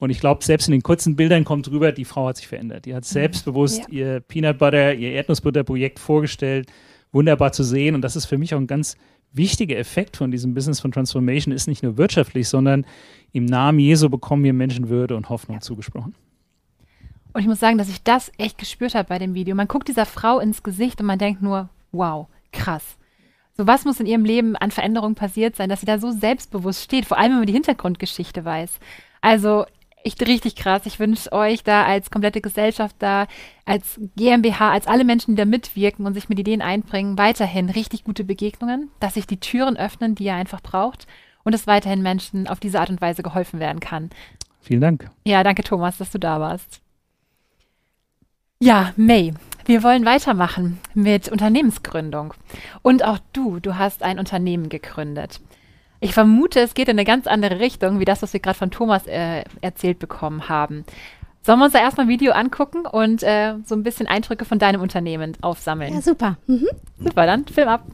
Und 0.00 0.10
ich 0.10 0.18
glaube, 0.18 0.42
selbst 0.42 0.66
in 0.66 0.72
den 0.72 0.82
kurzen 0.82 1.14
Bildern 1.14 1.44
kommt 1.44 1.70
rüber, 1.70 1.92
die 1.92 2.06
Frau 2.06 2.26
hat 2.26 2.38
sich 2.38 2.48
verändert. 2.48 2.86
Die 2.86 2.94
hat 2.94 3.04
selbstbewusst 3.04 3.80
Ja. 3.80 3.86
ihr 3.90 4.20
Peanut 4.20 4.58
Butter, 4.58 4.94
ihr 4.94 5.12
Erdnussbutter-Projekt 5.12 5.98
vorgestellt. 5.98 6.70
Wunderbar 7.12 7.52
zu 7.52 7.62
sehen. 7.62 7.94
Und 7.94 8.00
das 8.02 8.16
ist 8.16 8.24
für 8.26 8.38
mich 8.38 8.54
auch 8.54 8.58
ein 8.58 8.66
ganz 8.66 8.96
wichtiger 9.32 9.76
Effekt 9.76 10.16
von 10.16 10.30
diesem 10.30 10.54
Business 10.54 10.80
von 10.80 10.90
Transformation, 10.90 11.54
ist 11.54 11.68
nicht 11.68 11.82
nur 11.82 11.96
wirtschaftlich, 11.98 12.48
sondern 12.48 12.84
im 13.32 13.44
Namen 13.44 13.78
Jesu 13.78 14.08
bekommen 14.08 14.42
wir 14.42 14.52
Menschen 14.52 14.88
Würde 14.88 15.16
und 15.16 15.28
Hoffnung 15.28 15.60
zugesprochen. 15.60 16.14
Und 17.32 17.42
ich 17.42 17.46
muss 17.46 17.60
sagen, 17.60 17.78
dass 17.78 17.88
ich 17.88 18.02
das 18.02 18.32
echt 18.38 18.58
gespürt 18.58 18.94
habe 18.94 19.08
bei 19.08 19.18
dem 19.18 19.34
Video. 19.34 19.54
Man 19.54 19.68
guckt 19.68 19.86
dieser 19.86 20.06
Frau 20.06 20.40
ins 20.40 20.62
Gesicht 20.62 21.00
und 21.00 21.06
man 21.06 21.18
denkt 21.18 21.42
nur, 21.42 21.68
wow, 21.92 22.26
krass. 22.52 22.96
So 23.56 23.66
was 23.66 23.84
muss 23.84 24.00
in 24.00 24.06
ihrem 24.06 24.24
Leben 24.24 24.56
an 24.56 24.70
Veränderungen 24.70 25.14
passiert 25.14 25.54
sein, 25.54 25.68
dass 25.68 25.80
sie 25.80 25.86
da 25.86 25.98
so 25.98 26.10
selbstbewusst 26.10 26.82
steht, 26.82 27.04
vor 27.04 27.18
allem 27.18 27.32
wenn 27.32 27.38
man 27.40 27.46
die 27.46 27.52
Hintergrundgeschichte 27.52 28.44
weiß. 28.44 28.80
Also 29.20 29.66
echt 30.04 30.26
richtig 30.26 30.56
krass. 30.56 30.82
Ich 30.86 30.98
wünsche 30.98 31.32
euch 31.32 31.62
da 31.62 31.84
als 31.84 32.10
komplette 32.10 32.40
Gesellschaft 32.40 32.96
da, 32.98 33.26
als 33.64 34.00
GmbH, 34.16 34.72
als 34.72 34.86
alle 34.86 35.04
Menschen, 35.04 35.34
die 35.34 35.40
da 35.40 35.44
mitwirken 35.44 36.06
und 36.06 36.14
sich 36.14 36.28
mit 36.28 36.38
Ideen 36.38 36.62
einbringen, 36.62 37.18
weiterhin 37.18 37.70
richtig 37.70 38.04
gute 38.04 38.24
Begegnungen, 38.24 38.90
dass 39.00 39.14
sich 39.14 39.26
die 39.26 39.40
Türen 39.40 39.76
öffnen, 39.76 40.14
die 40.14 40.24
ihr 40.24 40.34
einfach 40.34 40.60
braucht 40.60 41.06
und 41.44 41.52
dass 41.52 41.66
weiterhin 41.66 42.02
Menschen 42.02 42.48
auf 42.48 42.60
diese 42.60 42.80
Art 42.80 42.90
und 42.90 43.00
Weise 43.00 43.22
geholfen 43.22 43.60
werden 43.60 43.80
kann. 43.80 44.10
Vielen 44.60 44.80
Dank. 44.80 45.10
Ja, 45.24 45.42
danke 45.42 45.62
Thomas, 45.62 45.98
dass 45.98 46.10
du 46.10 46.18
da 46.18 46.40
warst. 46.40 46.80
Ja, 48.62 48.92
May, 48.96 49.32
wir 49.64 49.82
wollen 49.82 50.04
weitermachen 50.04 50.78
mit 50.94 51.30
Unternehmensgründung. 51.30 52.34
Und 52.82 53.04
auch 53.04 53.18
du, 53.32 53.58
du 53.58 53.78
hast 53.78 54.02
ein 54.02 54.18
Unternehmen 54.18 54.68
gegründet. 54.68 55.40
Ich 56.00 56.14
vermute, 56.14 56.60
es 56.60 56.74
geht 56.74 56.88
in 56.88 56.98
eine 56.98 57.04
ganz 57.04 57.26
andere 57.26 57.60
Richtung, 57.60 58.00
wie 58.00 58.06
das, 58.06 58.22
was 58.22 58.32
wir 58.32 58.40
gerade 58.40 58.58
von 58.58 58.70
Thomas 58.70 59.06
äh, 59.06 59.44
erzählt 59.60 59.98
bekommen 59.98 60.48
haben. 60.48 60.84
Sollen 61.42 61.58
wir 61.58 61.66
uns 61.66 61.74
da 61.74 61.80
erstmal 61.80 62.06
ein 62.06 62.10
Video 62.10 62.32
angucken 62.32 62.86
und 62.86 63.22
äh, 63.22 63.54
so 63.64 63.74
ein 63.74 63.82
bisschen 63.82 64.06
Eindrücke 64.06 64.44
von 64.44 64.58
deinem 64.58 64.80
Unternehmen 64.80 65.36
aufsammeln? 65.42 65.94
Ja, 65.94 66.00
super. 66.00 66.36
Mhm. 66.46 66.68
Super, 66.98 67.26
dann 67.26 67.46
Film 67.46 67.68
ab. 67.68 67.84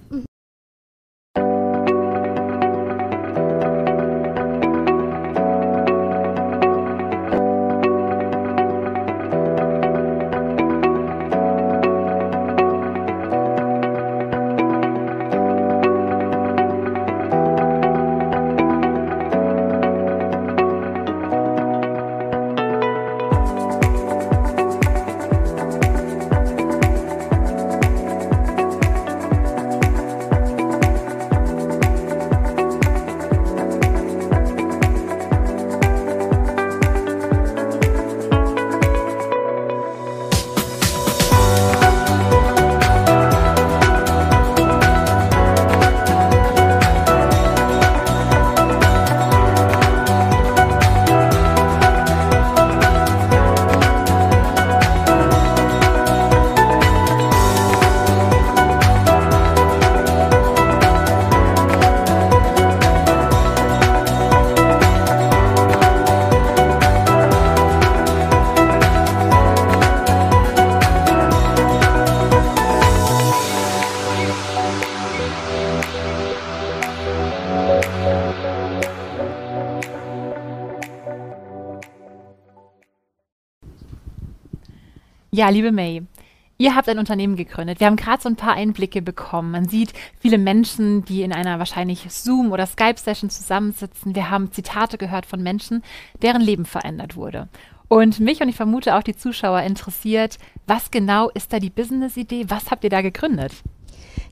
Ja, 85.37 85.51
liebe 85.51 85.71
May, 85.71 86.01
ihr 86.57 86.75
habt 86.75 86.89
ein 86.89 86.99
Unternehmen 86.99 87.37
gegründet. 87.37 87.79
Wir 87.79 87.89
haben 87.89 87.97
gerade 87.97 88.23
so 88.23 88.29
ein 88.31 88.37
paar 88.37 88.55
Einblicke 88.55 89.03
bekommen. 89.03 89.51
Man 89.51 89.69
sieht 89.69 89.93
viele 90.19 90.39
Menschen, 90.39 91.05
die 91.05 91.21
in 91.21 91.35
einer 91.35 91.59
wahrscheinlich 91.59 92.07
Zoom- 92.09 92.53
oder 92.53 92.65
Skype-Session 92.65 93.29
zusammensitzen. 93.29 94.15
Wir 94.15 94.31
haben 94.31 94.51
Zitate 94.51 94.97
gehört 94.97 95.27
von 95.27 95.43
Menschen, 95.43 95.83
deren 96.23 96.41
Leben 96.41 96.65
verändert 96.65 97.17
wurde. 97.17 97.51
Und 97.89 98.19
mich 98.19 98.41
und 98.41 98.49
ich 98.49 98.57
vermute 98.57 98.97
auch 98.97 99.03
die 99.03 99.15
Zuschauer 99.15 99.61
interessiert, 99.61 100.39
was 100.67 100.91
genau 100.91 101.29
ist 101.29 101.53
da 101.53 101.59
die 101.59 101.69
Business-Idee? 101.69 102.47
Was 102.49 102.71
habt 102.71 102.85
ihr 102.85 102.89
da 102.89 103.03
gegründet? 103.03 103.53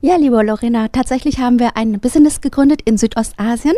Ja, 0.01 0.15
liebe 0.15 0.41
Lorena, 0.41 0.87
tatsächlich 0.87 1.37
haben 1.37 1.59
wir 1.59 1.77
ein 1.77 1.99
Business 1.99 2.41
gegründet 2.41 2.81
in 2.83 2.97
Südostasien, 2.97 3.75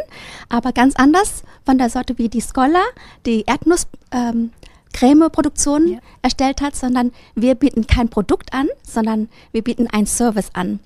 aber 0.47 0.71
ganz 0.71 0.95
anders 0.95 1.43
von 1.65 1.77
der 1.77 1.89
Sorte 1.89 2.17
wie 2.17 2.29
die 2.29 2.41
Scholar, 2.41 2.85
die 3.25 3.43
Erdnuss. 3.45 3.87
Ähm, 4.13 4.51
Creme-Produktion 4.97 5.87
Ja. 5.87 5.99
erstellt 6.23 6.61
hat, 6.61 6.75
sondern 6.75 7.11
wir 7.35 7.53
bieten 7.55 7.85
kein 7.85 8.09
Produkt 8.09 8.51
an, 8.53 8.67
sondern 8.83 9.29
wir 9.51 9.63
bieten 9.63 9.87
einen 9.87 10.07
Service 10.07 10.49
an. 10.53 10.79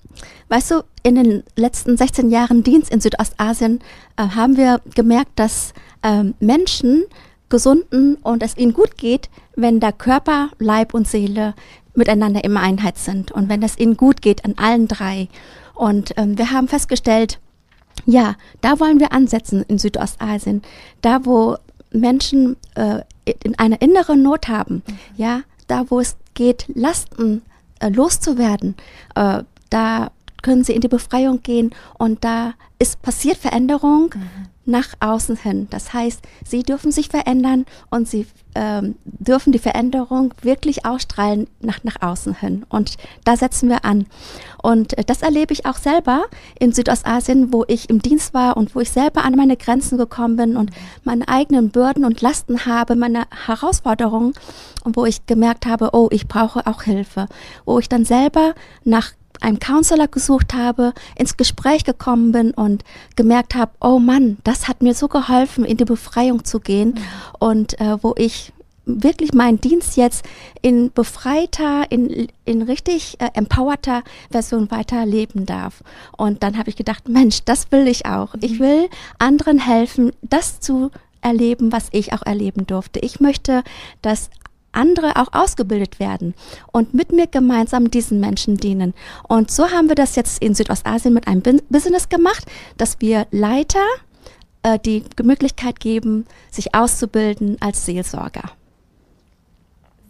Weißt 0.49 0.71
du, 0.71 0.83
in 1.03 1.15
den 1.15 1.43
letzten 1.55 1.95
16 1.95 2.29
Jahren 2.29 2.63
Dienst 2.63 2.91
in 2.91 2.99
Südostasien 2.99 3.79
äh, 4.17 4.23
haben 4.35 4.57
wir 4.57 4.81
gemerkt, 4.95 5.31
dass 5.37 5.73
ähm, 6.03 6.33
Menschen 6.39 7.05
gesunden 7.49 8.15
und 8.15 8.43
es 8.43 8.57
ihnen 8.57 8.73
gut 8.73 8.97
geht, 8.97 9.29
wenn 9.55 9.79
der 9.79 9.93
Körper, 9.93 10.49
Leib 10.59 10.93
und 10.93 11.07
Seele 11.07 11.53
miteinander 11.95 12.43
immer 12.43 12.61
Einheit 12.61 12.97
sind 12.97 13.31
und 13.31 13.49
wenn 13.49 13.63
es 13.63 13.77
ihnen 13.77 13.95
gut 13.97 14.21
geht 14.21 14.43
an 14.45 14.55
allen 14.57 14.87
drei. 14.87 15.27
Und 15.73 16.13
ähm, 16.17 16.37
wir 16.37 16.51
haben 16.51 16.67
festgestellt, 16.67 17.39
ja, 18.05 18.35
da 18.61 18.79
wollen 18.79 18.99
wir 18.99 19.11
ansetzen 19.13 19.63
in 19.67 19.77
Südostasien, 19.77 20.61
da 21.01 21.25
wo 21.25 21.57
Menschen 21.91 22.57
äh, 22.75 23.01
in 23.43 23.57
einer 23.57 23.81
inneren 23.81 24.23
Not 24.23 24.47
haben, 24.47 24.83
ja, 25.15 25.41
da 25.67 25.85
wo 25.89 25.99
es 25.99 26.17
geht, 26.33 26.65
Lasten 26.73 27.41
äh, 27.79 27.89
loszuwerden, 27.89 28.75
äh, 29.15 29.43
da 29.69 30.11
können 30.41 30.63
sie 30.63 30.73
in 30.73 30.81
die 30.81 30.87
Befreiung 30.87 31.43
gehen 31.43 31.71
und 31.97 32.23
da 32.23 32.53
ist 32.79 33.01
passiert 33.01 33.37
Veränderung 33.37 34.13
nach 34.65 34.89
außen 34.99 35.37
hin. 35.37 35.67
Das 35.69 35.93
heißt, 35.93 36.21
sie 36.45 36.63
dürfen 36.63 36.91
sich 36.91 37.09
verändern 37.09 37.65
und 37.89 38.07
sie 38.07 38.27
ähm, 38.53 38.95
dürfen 39.05 39.51
die 39.53 39.59
Veränderung 39.59 40.33
wirklich 40.41 40.85
ausstrahlen 40.85 41.47
nach, 41.61 41.83
nach 41.83 42.01
außen 42.01 42.35
hin. 42.35 42.65
Und 42.69 42.97
da 43.23 43.37
setzen 43.37 43.69
wir 43.69 43.85
an. 43.85 44.05
Und 44.61 44.97
äh, 44.97 45.03
das 45.03 45.21
erlebe 45.21 45.53
ich 45.53 45.65
auch 45.65 45.77
selber 45.77 46.25
in 46.59 46.73
Südostasien, 46.73 47.51
wo 47.53 47.63
ich 47.67 47.89
im 47.89 48.01
Dienst 48.01 48.33
war 48.33 48.57
und 48.57 48.75
wo 48.75 48.81
ich 48.81 48.91
selber 48.91 49.23
an 49.23 49.35
meine 49.35 49.57
Grenzen 49.57 49.97
gekommen 49.97 50.35
bin 50.35 50.57
und 50.57 50.71
meine 51.03 51.27
eigenen 51.27 51.69
Bürden 51.69 52.05
und 52.05 52.21
Lasten 52.21 52.65
habe, 52.65 52.95
meine 52.95 53.23
Herausforderungen 53.45 54.33
und 54.83 54.95
wo 54.95 55.05
ich 55.05 55.25
gemerkt 55.25 55.65
habe, 55.65 55.89
oh, 55.93 56.09
ich 56.11 56.27
brauche 56.27 56.67
auch 56.67 56.83
Hilfe. 56.83 57.27
Wo 57.65 57.79
ich 57.79 57.89
dann 57.89 58.05
selber 58.05 58.53
nach 58.83 59.13
einem 59.41 59.59
Counselor 59.59 60.07
gesucht 60.07 60.53
habe, 60.53 60.93
ins 61.15 61.37
Gespräch 61.37 61.83
gekommen 61.83 62.31
bin 62.31 62.51
und 62.51 62.83
gemerkt 63.15 63.55
habe, 63.55 63.71
oh 63.81 63.99
Mann, 63.99 64.37
das 64.43 64.67
hat 64.67 64.81
mir 64.81 64.93
so 64.93 65.07
geholfen, 65.07 65.65
in 65.65 65.77
die 65.77 65.85
Befreiung 65.85 66.45
zu 66.45 66.59
gehen 66.59 66.95
und 67.39 67.79
äh, 67.79 67.97
wo 68.01 68.13
ich 68.17 68.53
wirklich 68.85 69.33
meinen 69.33 69.61
Dienst 69.61 69.95
jetzt 69.97 70.25
in 70.61 70.91
befreiter, 70.91 71.85
in, 71.89 72.27
in 72.45 72.61
richtig 72.63 73.19
äh, 73.19 73.29
empowerter 73.33 74.03
Version 74.31 74.71
weiterleben 74.71 75.45
darf. 75.45 75.83
Und 76.17 76.43
dann 76.43 76.57
habe 76.57 76.69
ich 76.69 76.75
gedacht, 76.75 77.07
Mensch, 77.07 77.43
das 77.45 77.71
will 77.71 77.87
ich 77.87 78.05
auch. 78.05 78.33
Ich 78.41 78.59
will 78.59 78.89
anderen 79.19 79.59
helfen, 79.59 80.11
das 80.21 80.59
zu 80.59 80.91
erleben, 81.21 81.71
was 81.71 81.89
ich 81.91 82.13
auch 82.13 82.23
erleben 82.23 82.65
durfte. 82.65 82.99
Ich 82.99 83.19
möchte, 83.19 83.63
dass 84.01 84.29
andere 84.71 85.15
auch 85.15 85.33
ausgebildet 85.33 85.99
werden 85.99 86.33
und 86.71 86.93
mit 86.93 87.11
mir 87.11 87.27
gemeinsam 87.27 87.91
diesen 87.91 88.19
Menschen 88.19 88.57
dienen. 88.57 88.93
Und 89.27 89.51
so 89.51 89.69
haben 89.71 89.89
wir 89.89 89.95
das 89.95 90.15
jetzt 90.15 90.41
in 90.41 90.55
Südostasien 90.55 91.13
mit 91.13 91.27
einem 91.27 91.41
Business 91.69 92.09
gemacht, 92.09 92.45
dass 92.77 93.01
wir 93.01 93.27
Leiter 93.31 93.85
äh, 94.63 94.79
die 94.79 95.03
Möglichkeit 95.21 95.79
geben, 95.79 96.25
sich 96.49 96.73
auszubilden 96.75 97.57
als 97.59 97.85
Seelsorger. 97.85 98.51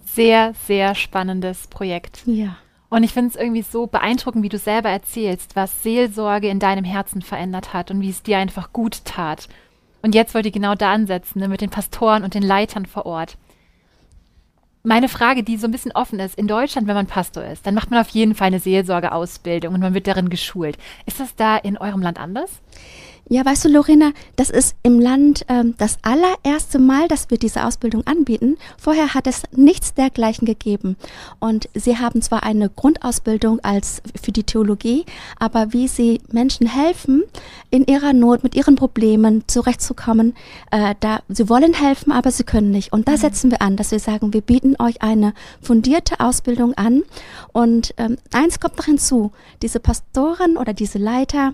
Sehr, 0.06 0.54
sehr 0.68 0.94
spannendes 0.96 1.68
Projekt. 1.68 2.24
Ja. 2.26 2.58
Und 2.90 3.04
ich 3.04 3.14
finde 3.14 3.30
es 3.30 3.38
irgendwie 3.38 3.62
so 3.62 3.88
beeindruckend, 3.88 4.44
wie 4.44 4.50
du 4.50 4.58
selber 4.58 4.90
erzählst, 4.90 5.56
was 5.56 5.82
Seelsorge 5.82 6.50
in 6.50 6.60
deinem 6.60 6.84
Herzen 6.84 7.22
verändert 7.22 7.74
hat 7.74 7.90
und 7.90 8.02
wie 8.02 8.10
es 8.10 8.22
dir 8.22 8.38
einfach 8.38 8.74
gut 8.74 9.06
tat. 9.06 9.48
Und 10.02 10.14
jetzt 10.14 10.36
wollt 10.36 10.46
ihr 10.46 10.52
genau 10.52 10.76
da 10.76 10.92
ansetzen, 10.92 11.40
ne, 11.40 11.48
mit 11.48 11.62
den 11.62 11.70
Pastoren 11.70 12.24
und 12.24 12.34
den 12.34 12.44
Leitern 12.44 12.86
vor 12.86 13.06
Ort. 13.06 13.38
Meine 14.84 15.10
Frage, 15.10 15.44
die 15.44 15.58
so 15.58 15.68
ein 15.68 15.72
bisschen 15.72 15.92
offen 15.92 16.20
ist, 16.20 16.36
in 16.36 16.48
Deutschland, 16.48 16.88
wenn 16.88 16.96
man 16.96 17.06
Pastor 17.06 17.44
ist, 17.44 17.68
dann 17.68 17.76
macht 17.76 17.92
man 17.92 18.02
auf 18.02 18.10
jeden 18.10 18.34
Fall 18.34 18.48
eine 18.48 18.60
Seelsorgeausbildung 18.60 19.76
und 19.76 19.80
man 19.80 19.94
wird 19.94 20.08
darin 20.08 20.30
geschult. 20.30 20.76
Ist 21.06 21.20
das 21.20 21.36
da 21.36 21.56
in 21.58 21.78
eurem 21.78 22.02
Land 22.02 22.20
anders? 22.20 22.50
Ja, 23.34 23.46
weißt 23.46 23.64
du, 23.64 23.70
Lorena, 23.70 24.12
das 24.36 24.50
ist 24.50 24.76
im 24.84 25.00
Land 25.00 25.46
ähm, 25.48 25.74
das 25.78 26.00
allererste 26.02 26.80
Mal, 26.80 27.08
dass 27.08 27.30
wir 27.30 27.38
diese 27.38 27.66
Ausbildung 27.66 28.06
anbieten. 28.06 28.58
Vorher 28.78 29.14
hat 29.14 29.26
es 29.26 29.44
nichts 29.56 29.94
dergleichen 29.94 30.46
gegeben. 30.46 30.98
Und 31.40 31.70
sie 31.74 31.98
haben 31.98 32.22
zwar 32.22 32.44
eine 32.44 32.70
Grundausbildung 32.70 33.62
als 33.62 34.02
für 34.22 34.34
die 34.34 34.44
Theologie, 34.44 35.06
aber 35.40 35.72
wie 35.72 35.88
sie 35.88 36.20
Menschen 36.30 36.68
helfen, 36.68 37.24
in 37.70 37.86
ihrer 37.86 38.12
Not, 38.12 38.44
mit 38.44 38.54
ihren 38.54 38.76
Problemen 38.76 39.46
zurechtzukommen, 39.48 40.36
äh, 40.72 40.94
da 41.00 41.22
sie 41.30 41.48
wollen 41.48 41.74
helfen, 41.74 42.12
aber 42.12 42.32
sie 42.32 42.44
können 42.44 42.72
nicht. 42.72 42.92
Und 42.92 43.08
da 43.08 43.16
setzen 43.16 43.50
wir 43.50 43.62
an, 43.62 43.78
dass 43.78 43.92
wir 43.92 44.00
sagen, 44.00 44.34
wir 44.34 44.42
bieten 44.42 44.76
euch 44.78 45.02
eine 45.02 45.34
fundierte 45.62 46.20
Ausbildung 46.20 46.74
an. 46.74 47.04
Und 47.54 47.94
ähm, 47.96 48.18
eins 48.34 48.60
kommt 48.60 48.76
noch 48.76 48.86
hinzu: 48.88 49.32
Diese 49.62 49.80
Pastoren 49.80 50.58
oder 50.58 50.74
diese 50.74 50.98
Leiter 50.98 51.54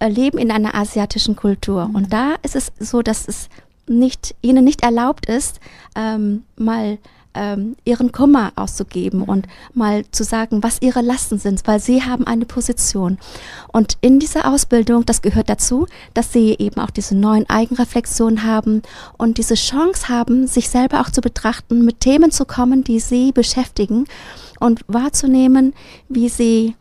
leben 0.00 0.38
in 0.38 0.50
einer 0.50 0.74
asiatischen 0.74 1.36
Kultur. 1.36 1.90
Und 1.92 2.12
da 2.12 2.34
ist 2.42 2.56
es 2.56 2.72
so, 2.78 3.02
dass 3.02 3.28
es 3.28 3.48
nicht, 3.88 4.34
ihnen 4.42 4.64
nicht 4.64 4.82
erlaubt 4.82 5.26
ist, 5.26 5.60
ähm, 5.94 6.42
mal 6.56 6.98
ähm, 7.36 7.76
ihren 7.84 8.10
Kummer 8.12 8.52
auszugeben 8.56 9.22
und 9.22 9.46
mal 9.74 10.04
zu 10.10 10.24
sagen, 10.24 10.62
was 10.62 10.80
ihre 10.80 11.02
Lasten 11.02 11.38
sind, 11.38 11.66
weil 11.66 11.78
sie 11.80 12.02
haben 12.02 12.26
eine 12.26 12.46
Position. 12.46 13.18
Und 13.72 13.98
in 14.00 14.18
dieser 14.18 14.50
Ausbildung, 14.50 15.04
das 15.04 15.22
gehört 15.22 15.50
dazu, 15.50 15.86
dass 16.14 16.32
sie 16.32 16.56
eben 16.58 16.80
auch 16.80 16.90
diese 16.90 17.14
neuen 17.14 17.48
Eigenreflexionen 17.48 18.42
haben 18.42 18.82
und 19.18 19.38
diese 19.38 19.54
Chance 19.54 20.08
haben, 20.08 20.46
sich 20.46 20.68
selber 20.68 21.00
auch 21.00 21.10
zu 21.10 21.20
betrachten, 21.20 21.84
mit 21.84 22.00
Themen 22.00 22.30
zu 22.30 22.46
kommen, 22.46 22.82
die 22.82 23.00
sie 23.00 23.32
beschäftigen 23.32 24.06
und 24.58 24.80
wahrzunehmen, 24.88 25.74
wie 26.08 26.28
sie 26.28 26.74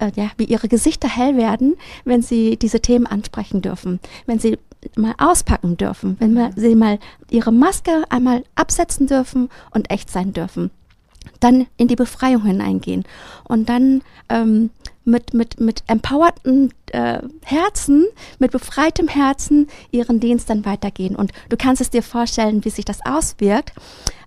äh, 0.00 0.10
ja, 0.16 0.30
wie 0.36 0.44
ihre 0.44 0.68
Gesichter 0.68 1.08
hell 1.08 1.36
werden, 1.36 1.76
wenn 2.04 2.22
sie 2.22 2.56
diese 2.56 2.80
Themen 2.80 3.06
ansprechen 3.06 3.62
dürfen, 3.62 4.00
wenn 4.26 4.38
sie 4.38 4.58
mal 4.96 5.14
auspacken 5.18 5.76
dürfen, 5.76 6.16
wenn 6.20 6.34
wir, 6.34 6.50
sie 6.56 6.74
mal 6.74 6.98
ihre 7.30 7.52
Maske 7.52 8.04
einmal 8.08 8.44
absetzen 8.54 9.06
dürfen 9.06 9.50
und 9.70 9.90
echt 9.90 10.10
sein 10.10 10.32
dürfen. 10.32 10.70
Dann 11.38 11.66
in 11.76 11.88
die 11.88 11.96
Befreiung 11.96 12.44
hineingehen 12.44 13.04
und 13.44 13.68
dann 13.68 14.02
ähm, 14.30 14.70
mit, 15.04 15.34
mit, 15.34 15.60
mit 15.60 15.82
empowerten 15.86 16.72
äh, 16.92 17.18
Herzen, 17.44 18.06
mit 18.38 18.52
befreitem 18.52 19.08
Herzen 19.08 19.68
ihren 19.90 20.20
Dienst 20.20 20.48
dann 20.48 20.64
weitergehen. 20.64 21.16
Und 21.16 21.32
du 21.50 21.56
kannst 21.58 21.82
es 21.82 21.90
dir 21.90 22.02
vorstellen, 22.02 22.64
wie 22.64 22.70
sich 22.70 22.84
das 22.84 23.04
auswirkt. 23.04 23.72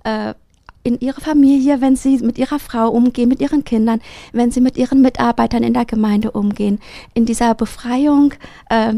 Äh, 0.03 0.35
in 0.83 0.99
ihrer 0.99 1.21
Familie, 1.21 1.81
wenn 1.81 1.95
sie 1.95 2.17
mit 2.17 2.37
ihrer 2.37 2.59
Frau 2.59 2.89
umgehen, 2.89 3.29
mit 3.29 3.41
ihren 3.41 3.63
Kindern, 3.63 4.01
wenn 4.33 4.51
sie 4.51 4.61
mit 4.61 4.77
ihren 4.77 5.01
Mitarbeitern 5.01 5.63
in 5.63 5.73
der 5.73 5.85
Gemeinde 5.85 6.31
umgehen, 6.31 6.79
in 7.13 7.25
dieser 7.25 7.55
Befreiung, 7.55 8.33
äh, 8.69 8.93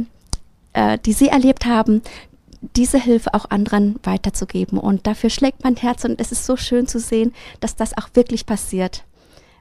äh, 0.73 0.97
die 1.05 1.13
sie 1.13 1.27
erlebt 1.27 1.65
haben, 1.65 2.01
diese 2.75 2.99
Hilfe 2.99 3.33
auch 3.33 3.49
anderen 3.49 3.95
weiterzugeben. 4.03 4.79
Und 4.79 5.05
dafür 5.05 5.29
schlägt 5.29 5.63
mein 5.63 5.75
Herz 5.75 6.03
und 6.03 6.19
es 6.19 6.31
ist 6.31 6.45
so 6.45 6.57
schön 6.57 6.87
zu 6.87 6.99
sehen, 6.99 7.33
dass 7.59 7.75
das 7.75 7.97
auch 7.97 8.09
wirklich 8.13 8.45
passiert 8.45 9.03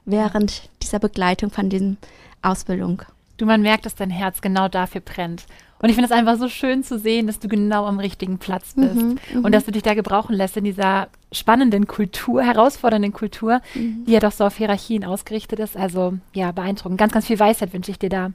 während 0.05 0.69
dieser 0.81 0.99
Begleitung 0.99 1.51
von 1.51 1.69
dieser 1.69 1.95
Ausbildung. 2.41 3.03
Du, 3.37 3.45
man 3.45 3.61
merkt, 3.61 3.85
dass 3.85 3.95
dein 3.95 4.11
Herz 4.11 4.41
genau 4.41 4.67
dafür 4.67 5.01
brennt. 5.01 5.45
Und 5.79 5.89
ich 5.89 5.95
finde 5.95 6.05
es 6.05 6.11
einfach 6.17 6.37
so 6.37 6.47
schön 6.47 6.83
zu 6.83 6.97
sehen, 6.97 7.27
dass 7.27 7.39
du 7.39 7.47
genau 7.47 7.85
am 7.85 7.99
richtigen 7.99 8.37
Platz 8.37 8.73
bist 8.75 8.95
Mhm, 8.95 9.17
und 9.43 9.51
dass 9.51 9.65
du 9.65 9.71
dich 9.71 9.83
da 9.83 9.93
gebrauchen 9.93 10.33
lässt 10.33 10.55
in 10.57 10.63
dieser 10.63 11.09
spannenden 11.31 11.85
Kultur, 11.85 12.41
herausfordernden 12.43 13.11
Kultur, 13.11 13.61
die 13.75 14.11
ja 14.11 14.21
doch 14.21 14.31
so 14.31 14.45
auf 14.45 14.55
Hierarchien 14.55 15.03
ausgerichtet 15.03 15.59
ist. 15.59 15.75
Also 15.75 16.13
ja, 16.33 16.51
beeindruckend. 16.53 16.97
Ganz, 16.97 17.11
ganz 17.11 17.27
viel 17.27 17.39
Weisheit 17.39 17.73
wünsche 17.73 17.91
ich 17.91 17.99
dir 17.99 18.09
da. 18.09 18.31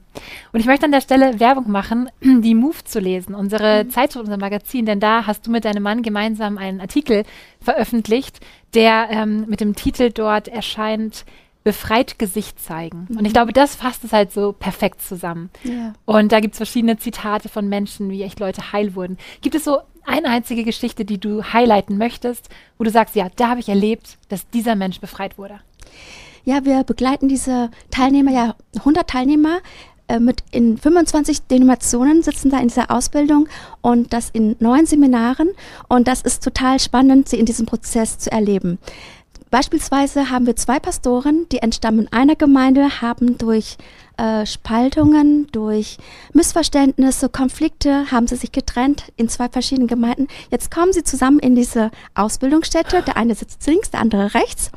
Und 0.53 0.59
ich 0.59 0.67
möchte 0.67 0.85
an 0.85 0.91
der 0.91 1.01
Stelle 1.01 1.39
Werbung 1.39 1.71
machen, 1.71 2.09
die 2.21 2.53
Move 2.53 2.83
zu 2.85 2.99
lesen, 2.99 3.33
unsere 3.33 3.87
Zeitschrift, 3.89 4.25
unser 4.25 4.37
Magazin, 4.37 4.85
denn 4.85 4.99
da 4.99 5.25
hast 5.25 5.47
du 5.47 5.51
mit 5.51 5.65
deinem 5.65 5.81
Mann 5.83 6.03
gemeinsam 6.03 6.59
einen 6.59 6.79
Artikel 6.79 7.23
veröffentlicht, 7.59 8.39
der 8.75 9.07
ähm, 9.09 9.45
mit 9.47 9.61
dem 9.61 9.75
Titel 9.75 10.11
dort 10.13 10.47
erscheint, 10.47 11.25
Befreit 11.63 12.17
Gesicht 12.17 12.59
zeigen. 12.59 13.07
Und 13.17 13.25
ich 13.25 13.33
glaube, 13.33 13.53
das 13.53 13.75
fasst 13.75 14.03
es 14.03 14.13
halt 14.13 14.31
so 14.31 14.51
perfekt 14.51 15.01
zusammen. 15.01 15.49
Ja. 15.63 15.93
Und 16.05 16.31
da 16.31 16.39
gibt 16.39 16.55
es 16.55 16.57
verschiedene 16.57 16.97
Zitate 16.97 17.49
von 17.49 17.69
Menschen, 17.69 18.09
wie 18.09 18.23
echt 18.23 18.39
Leute 18.39 18.71
heil 18.71 18.95
wurden. 18.95 19.17
Gibt 19.41 19.55
es 19.55 19.63
so 19.63 19.79
eine 20.03 20.27
einzige 20.27 20.63
Geschichte, 20.63 21.05
die 21.05 21.19
du 21.19 21.43
highlighten 21.43 21.97
möchtest, 21.97 22.49
wo 22.77 22.83
du 22.83 22.89
sagst, 22.89 23.15
ja, 23.15 23.27
da 23.35 23.49
habe 23.49 23.59
ich 23.59 23.69
erlebt, 23.69 24.17
dass 24.29 24.49
dieser 24.49 24.75
Mensch 24.75 24.99
befreit 24.99 25.37
wurde? 25.37 25.59
Ja, 26.43 26.65
wir 26.65 26.83
begleiten 26.83 27.27
diese 27.27 27.69
Teilnehmer, 27.91 28.31
ja 28.31 28.55
100 28.79 29.07
Teilnehmer 29.07 29.59
äh, 30.07 30.19
mit 30.19 30.43
in 30.51 30.77
25 30.77 31.43
Denominationen 31.43 32.23
sitzen 32.23 32.49
da 32.49 32.59
in 32.59 32.67
dieser 32.67 32.91
Ausbildung 32.91 33.47
und 33.81 34.11
das 34.11 34.29
in 34.31 34.55
neun 34.59 34.85
Seminaren 34.85 35.49
und 35.87 36.07
das 36.07 36.21
ist 36.21 36.43
total 36.43 36.79
spannend, 36.79 37.29
sie 37.29 37.37
in 37.37 37.45
diesem 37.45 37.65
Prozess 37.65 38.17
zu 38.17 38.31
erleben. 38.31 38.79
Beispielsweise 39.51 40.29
haben 40.29 40.47
wir 40.47 40.55
zwei 40.55 40.79
Pastoren, 40.79 41.45
die 41.51 41.57
entstammen 41.57 42.07
einer 42.11 42.37
Gemeinde, 42.37 43.01
haben 43.01 43.37
durch 43.37 43.77
äh, 44.15 44.45
Spaltungen, 44.45 45.47
durch 45.51 45.97
Missverständnisse, 46.31 47.27
Konflikte, 47.27 48.09
haben 48.11 48.27
sie 48.27 48.37
sich 48.37 48.53
getrennt 48.53 49.11
in 49.17 49.27
zwei 49.27 49.49
verschiedenen 49.49 49.89
Gemeinden. 49.89 50.29
Jetzt 50.51 50.71
kommen 50.71 50.93
sie 50.93 51.03
zusammen 51.03 51.39
in 51.39 51.55
diese 51.55 51.91
Ausbildungsstätte. 52.15 53.01
Der 53.01 53.17
eine 53.17 53.35
sitzt 53.35 53.67
links, 53.67 53.91
der 53.91 53.99
andere 53.99 54.33
rechts 54.33 54.71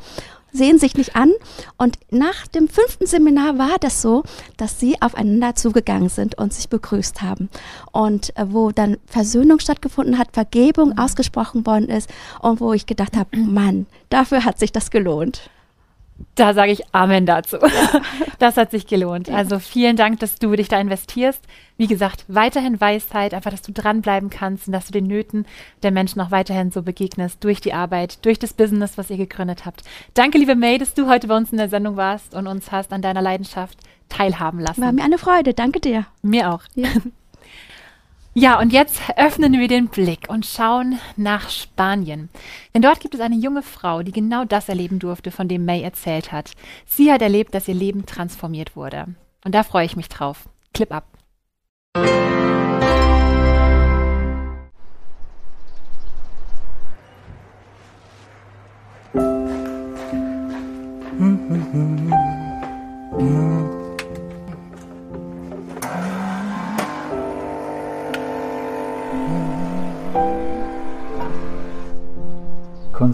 sehen 0.55 0.79
sich 0.79 0.95
nicht 0.95 1.15
an. 1.15 1.31
Und 1.77 1.97
nach 2.09 2.47
dem 2.47 2.67
fünften 2.67 3.05
Seminar 3.05 3.57
war 3.57 3.77
das 3.79 4.01
so, 4.01 4.23
dass 4.57 4.79
sie 4.79 5.01
aufeinander 5.01 5.55
zugegangen 5.55 6.09
sind 6.09 6.37
und 6.37 6.53
sich 6.53 6.69
begrüßt 6.69 7.21
haben. 7.21 7.49
Und 7.91 8.35
äh, 8.37 8.45
wo 8.49 8.71
dann 8.71 8.97
Versöhnung 9.05 9.59
stattgefunden 9.59 10.17
hat, 10.17 10.29
Vergebung 10.33 10.97
ausgesprochen 10.97 11.65
worden 11.65 11.89
ist 11.89 12.09
und 12.41 12.59
wo 12.59 12.73
ich 12.73 12.85
gedacht 12.85 13.15
habe, 13.15 13.37
Mann, 13.37 13.85
dafür 14.09 14.45
hat 14.45 14.59
sich 14.59 14.71
das 14.71 14.91
gelohnt. 14.91 15.49
Da 16.35 16.53
sage 16.53 16.71
ich 16.71 16.83
Amen 16.93 17.25
dazu. 17.25 17.57
Das 18.37 18.57
hat 18.57 18.69
sich 18.69 18.85
gelohnt. 18.85 19.29
Also 19.29 19.59
vielen 19.59 19.95
Dank, 19.95 20.19
dass 20.19 20.35
du 20.35 20.53
dich 20.57 20.67
da 20.67 20.77
investierst. 20.77 21.41
Wie 21.77 21.87
gesagt, 21.87 22.25
weiterhin 22.27 22.81
Weisheit, 22.81 23.33
einfach, 23.33 23.49
dass 23.49 23.61
du 23.61 23.71
dranbleiben 23.71 24.29
kannst 24.29 24.67
und 24.67 24.73
dass 24.73 24.87
du 24.87 24.91
den 24.91 25.07
Nöten 25.07 25.45
der 25.83 25.91
Menschen 25.91 26.19
auch 26.19 26.31
weiterhin 26.31 26.69
so 26.69 26.81
begegnest 26.81 27.41
durch 27.45 27.61
die 27.61 27.73
Arbeit, 27.73 28.25
durch 28.25 28.37
das 28.37 28.53
Business, 28.53 28.97
was 28.97 29.09
ihr 29.09 29.17
gegründet 29.17 29.65
habt. 29.65 29.83
Danke, 30.15 30.37
liebe 30.37 30.55
May, 30.55 30.77
dass 30.77 30.93
du 30.93 31.07
heute 31.07 31.27
bei 31.27 31.37
uns 31.37 31.51
in 31.53 31.57
der 31.57 31.69
Sendung 31.69 31.95
warst 31.95 32.35
und 32.35 32.47
uns 32.47 32.73
hast 32.73 32.91
an 32.91 33.01
deiner 33.01 33.21
Leidenschaft 33.21 33.79
teilhaben 34.09 34.59
lassen. 34.59 34.81
War 34.81 34.91
mir 34.91 35.03
eine 35.03 35.17
Freude. 35.17 35.53
Danke 35.53 35.79
dir. 35.79 36.05
Mir 36.21 36.51
auch. 36.51 36.61
Ja. 36.75 36.89
Ja, 38.37 38.59
und 38.59 38.73
jetzt 38.73 38.99
öffnen 39.15 39.53
wir 39.53 39.69
den 39.69 39.87
Blick 39.87 40.27
und 40.27 40.45
schauen 40.45 40.99
nach 41.15 41.49
Spanien. 41.49 42.27
Denn 42.73 42.81
dort 42.81 42.99
gibt 42.99 43.15
es 43.15 43.21
eine 43.21 43.37
junge 43.37 43.63
Frau, 43.63 44.03
die 44.03 44.11
genau 44.11 44.43
das 44.43 44.67
erleben 44.67 44.99
durfte, 44.99 45.31
von 45.31 45.47
dem 45.47 45.63
May 45.63 45.81
erzählt 45.81 46.33
hat. 46.33 46.51
Sie 46.85 47.13
hat 47.13 47.21
erlebt, 47.21 47.55
dass 47.55 47.69
ihr 47.69 47.75
Leben 47.75 48.05
transformiert 48.05 48.75
wurde. 48.75 49.07
Und 49.45 49.55
da 49.55 49.63
freue 49.63 49.85
ich 49.85 49.95
mich 49.95 50.09
drauf. 50.09 50.49
Clip 50.73 50.91
ab. 50.91 51.07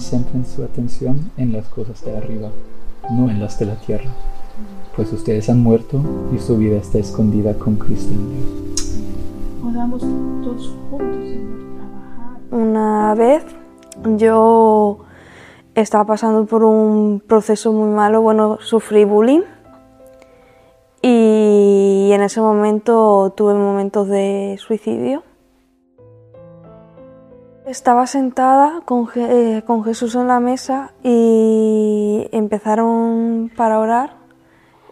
Concentren 0.01 0.47
su 0.47 0.63
atención 0.63 1.31
en 1.37 1.53
las 1.53 1.67
cosas 1.67 2.03
de 2.03 2.17
arriba, 2.17 2.49
no 3.11 3.29
en 3.29 3.39
las 3.39 3.59
de 3.59 3.67
la 3.67 3.75
tierra, 3.75 4.09
pues 4.95 5.13
ustedes 5.13 5.47
han 5.47 5.61
muerto 5.61 6.01
y 6.35 6.39
su 6.39 6.57
vida 6.57 6.77
está 6.77 6.97
escondida 6.97 7.53
con 7.53 7.75
Cristo 7.75 8.11
en 8.11 8.29
Dios. 8.31 8.95
Podamos 9.61 10.01
todos 10.01 10.75
juntos, 10.89 11.29
Señor, 11.29 11.75
trabajar. 11.75 12.39
Una 12.49 13.13
vez 13.13 13.45
yo 14.17 15.01
estaba 15.75 16.05
pasando 16.05 16.47
por 16.47 16.63
un 16.63 17.21
proceso 17.25 17.71
muy 17.71 17.91
malo, 17.91 18.23
bueno, 18.23 18.57
sufrí 18.59 19.05
bullying 19.05 19.43
y 21.03 22.09
en 22.11 22.21
ese 22.23 22.41
momento 22.41 23.31
tuve 23.37 23.53
momentos 23.53 24.07
de 24.07 24.57
suicidio. 24.59 25.21
Estaba 27.65 28.07
sentada 28.07 28.81
con, 28.85 29.07
eh, 29.15 29.61
con 29.67 29.83
Jesús 29.83 30.15
en 30.15 30.27
la 30.27 30.39
mesa 30.39 30.93
y 31.03 32.27
empezaron 32.31 33.51
para 33.55 33.79
orar. 33.79 34.15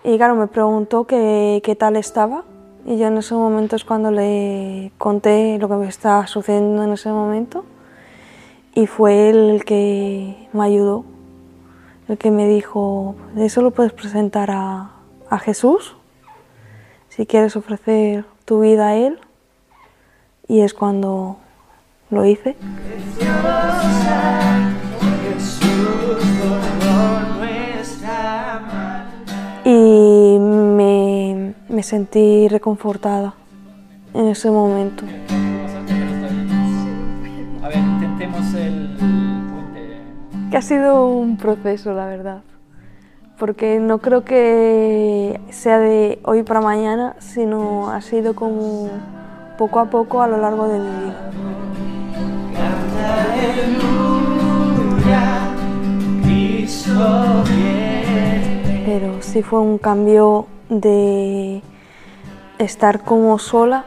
Y 0.03 0.17
claro, 0.17 0.35
me 0.35 0.45
preguntó 0.45 1.05
qué, 1.05 1.61
qué 1.63 1.75
tal 1.75 1.95
estaba. 1.95 2.43
Y 2.85 2.97
yo 2.97 3.07
en 3.07 3.17
ese 3.17 3.33
momento 3.33 3.75
es 3.75 3.83
cuando 3.83 4.11
le 4.11 4.91
conté 4.99 5.57
lo 5.57 5.67
que 5.67 5.75
me 5.75 5.87
estaba 5.87 6.27
sucediendo 6.27 6.83
en 6.83 6.91
ese 6.93 7.09
momento. 7.09 7.65
Y 8.75 8.85
fue 8.85 9.31
él 9.31 9.49
el 9.49 9.65
que 9.65 10.47
me 10.53 10.63
ayudó, 10.63 11.05
el 12.07 12.19
que 12.19 12.29
me 12.29 12.47
dijo, 12.47 13.15
eso 13.35 13.63
lo 13.63 13.71
puedes 13.71 13.93
presentar 13.93 14.51
a, 14.51 14.91
a 15.27 15.39
Jesús. 15.39 15.95
Si 17.09 17.25
quieres 17.25 17.55
ofrecer 17.55 18.25
tu 18.45 18.61
vida 18.61 18.89
a 18.89 18.95
Él 18.95 19.19
y 20.47 20.61
es 20.61 20.75
cuando 20.75 21.37
lo 22.09 22.25
hice. 22.25 22.55
Y 29.65 30.37
me, 30.39 31.53
me 31.69 31.83
sentí 31.83 32.47
reconfortada 32.47 33.35
en 34.13 34.27
ese 34.27 34.49
momento. 34.49 35.03
A 37.63 37.67
ver, 37.67 37.77
intentemos 37.77 38.53
el 38.55 38.95
puente. 38.97 40.01
Que 40.49 40.57
ha 40.57 40.61
sido 40.61 41.05
un 41.07 41.37
proceso, 41.37 41.93
la 41.93 42.05
verdad. 42.07 42.41
Porque 43.37 43.79
no 43.79 43.99
creo 43.99 44.25
que 44.25 45.39
sea 45.49 45.79
de 45.79 46.19
hoy 46.23 46.43
para 46.43 46.61
mañana, 46.61 47.15
sino 47.19 47.91
ha 47.91 48.01
sido 48.01 48.33
como 48.33 48.89
poco 49.57 49.79
a 49.79 49.85
poco 49.85 50.21
a 50.21 50.27
lo 50.27 50.37
largo 50.37 50.67
de 50.67 50.79
mi 50.79 50.85
vida. 50.85 51.58
Pero 58.85 59.21
sí 59.21 59.41
fue 59.43 59.59
un 59.59 59.77
cambio 59.77 60.47
de 60.69 61.61
estar 62.57 63.03
como 63.03 63.37
sola 63.39 63.85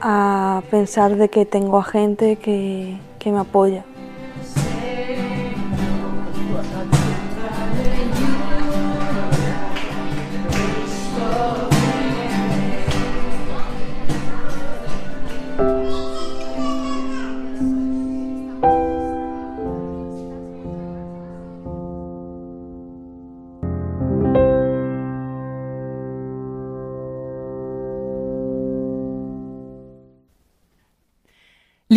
a 0.00 0.62
pensar 0.70 1.16
de 1.16 1.28
que 1.28 1.44
tengo 1.44 1.78
a 1.78 1.84
gente 1.84 2.36
que, 2.36 2.98
que 3.18 3.32
me 3.32 3.38
apoya. 3.38 3.84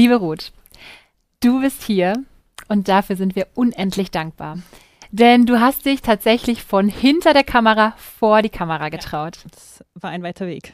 Liebe 0.10 0.22
Ruth, 0.22 0.52
du 1.40 1.62
bist 1.62 1.84
hier 1.84 2.16
und 2.68 2.88
dafür 2.88 3.16
sind 3.16 3.36
wir 3.36 3.46
unendlich 3.54 4.10
dankbar. 4.10 4.58
Denn 5.12 5.46
du 5.46 5.60
hast 5.60 5.86
dich 5.86 6.02
tatsächlich 6.02 6.64
von 6.64 6.90
hinter 6.90 7.34
der 7.34 7.44
Kamera 7.44 7.94
vor 7.96 8.42
die 8.42 8.50
Kamera 8.50 8.90
getraut. 8.90 9.38
Das 9.52 9.84
war 9.94 10.10
ein 10.10 10.24
weiter 10.24 10.48
Weg. 10.48 10.74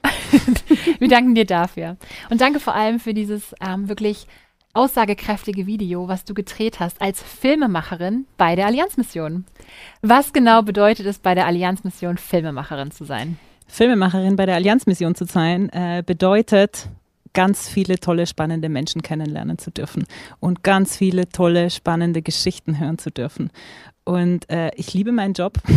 Wir 0.99 1.09
danken 1.09 1.35
dir 1.35 1.43
dafür. 1.43 1.97
Und 2.29 2.39
danke 2.39 2.61
vor 2.61 2.75
allem 2.75 3.01
für 3.01 3.13
dieses 3.13 3.53
ähm, 3.59 3.89
wirklich 3.89 4.25
aussagekräftige 4.71 5.67
Video, 5.67 6.07
was 6.07 6.23
du 6.23 6.33
gedreht 6.33 6.79
hast 6.79 7.01
als 7.01 7.21
Filmemacherin 7.21 8.27
bei 8.37 8.55
der 8.55 8.67
Allianzmission. 8.67 9.43
Was 10.01 10.31
genau 10.31 10.61
bedeutet 10.61 11.07
es 11.07 11.19
bei 11.19 11.35
der 11.35 11.45
Allianzmission, 11.45 12.17
Filmemacherin 12.17 12.91
zu 12.91 13.03
sein? 13.03 13.37
Filmemacherin 13.67 14.37
bei 14.37 14.45
der 14.45 14.55
Allianzmission 14.55 15.13
zu 15.13 15.25
sein, 15.25 15.67
äh, 15.73 16.03
bedeutet, 16.05 16.87
ganz 17.35 17.69
viele 17.69 17.99
tolle, 17.99 18.25
spannende 18.25 18.69
Menschen 18.69 19.03
kennenlernen 19.03 19.59
zu 19.59 19.69
dürfen 19.69 20.05
und 20.39 20.63
ganz 20.63 20.97
viele 20.97 21.29
tolle, 21.29 21.69
spannende 21.69 22.23
Geschichten 22.23 22.79
hören 22.79 22.97
zu 22.97 23.11
dürfen. 23.11 23.51
Und 24.07 24.47
äh, 24.51 24.69
ich 24.75 24.93
liebe 24.93 25.11
meinen 25.11 25.33
Job. 25.33 25.57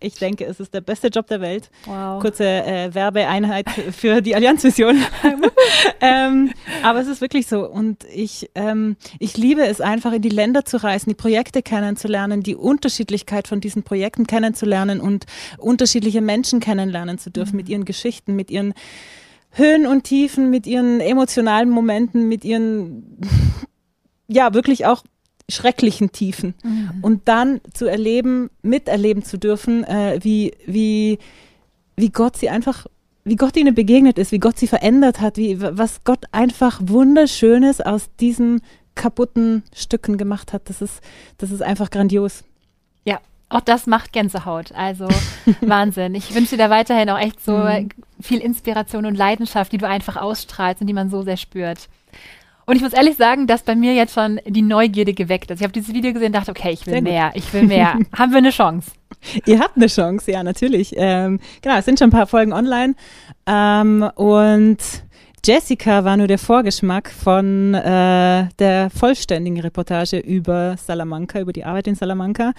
Ich 0.00 0.16
denke, 0.16 0.44
es 0.44 0.60
ist 0.60 0.74
der 0.74 0.82
beste 0.82 1.08
Job 1.08 1.26
der 1.28 1.40
Welt. 1.40 1.70
Wow. 1.86 2.20
Kurze 2.20 2.44
äh, 2.44 2.94
Werbeeinheit 2.94 3.66
für 3.70 4.20
die 4.20 4.34
Allianzmission. 4.34 4.98
ähm, 6.02 6.52
aber 6.82 7.00
es 7.00 7.08
ist 7.08 7.22
wirklich 7.22 7.46
so. 7.46 7.66
Und 7.66 8.04
ich, 8.14 8.50
ähm, 8.54 8.96
ich 9.18 9.38
liebe 9.38 9.66
es 9.66 9.80
einfach, 9.80 10.12
in 10.12 10.20
die 10.20 10.28
Länder 10.28 10.66
zu 10.66 10.76
reisen, 10.76 11.08
die 11.08 11.14
Projekte 11.14 11.62
kennenzulernen, 11.62 12.42
die 12.42 12.54
Unterschiedlichkeit 12.54 13.48
von 13.48 13.62
diesen 13.62 13.82
Projekten 13.82 14.26
kennenzulernen 14.26 15.00
und 15.00 15.24
unterschiedliche 15.56 16.20
Menschen 16.20 16.60
kennenlernen 16.60 17.16
zu 17.16 17.30
dürfen 17.30 17.56
mit 17.56 17.70
ihren 17.70 17.86
Geschichten, 17.86 18.36
mit 18.36 18.50
ihren 18.50 18.74
Höhen 19.54 19.86
und 19.86 20.04
Tiefen, 20.04 20.50
mit 20.50 20.66
ihren 20.66 21.00
emotionalen 21.00 21.70
Momenten, 21.70 22.28
mit 22.28 22.44
ihren, 22.44 23.18
ja, 24.28 24.52
wirklich 24.52 24.86
auch 24.86 25.02
schrecklichen 25.50 26.10
Tiefen. 26.12 26.54
Und 27.02 27.28
dann 27.28 27.60
zu 27.72 27.86
erleben, 27.86 28.50
miterleben 28.62 29.22
zu 29.22 29.38
dürfen, 29.38 29.84
äh, 29.84 30.18
wie, 30.22 30.52
wie, 30.66 31.18
wie 31.96 32.08
Gott 32.10 32.36
sie 32.36 32.48
einfach, 32.48 32.86
wie 33.24 33.36
Gott 33.36 33.56
ihnen 33.56 33.74
begegnet 33.74 34.18
ist, 34.18 34.32
wie 34.32 34.38
Gott 34.38 34.58
sie 34.58 34.66
verändert 34.66 35.20
hat, 35.20 35.36
wie, 35.36 35.60
was 35.60 36.02
Gott 36.04 36.24
einfach 36.32 36.80
Wunderschönes 36.82 37.80
aus 37.80 38.08
diesen 38.20 38.62
kaputten 38.94 39.62
Stücken 39.74 40.16
gemacht 40.16 40.52
hat. 40.52 40.68
Das 40.68 40.80
ist, 40.80 41.00
das 41.38 41.50
ist 41.50 41.62
einfach 41.62 41.90
grandios. 41.90 42.44
Ja, 43.04 43.20
auch 43.50 43.60
das 43.60 43.86
macht 43.86 44.12
Gänsehaut. 44.12 44.72
Also 44.72 45.08
Wahnsinn. 45.60 46.14
Ich 46.14 46.34
wünsche 46.34 46.56
dir 46.56 46.64
da 46.64 46.70
weiterhin 46.70 47.10
auch 47.10 47.18
echt 47.18 47.44
so 47.44 47.52
Mhm. 47.58 47.88
Viel 48.24 48.38
Inspiration 48.38 49.06
und 49.06 49.14
Leidenschaft, 49.14 49.72
die 49.72 49.78
du 49.78 49.86
einfach 49.86 50.16
ausstrahlst 50.16 50.80
und 50.80 50.86
die 50.86 50.92
man 50.92 51.10
so 51.10 51.22
sehr 51.22 51.36
spürt. 51.36 51.88
Und 52.66 52.76
ich 52.76 52.82
muss 52.82 52.94
ehrlich 52.94 53.16
sagen, 53.16 53.46
dass 53.46 53.62
bei 53.62 53.74
mir 53.74 53.94
jetzt 53.94 54.14
schon 54.14 54.40
die 54.46 54.62
Neugierde 54.62 55.12
geweckt 55.12 55.50
ist. 55.50 55.60
Ich 55.60 55.64
habe 55.64 55.72
dieses 55.72 55.94
Video 55.94 56.12
gesehen 56.12 56.28
und 56.28 56.32
dachte, 56.34 56.50
okay, 56.50 56.70
ich 56.70 56.86
will 56.86 57.02
mehr, 57.02 57.32
ich 57.34 57.52
will 57.52 57.64
mehr. 57.64 57.98
Haben 58.16 58.32
wir 58.32 58.38
eine 58.38 58.50
Chance? 58.50 58.92
Ihr 59.44 59.58
habt 59.60 59.76
eine 59.76 59.86
Chance, 59.86 60.32
ja, 60.32 60.42
natürlich. 60.42 60.94
Ähm, 60.96 61.40
genau, 61.60 61.76
es 61.76 61.84
sind 61.84 61.98
schon 61.98 62.08
ein 62.08 62.12
paar 62.12 62.26
Folgen 62.26 62.52
online. 62.52 62.94
Ähm, 63.46 64.08
und 64.14 64.78
Jessica 65.44 66.04
war 66.04 66.16
nur 66.16 66.26
der 66.26 66.38
Vorgeschmack 66.38 67.10
von 67.10 67.74
äh, 67.74 68.48
der 68.58 68.90
vollständigen 68.90 69.60
Reportage 69.60 70.18
über 70.18 70.76
Salamanca, 70.76 71.38
über 71.40 71.52
die 71.52 71.64
Arbeit 71.64 71.86
in 71.86 71.94
Salamanca. 71.94 72.52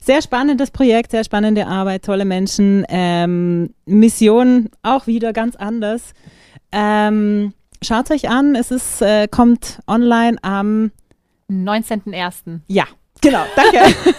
Sehr 0.00 0.22
spannendes 0.22 0.70
Projekt, 0.70 1.10
sehr 1.10 1.24
spannende 1.24 1.66
Arbeit, 1.66 2.04
tolle 2.04 2.24
Menschen. 2.24 2.86
Ähm, 2.88 3.74
Mission 3.84 4.70
auch 4.82 5.06
wieder 5.06 5.32
ganz 5.32 5.54
anders. 5.56 6.14
Ähm, 6.72 7.52
Schaut 7.82 8.10
euch 8.10 8.28
an, 8.28 8.56
es 8.56 8.70
ist, 8.70 9.00
äh, 9.00 9.26
kommt 9.26 9.80
online 9.86 10.36
am 10.42 10.90
19.01. 11.50 12.60
Ja, 12.68 12.84
genau, 13.20 13.44
danke. 13.56 13.94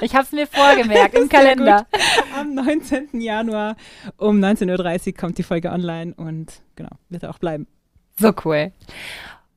Ich 0.00 0.12
habe 0.14 0.24
es 0.24 0.32
mir 0.32 0.46
vorgemerkt 0.46 1.14
im 1.14 1.28
Kalender. 1.30 1.86
gut. 1.90 2.00
Am 2.38 2.52
19. 2.54 3.20
Januar 3.20 3.76
um 4.18 4.38
19.30 4.42 5.06
Uhr 5.08 5.14
kommt 5.14 5.38
die 5.38 5.42
Folge 5.44 5.70
online 5.70 6.12
und 6.16 6.52
genau, 6.76 6.90
wird 7.08 7.24
auch 7.24 7.38
bleiben. 7.38 7.66
So 8.18 8.32
cool. 8.44 8.72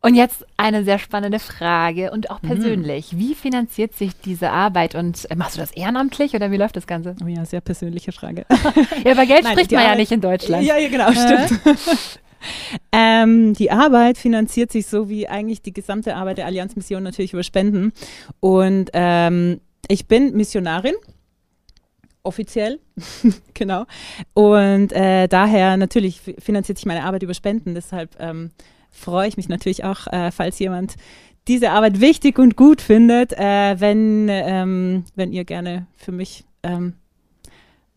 Und 0.01 0.13
jetzt 0.13 0.45
eine 0.57 0.83
sehr 0.83 0.99
spannende 0.99 1.39
Frage 1.39 2.11
und 2.11 2.29
auch 2.29 2.41
Mhm. 2.43 2.47
persönlich. 2.47 3.17
Wie 3.17 3.33
finanziert 3.33 3.93
sich 3.95 4.11
diese 4.21 4.51
Arbeit 4.51 4.93
und 4.93 5.29
äh, 5.31 5.35
machst 5.35 5.57
du 5.57 5.59
das 5.59 5.71
ehrenamtlich 5.71 6.35
oder 6.35 6.51
wie 6.51 6.57
läuft 6.57 6.75
das 6.75 6.85
Ganze? 6.87 7.15
Oh 7.23 7.27
ja, 7.27 7.43
sehr 7.45 7.61
persönliche 7.61 8.11
Frage. 8.11 8.45
Ja, 9.03 9.11
über 9.13 9.25
Geld 9.25 9.43
Nein, 9.43 9.53
spricht 9.53 9.71
man 9.71 9.83
ja 9.83 9.95
nicht 9.95 10.11
in 10.11 10.21
Deutschland. 10.21 10.63
Ja, 10.63 10.77
ja, 10.77 10.87
genau, 10.87 11.09
Äh? 11.09 11.47
stimmt. 11.47 12.19
Ähm, 12.91 13.53
die 13.53 13.71
Arbeit 13.71 14.17
finanziert 14.17 14.71
sich 14.71 14.87
so 14.87 15.09
wie 15.09 15.27
eigentlich 15.27 15.61
die 15.61 15.73
gesamte 15.73 16.15
Arbeit 16.15 16.37
der 16.37 16.45
Allianzmission 16.45 17.03
natürlich 17.03 17.33
über 17.33 17.43
Spenden. 17.43 17.93
Und 18.39 18.89
ähm, 18.93 19.59
ich 19.87 20.07
bin 20.07 20.35
Missionarin, 20.35 20.95
offiziell, 22.23 22.79
genau. 23.53 23.85
Und 24.33 24.91
äh, 24.91 25.27
daher 25.27 25.77
natürlich 25.77 26.21
fi- 26.21 26.35
finanziert 26.39 26.77
sich 26.77 26.85
meine 26.85 27.03
Arbeit 27.03 27.23
über 27.23 27.33
Spenden. 27.33 27.73
Deshalb 27.73 28.15
ähm, 28.19 28.51
freue 28.91 29.27
ich 29.27 29.37
mich 29.37 29.49
natürlich 29.49 29.83
auch, 29.83 30.07
äh, 30.07 30.31
falls 30.31 30.59
jemand 30.59 30.95
diese 31.47 31.71
Arbeit 31.71 32.01
wichtig 32.01 32.39
und 32.39 32.57
gut 32.57 32.81
findet, 32.81 33.31
äh, 33.33 33.79
wenn, 33.79 34.27
ähm, 34.29 35.05
wenn 35.15 35.31
ihr 35.31 35.45
gerne 35.45 35.87
für 35.95 36.11
mich 36.11 36.43
ähm, 36.63 36.93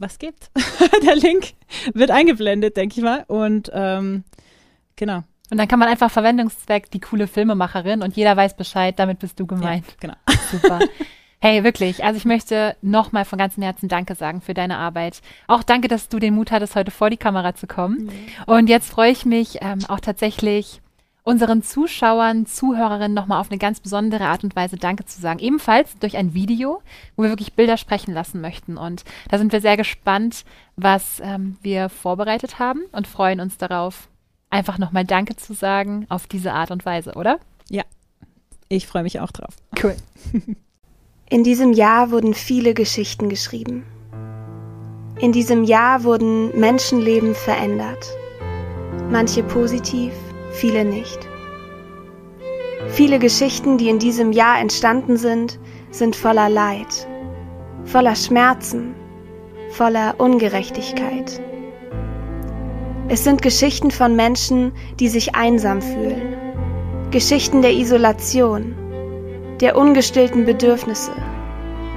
was 0.01 0.19
gibt. 0.19 0.51
Der 1.05 1.15
Link 1.15 1.53
wird 1.95 2.11
eingeblendet, 2.11 2.77
denke 2.77 2.99
ich 2.99 3.05
mal. 3.05 3.25
Und 3.29 3.71
ähm, 3.73 4.25
genau. 4.97 5.23
Und 5.51 5.59
dann 5.59 5.69
kann 5.69 5.79
man 5.79 5.89
einfach 5.89 6.11
Verwendungszweck 6.11 6.91
die 6.91 7.01
coole 7.01 7.27
Filmemacherin 7.27 8.03
und 8.03 8.17
jeder 8.17 8.37
weiß 8.37 8.57
Bescheid, 8.57 8.99
damit 8.99 9.19
bist 9.19 9.39
du 9.41 9.47
gemeint. 9.47 9.87
Ja, 9.87 9.95
genau. 9.99 10.15
Super. 10.51 10.79
Hey, 11.41 11.65
wirklich. 11.65 12.05
Also 12.05 12.19
ich 12.19 12.25
möchte 12.25 12.77
nochmal 12.83 13.25
von 13.25 13.39
ganzem 13.39 13.63
Herzen 13.63 13.89
Danke 13.89 14.15
sagen 14.15 14.43
für 14.43 14.55
deine 14.55 14.77
Arbeit. 14.77 15.23
Auch 15.49 15.63
danke, 15.63 15.89
dass 15.89 16.09
du 16.09 16.19
den 16.19 16.35
Mut 16.35 16.51
hattest, 16.51 16.77
heute 16.77 16.91
vor 16.91 17.09
die 17.09 17.17
Kamera 17.17 17.55
zu 17.55 17.67
kommen. 17.67 18.11
Und 18.47 18.69
jetzt 18.69 18.91
freue 18.91 19.11
ich 19.11 19.25
mich 19.25 19.59
ähm, 19.63 19.81
auch 19.89 20.01
tatsächlich 20.01 20.83
unseren 21.23 21.63
Zuschauern, 21.63 22.47
Zuhörerinnen 22.47 23.15
nochmal 23.15 23.41
auf 23.41 23.51
eine 23.51 23.59
ganz 23.59 23.81
besondere 23.81 24.25
Art 24.25 24.45
und 24.45 24.57
Weise 24.57 24.77
Danke 24.77 25.05
zu 25.05 25.21
sagen. 25.21 25.39
Ebenfalls 25.39 25.99
durch 25.99 26.17
ein 26.17 26.35
Video, 26.35 26.83
wo 27.17 27.23
wir 27.23 27.31
wirklich 27.31 27.55
Bilder 27.55 27.77
sprechen 27.77 28.15
lassen 28.15 28.41
möchten. 28.41 28.77
Und 28.77 29.05
da 29.29 29.39
sind 29.39 29.53
wir 29.53 29.61
sehr 29.61 29.77
gespannt, 29.77 30.45
was 30.77 31.21
ähm, 31.23 31.57
wir 31.63 31.89
vorbereitet 31.89 32.59
haben 32.59 32.81
und 32.93 33.07
freuen 33.07 33.41
uns 33.41 33.59
darauf, 33.59 34.09
einfach 34.51 34.79
nochmal 34.79 35.05
Danke 35.05 35.37
zu 35.37 35.55
sagen 35.55 36.07
auf 36.09 36.27
diese 36.27 36.53
Art 36.53 36.71
und 36.71 36.85
Weise, 36.85 37.15
oder? 37.15 37.39
Ja, 37.69 37.85
ich 38.69 38.87
freue 38.87 39.03
mich 39.03 39.21
auch 39.21 39.31
drauf. 39.31 39.55
Cool. 39.83 39.97
In 41.29 41.45
diesem 41.45 41.73
Jahr 41.73 42.11
wurden 42.11 42.35
viele 42.35 42.75
Geschichten 42.75 43.29
geschrieben. 43.29 43.85
In 45.21 45.33
diesem 45.33 45.65
Jahr 45.65 46.03
wurden 46.03 46.59
Menschenleben 46.59 47.35
verändert. 47.35 48.05
Manche 49.11 49.43
positiv, 49.43 50.13
viele 50.61 50.85
nicht. 50.85 51.19
Viele 52.89 53.19
Geschichten, 53.19 53.79
die 53.79 53.89
in 53.89 53.99
diesem 53.99 54.31
Jahr 54.31 54.61
entstanden 54.61 55.17
sind, 55.17 55.59
sind 55.91 56.15
voller 56.15 56.51
Leid, 56.51 57.09
voller 57.85 58.15
Schmerzen, 58.15 58.95
voller 59.71 60.17
Ungerechtigkeit. 60.19 61.41
Es 63.09 63.25
sind 63.25 63.41
Geschichten 63.41 63.91
von 63.91 64.15
Menschen, 64.15 64.73
die 65.01 65.09
sich 65.09 65.35
einsam 65.35 65.81
fühlen. 65.81 66.37
Geschichten 67.11 67.63
der 67.63 67.73
Isolation, 67.73 68.75
der 69.61 69.77
ungestillten 69.79 70.45
Bedürfnisse, 70.45 71.13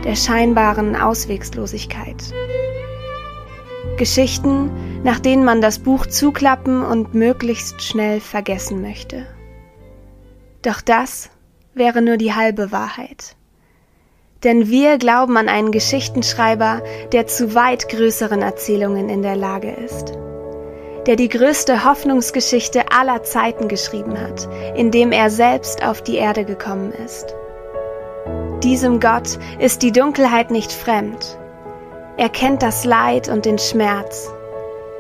der 0.06 0.16
scheinbaren 0.16 0.96
Auswegslosigkeit. 0.96 2.34
Geschichten, 3.98 4.72
nach 5.04 5.20
denen 5.20 5.44
man 5.44 5.62
das 5.62 5.80
Buch 5.80 6.06
zuklappen 6.06 6.84
und 6.84 7.14
möglichst 7.14 7.82
schnell 7.82 8.20
vergessen 8.20 8.82
möchte. 8.82 9.26
Doch 10.62 10.82
das 10.82 11.30
wäre 11.74 12.02
nur 12.02 12.18
die 12.18 12.34
halbe 12.34 12.72
Wahrheit. 12.72 13.36
Denn 14.44 14.70
wir 14.70 14.98
glauben 14.98 15.38
an 15.38 15.50
einen 15.50 15.72
Geschichtenschreiber, 15.72 16.82
der 17.12 17.28
zu 17.28 17.56
weit 17.56 17.90
größeren 17.90 18.42
Erzählungen 18.42 19.10
in 19.10 19.22
der 19.22 19.36
Lage 19.36 19.72
ist. 19.72 20.14
Der 21.06 21.16
die 21.18 21.30
größte 21.30 21.84
Hoffnungsgeschichte 21.84 22.92
aller 22.92 23.24
Zeiten 23.24 23.68
geschrieben 23.68 24.20
hat, 24.20 24.48
indem 24.76 25.12
er 25.12 25.30
selbst 25.30 25.84
auf 25.84 26.02
die 26.02 26.16
Erde 26.16 26.46
gekommen 26.46 26.94
ist. 26.94 27.36
Diesem 28.64 29.02
Gott 29.02 29.38
ist 29.60 29.82
die 29.82 29.92
Dunkelheit 29.92 30.50
nicht 30.50 30.72
fremd. 30.72 31.38
Er 32.16 32.30
kennt 32.30 32.64
das 32.64 32.86
Leid 32.86 33.28
und 33.28 33.46
den 33.46 33.60
Schmerz. 33.60 34.32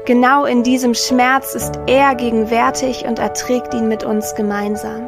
Genau 0.05 0.43
in 0.43 0.63
diesem 0.63 0.95
Schmerz 0.95 1.55
ist 1.55 1.79
er 1.87 2.13
gegenwärtig 2.15 3.05
und 3.05 3.19
erträgt 3.19 3.73
ihn 3.73 3.87
mit 3.87 4.03
uns 4.03 4.35
gemeinsam. 4.35 5.07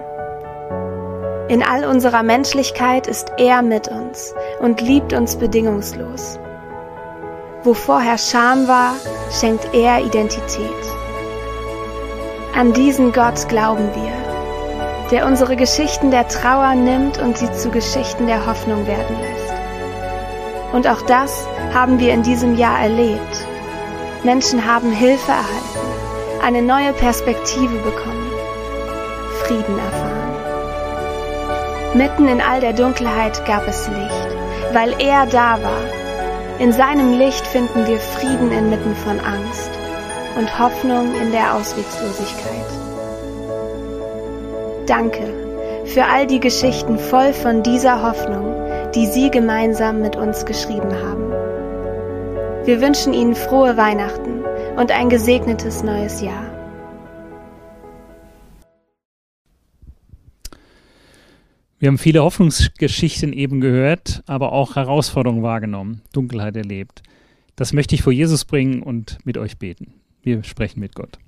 In 1.50 1.62
all 1.62 1.84
unserer 1.84 2.24
Menschlichkeit 2.24 3.06
ist 3.06 3.34
er 3.38 3.62
mit 3.62 3.90
uns 3.90 4.34
und 4.62 4.80
liebt 4.80 5.12
uns 5.12 5.36
bedingungslos. 5.36 6.40
Wo 7.64 7.74
vorher 7.74 8.18
Scham 8.18 8.70
war, 8.70 8.94
schenkt 9.38 9.68
er 9.74 10.00
Identität. 10.00 10.72
An 12.56 12.72
diesen 12.72 13.12
Gott 13.12 13.50
glauben 13.50 13.90
wir, 13.96 15.10
der 15.12 15.26
unsere 15.26 15.58
Geschichten 15.58 16.10
der 16.10 16.26
Trauer 16.30 16.74
nimmt 16.74 17.22
und 17.22 17.38
sie 17.38 17.52
zu 17.52 17.70
Geschichten 17.70 18.28
der 18.28 18.46
Hoffnung 18.46 18.88
werden 18.88 19.18
lässt. 19.20 19.54
Und 20.72 20.88
auch 20.88 21.02
das 21.02 21.46
haben 21.74 22.00
wir 22.00 22.14
in 22.14 22.24
diesem 22.24 22.56
Jahr 22.56 22.80
erlebt. 22.80 23.46
Menschen 24.24 24.66
haben 24.66 24.92
Hilfe 24.92 25.32
erhalten, 25.32 25.80
eine 26.44 26.62
neue 26.62 26.94
Perspektive 26.94 27.78
bekommen, 27.80 28.32
Frieden 29.44 29.78
erfahren. 29.78 30.26
Mitten 31.96 32.28
in 32.28 32.42
all 32.42 32.60
der 32.60 32.74
Dunkelheit 32.74 33.46
gab 33.46 33.68
es 33.68 33.88
Licht, 33.88 34.28
weil 34.74 34.94
er 35.00 35.26
da 35.26 35.62
war. 35.64 35.84
In 36.60 36.72
seinem 36.72 37.18
Licht 37.18 37.46
finden 37.48 37.88
wir 37.88 38.00
Frieden 38.00 38.52
inmitten 38.52 38.96
von 38.96 39.20
Angst 39.20 39.72
und 40.38 40.60
Hoffnung 40.60 41.14
in 41.22 41.32
der 41.32 41.56
Auswegslosigkeit. 41.56 42.66
Danke 44.86 45.34
für 45.86 46.06
all 46.06 46.28
die 46.28 46.40
Geschichten 46.40 46.98
voll 46.98 47.34
von 47.34 47.64
dieser 47.64 48.02
Hoffnung, 48.02 48.92
die 48.94 49.06
Sie 49.06 49.32
gemeinsam 49.32 50.02
mit 50.02 50.16
uns 50.16 50.46
geschrieben 50.46 50.92
haben. 50.92 51.25
Wir 52.66 52.82
wünschen 52.82 53.14
Ihnen 53.14 53.36
frohe 53.36 53.78
Weihnachten 53.78 54.44
und 54.76 54.90
ein 54.90 55.08
gesegnetes 55.10 55.84
neues 55.84 56.20
Jahr. 56.20 56.52
Wir 61.78 61.90
haben 61.90 62.00
viele 62.00 62.24
Hoffnungsgeschichten 62.24 63.34
eben 63.34 63.62
gehört, 63.62 64.24
aber 64.26 64.52
auch 64.52 64.78
Herausforderungen 64.78 65.44
wahrgenommen, 65.44 66.02
Dunkelheit 66.12 66.56
erlebt. 66.56 67.04
Das 67.56 67.72
möchte 67.72 67.94
ich 67.94 68.02
vor 68.02 68.12
Jesus 68.12 68.46
bringen 68.46 68.82
und 68.82 69.20
mit 69.24 69.38
euch 69.38 69.60
beten. 69.60 69.94
Wir 70.24 70.44
sprechen 70.44 70.80
mit 70.80 70.96
Gott. 70.96 71.20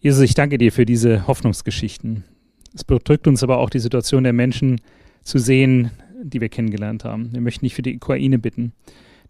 Jesus, 0.00 0.22
ich 0.22 0.34
danke 0.34 0.58
dir 0.58 0.72
für 0.72 0.84
diese 0.84 1.28
Hoffnungsgeschichten. 1.28 2.24
Es 2.74 2.82
bedrückt 2.82 3.28
uns 3.28 3.44
aber 3.44 3.58
auch 3.58 3.70
die 3.70 3.78
Situation 3.78 4.24
der 4.24 4.32
Menschen 4.32 4.80
zu 5.22 5.38
sehen, 5.38 5.92
die 6.20 6.40
wir 6.40 6.48
kennengelernt 6.48 7.04
haben. 7.04 7.32
Wir 7.32 7.40
möchten 7.40 7.66
dich 7.66 7.76
für 7.76 7.82
die 7.82 7.94
Ukraine 7.94 8.40
bitten, 8.40 8.72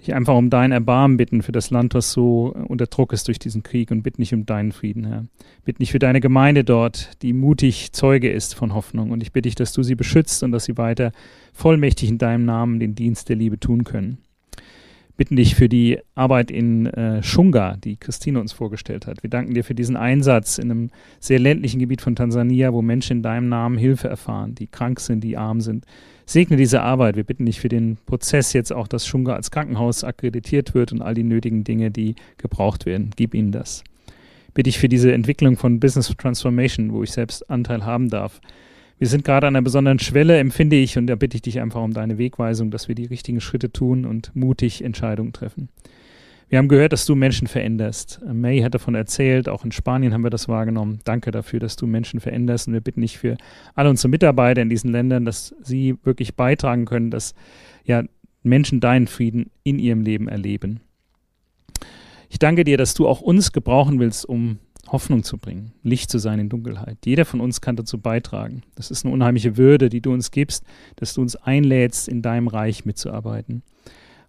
dich 0.00 0.14
einfach 0.14 0.36
um 0.36 0.50
dein 0.50 0.72
Erbarmen 0.72 1.16
bitten 1.16 1.42
für 1.42 1.52
das 1.52 1.70
Land, 1.70 1.94
was 1.94 2.12
so 2.12 2.54
unter 2.68 2.86
Druck 2.86 3.12
ist 3.12 3.28
durch 3.28 3.38
diesen 3.38 3.62
Krieg 3.62 3.90
und 3.90 4.02
bitte 4.02 4.20
nicht 4.20 4.32
um 4.32 4.46
deinen 4.46 4.72
Frieden, 4.72 5.04
Herr. 5.04 5.26
Bitte 5.64 5.82
nicht 5.82 5.92
für 5.92 5.98
deine 5.98 6.20
Gemeinde 6.20 6.64
dort, 6.64 7.22
die 7.22 7.32
mutig 7.32 7.92
Zeuge 7.92 8.30
ist 8.30 8.54
von 8.54 8.74
Hoffnung 8.74 9.10
und 9.10 9.22
ich 9.22 9.32
bitte 9.32 9.48
dich, 9.48 9.54
dass 9.54 9.72
du 9.72 9.82
sie 9.82 9.94
beschützt 9.94 10.42
und 10.42 10.52
dass 10.52 10.64
sie 10.64 10.76
weiter 10.76 11.12
vollmächtig 11.52 12.08
in 12.08 12.18
deinem 12.18 12.44
Namen 12.44 12.78
den 12.78 12.94
Dienst 12.94 13.28
der 13.28 13.36
Liebe 13.36 13.58
tun 13.58 13.84
können 13.84 14.18
bitten 15.18 15.36
dich 15.36 15.56
für 15.56 15.68
die 15.68 15.98
Arbeit 16.14 16.50
in 16.50 16.86
äh, 16.86 17.22
Shunga, 17.22 17.76
die 17.76 17.96
Christine 17.96 18.40
uns 18.40 18.52
vorgestellt 18.52 19.06
hat. 19.06 19.22
Wir 19.22 19.28
danken 19.28 19.52
dir 19.52 19.64
für 19.64 19.74
diesen 19.74 19.96
Einsatz 19.96 20.58
in 20.58 20.70
einem 20.70 20.90
sehr 21.18 21.40
ländlichen 21.40 21.80
Gebiet 21.80 22.00
von 22.00 22.16
Tansania, 22.16 22.72
wo 22.72 22.80
Menschen 22.80 23.18
in 23.18 23.22
deinem 23.22 23.48
Namen 23.48 23.76
Hilfe 23.76 24.08
erfahren, 24.08 24.54
die 24.54 24.68
krank 24.68 25.00
sind, 25.00 25.24
die 25.24 25.36
arm 25.36 25.60
sind. 25.60 25.84
Segne 26.24 26.56
diese 26.56 26.82
Arbeit. 26.82 27.16
Wir 27.16 27.24
bitten 27.24 27.46
dich 27.46 27.60
für 27.60 27.68
den 27.68 27.98
Prozess 28.06 28.52
jetzt 28.52 28.72
auch, 28.72 28.86
dass 28.86 29.06
Shunga 29.06 29.34
als 29.34 29.50
Krankenhaus 29.50 30.04
akkreditiert 30.04 30.72
wird 30.74 30.92
und 30.92 31.02
all 31.02 31.14
die 31.14 31.24
nötigen 31.24 31.64
Dinge, 31.64 31.90
die 31.90 32.14
gebraucht 32.36 32.86
werden. 32.86 33.10
Gib 33.16 33.34
ihnen 33.34 33.50
das. 33.50 33.82
Bitte 34.54 34.70
ich 34.70 34.78
für 34.78 34.88
diese 34.88 35.12
Entwicklung 35.12 35.56
von 35.56 35.80
Business 35.80 36.14
Transformation, 36.16 36.92
wo 36.92 37.02
ich 37.02 37.10
selbst 37.10 37.50
Anteil 37.50 37.84
haben 37.84 38.08
darf 38.08 38.40
wir 38.98 39.06
sind 39.06 39.24
gerade 39.24 39.46
an 39.46 39.56
einer 39.56 39.62
besonderen 39.62 39.98
Schwelle, 39.98 40.38
empfinde 40.38 40.76
ich, 40.76 40.98
und 40.98 41.06
da 41.06 41.14
bitte 41.14 41.36
ich 41.36 41.42
dich 41.42 41.60
einfach 41.60 41.82
um 41.82 41.92
deine 41.92 42.18
Wegweisung, 42.18 42.70
dass 42.70 42.88
wir 42.88 42.94
die 42.94 43.06
richtigen 43.06 43.40
Schritte 43.40 43.72
tun 43.72 44.04
und 44.04 44.34
mutig 44.34 44.82
Entscheidungen 44.82 45.32
treffen. 45.32 45.68
Wir 46.48 46.58
haben 46.58 46.68
gehört, 46.68 46.94
dass 46.94 47.04
du 47.04 47.14
Menschen 47.14 47.46
veränderst. 47.46 48.20
May 48.24 48.62
hat 48.62 48.74
davon 48.74 48.94
erzählt, 48.94 49.50
auch 49.50 49.66
in 49.66 49.72
Spanien 49.72 50.14
haben 50.14 50.22
wir 50.22 50.30
das 50.30 50.48
wahrgenommen. 50.48 51.00
Danke 51.04 51.30
dafür, 51.30 51.60
dass 51.60 51.76
du 51.76 51.86
Menschen 51.86 52.20
veränderst. 52.20 52.68
Und 52.68 52.72
wir 52.72 52.80
bitten 52.80 53.02
dich 53.02 53.18
für 53.18 53.36
alle 53.74 53.90
unsere 53.90 54.08
Mitarbeiter 54.08 54.62
in 54.62 54.70
diesen 54.70 54.90
Ländern, 54.90 55.26
dass 55.26 55.54
sie 55.62 55.96
wirklich 56.04 56.36
beitragen 56.36 56.86
können, 56.86 57.10
dass 57.10 57.34
ja, 57.84 58.02
Menschen 58.42 58.80
deinen 58.80 59.08
Frieden 59.08 59.50
in 59.62 59.78
ihrem 59.78 60.00
Leben 60.00 60.26
erleben. 60.26 60.80
Ich 62.30 62.38
danke 62.38 62.64
dir, 62.64 62.78
dass 62.78 62.94
du 62.94 63.06
auch 63.06 63.20
uns 63.20 63.52
gebrauchen 63.52 64.00
willst, 64.00 64.26
um 64.26 64.58
Hoffnung 64.92 65.22
zu 65.22 65.38
bringen, 65.38 65.72
Licht 65.82 66.10
zu 66.10 66.18
sein 66.18 66.38
in 66.38 66.48
Dunkelheit. 66.48 66.98
Jeder 67.04 67.24
von 67.24 67.40
uns 67.40 67.60
kann 67.60 67.76
dazu 67.76 67.98
beitragen. 67.98 68.62
Das 68.74 68.90
ist 68.90 69.04
eine 69.04 69.14
unheimliche 69.14 69.56
Würde, 69.56 69.88
die 69.88 70.00
du 70.00 70.12
uns 70.12 70.30
gibst, 70.30 70.64
dass 70.96 71.14
du 71.14 71.20
uns 71.20 71.36
einlädst, 71.36 72.08
in 72.08 72.22
deinem 72.22 72.48
Reich 72.48 72.84
mitzuarbeiten. 72.84 73.62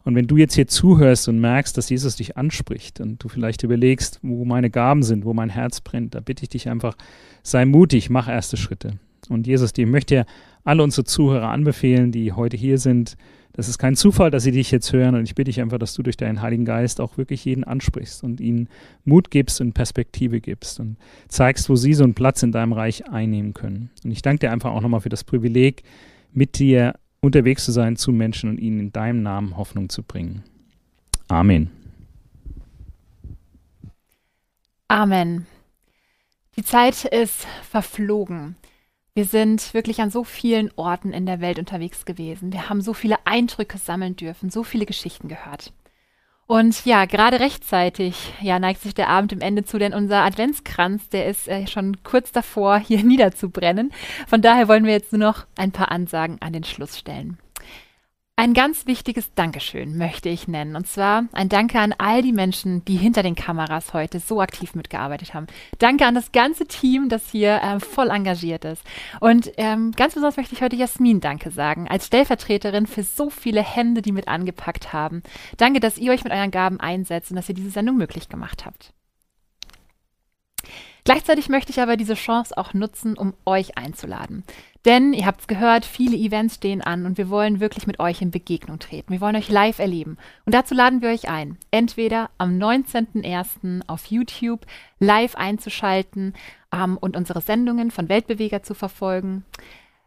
Und 0.03 0.15
wenn 0.15 0.27
du 0.27 0.37
jetzt 0.37 0.55
hier 0.55 0.67
zuhörst 0.67 1.27
und 1.27 1.39
merkst, 1.39 1.77
dass 1.77 1.89
Jesus 1.89 2.15
dich 2.15 2.37
anspricht 2.37 2.99
und 2.99 3.23
du 3.23 3.27
vielleicht 3.27 3.63
überlegst, 3.63 4.19
wo 4.21 4.45
meine 4.45 4.69
Gaben 4.69 5.03
sind, 5.03 5.25
wo 5.25 5.33
mein 5.33 5.49
Herz 5.49 5.81
brennt, 5.81 6.15
da 6.15 6.19
bitte 6.19 6.43
ich 6.43 6.49
dich 6.49 6.69
einfach, 6.69 6.95
sei 7.43 7.65
mutig, 7.65 8.09
mach 8.09 8.27
erste 8.27 8.57
Schritte. 8.57 8.99
Und 9.27 9.45
Jesus, 9.45 9.71
ich 9.75 9.85
möchte 9.85 10.15
ja 10.15 10.25
alle 10.63 10.83
unsere 10.83 11.03
Zuhörer 11.03 11.49
anbefehlen, 11.49 12.11
die 12.11 12.31
heute 12.31 12.57
hier 12.57 12.77
sind, 12.77 13.17
das 13.59 13.67
ist 13.67 13.77
kein 13.77 13.97
Zufall, 13.97 14.31
dass 14.31 14.43
sie 14.43 14.53
dich 14.53 14.71
jetzt 14.71 14.93
hören 14.93 15.15
und 15.15 15.25
ich 15.25 15.35
bitte 15.35 15.49
dich 15.49 15.59
einfach, 15.59 15.77
dass 15.77 15.93
du 15.93 16.01
durch 16.01 16.15
deinen 16.15 16.41
Heiligen 16.41 16.63
Geist 16.63 17.01
auch 17.01 17.17
wirklich 17.17 17.43
jeden 17.43 17.65
ansprichst 17.65 18.23
und 18.23 18.39
ihnen 18.39 18.69
Mut 19.03 19.31
gibst 19.31 19.59
und 19.59 19.73
Perspektive 19.73 20.39
gibst 20.39 20.79
und 20.79 20.95
zeigst, 21.27 21.69
wo 21.69 21.75
sie 21.75 21.93
so 21.93 22.05
einen 22.05 22.13
Platz 22.13 22.41
in 22.41 22.53
deinem 22.53 22.71
Reich 22.71 23.09
einnehmen 23.09 23.53
können. 23.53 23.89
Und 24.05 24.11
ich 24.11 24.21
danke 24.21 24.39
dir 24.39 24.53
einfach 24.53 24.71
auch 24.71 24.79
nochmal 24.79 25.01
für 25.01 25.09
das 25.09 25.25
Privileg, 25.25 25.83
mit 26.31 26.57
dir 26.57 26.93
unterwegs 27.19 27.65
zu 27.65 27.73
sein 27.73 27.97
zu 27.97 28.13
Menschen 28.13 28.49
und 28.49 28.61
ihnen 28.61 28.79
in 28.79 28.91
deinem 28.93 29.23
Namen 29.23 29.57
Hoffnung 29.57 29.89
zu 29.89 30.03
bringen. 30.03 30.43
Amen. 31.27 31.69
Amen. 34.87 35.47
Die 36.55 36.63
Zeit 36.63 37.03
ist 37.03 37.45
verflogen. 37.69 38.55
Wir 39.19 39.25
sind 39.25 39.73
wirklich 39.73 39.99
an 39.99 40.11
so 40.11 40.23
vielen 40.23 40.71
Orten 40.77 41.11
in 41.11 41.25
der 41.25 41.41
Welt 41.41 41.59
unterwegs 41.59 42.05
gewesen. 42.05 42.53
Wir 42.53 42.69
haben 42.69 42.79
so 42.79 42.93
viele 42.93 43.17
Eindrücke 43.25 43.77
sammeln 43.77 44.15
dürfen, 44.15 44.49
so 44.49 44.63
viele 44.63 44.85
Geschichten 44.85 45.27
gehört. 45.27 45.73
Und 46.47 46.85
ja, 46.85 47.03
gerade 47.03 47.41
rechtzeitig 47.41 48.15
ja, 48.39 48.59
neigt 48.59 48.79
sich 48.79 48.95
der 48.95 49.09
Abend 49.09 49.33
im 49.33 49.41
Ende 49.41 49.65
zu, 49.65 49.77
denn 49.77 49.93
unser 49.93 50.23
Adventskranz, 50.23 51.09
der 51.09 51.25
ist 51.25 51.49
äh, 51.49 51.67
schon 51.67 52.01
kurz 52.05 52.31
davor, 52.31 52.79
hier 52.79 53.03
niederzubrennen. 53.03 53.91
Von 54.25 54.41
daher 54.41 54.69
wollen 54.69 54.85
wir 54.85 54.93
jetzt 54.93 55.11
nur 55.11 55.19
noch 55.19 55.45
ein 55.57 55.73
paar 55.73 55.91
Ansagen 55.91 56.37
an 56.39 56.53
den 56.53 56.63
Schluss 56.63 56.97
stellen. 56.97 57.39
Ein 58.39 58.53
ganz 58.53 58.87
wichtiges 58.87 59.33
Dankeschön 59.33 59.97
möchte 59.97 60.29
ich 60.29 60.47
nennen. 60.47 60.77
Und 60.77 60.87
zwar 60.87 61.25
ein 61.33 61.49
Danke 61.49 61.77
an 61.77 61.93
all 61.97 62.21
die 62.21 62.31
Menschen, 62.31 62.85
die 62.85 62.95
hinter 62.95 63.21
den 63.21 63.35
Kameras 63.35 63.93
heute 63.93 64.21
so 64.21 64.39
aktiv 64.39 64.75
mitgearbeitet 64.75 65.33
haben. 65.33 65.47
Danke 65.77 66.05
an 66.05 66.15
das 66.15 66.31
ganze 66.31 66.65
Team, 66.65 67.09
das 67.09 67.29
hier 67.29 67.61
äh, 67.61 67.81
voll 67.81 68.09
engagiert 68.09 68.63
ist. 68.63 68.81
Und 69.19 69.51
ähm, 69.57 69.91
ganz 69.91 70.13
besonders 70.13 70.37
möchte 70.37 70.55
ich 70.55 70.61
heute 70.61 70.77
Jasmin 70.77 71.19
Danke 71.19 71.51
sagen, 71.51 71.89
als 71.89 72.05
Stellvertreterin 72.05 72.87
für 72.87 73.03
so 73.03 73.29
viele 73.29 73.61
Hände, 73.61 74.01
die 74.01 74.13
mit 74.13 74.29
angepackt 74.29 74.93
haben. 74.93 75.21
Danke, 75.57 75.81
dass 75.81 75.97
ihr 75.97 76.13
euch 76.13 76.23
mit 76.23 76.31
euren 76.31 76.51
Gaben 76.51 76.79
einsetzt 76.79 77.31
und 77.31 77.35
dass 77.35 77.49
ihr 77.49 77.55
diese 77.55 77.71
Sendung 77.71 77.97
möglich 77.97 78.29
gemacht 78.29 78.65
habt. 78.65 78.93
Gleichzeitig 81.03 81.49
möchte 81.49 81.71
ich 81.71 81.81
aber 81.81 81.97
diese 81.97 82.13
Chance 82.13 82.55
auch 82.57 82.73
nutzen, 82.73 83.17
um 83.17 83.33
euch 83.45 83.77
einzuladen. 83.77 84.43
Denn 84.85 85.11
ihr 85.13 85.25
habt 85.25 85.41
es 85.41 85.47
gehört, 85.47 85.83
viele 85.83 86.15
Events 86.15 86.55
stehen 86.55 86.81
an 86.81 87.05
und 87.05 87.17
wir 87.17 87.29
wollen 87.29 87.59
wirklich 87.59 87.85
mit 87.85 87.99
euch 87.99 88.21
in 88.21 88.31
Begegnung 88.31 88.79
treten. 88.79 89.11
Wir 89.11 89.19
wollen 89.19 89.35
euch 89.35 89.49
live 89.49 89.79
erleben. 89.79 90.17
Und 90.45 90.55
dazu 90.55 90.73
laden 90.73 91.01
wir 91.01 91.09
euch 91.09 91.27
ein, 91.27 91.57
entweder 91.69 92.29
am 92.37 92.57
19.01. 92.57 93.81
auf 93.87 94.05
YouTube 94.05 94.65
live 94.99 95.35
einzuschalten 95.35 96.33
ähm, 96.73 96.97
und 96.97 97.17
unsere 97.17 97.41
Sendungen 97.41 97.91
von 97.91 98.07
Weltbeweger 98.07 98.63
zu 98.63 98.73
verfolgen. 98.73 99.43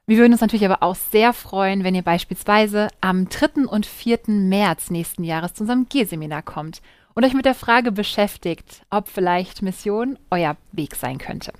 Wir 0.06 0.16
würden 0.16 0.32
uns 0.32 0.40
natürlich 0.40 0.64
aber 0.64 0.82
auch 0.82 0.96
sehr 0.96 1.32
freuen, 1.32 1.84
wenn 1.84 1.94
ihr 1.94 2.02
beispielsweise 2.02 2.88
am 3.00 3.28
3. 3.28 3.66
und 3.66 3.86
4. 3.86 4.20
März 4.26 4.90
nächsten 4.90 5.22
Jahres 5.22 5.54
zu 5.54 5.64
unserem 5.64 5.86
G-Seminar 5.88 6.42
kommt 6.42 6.80
und 7.14 7.24
euch 7.24 7.34
mit 7.34 7.44
der 7.44 7.54
Frage 7.54 7.92
beschäftigt, 7.92 8.84
ob 8.90 9.08
vielleicht 9.08 9.62
Mission 9.62 10.18
euer 10.30 10.56
Weg 10.72 10.96
sein 10.96 11.18
könnte. 11.18 11.52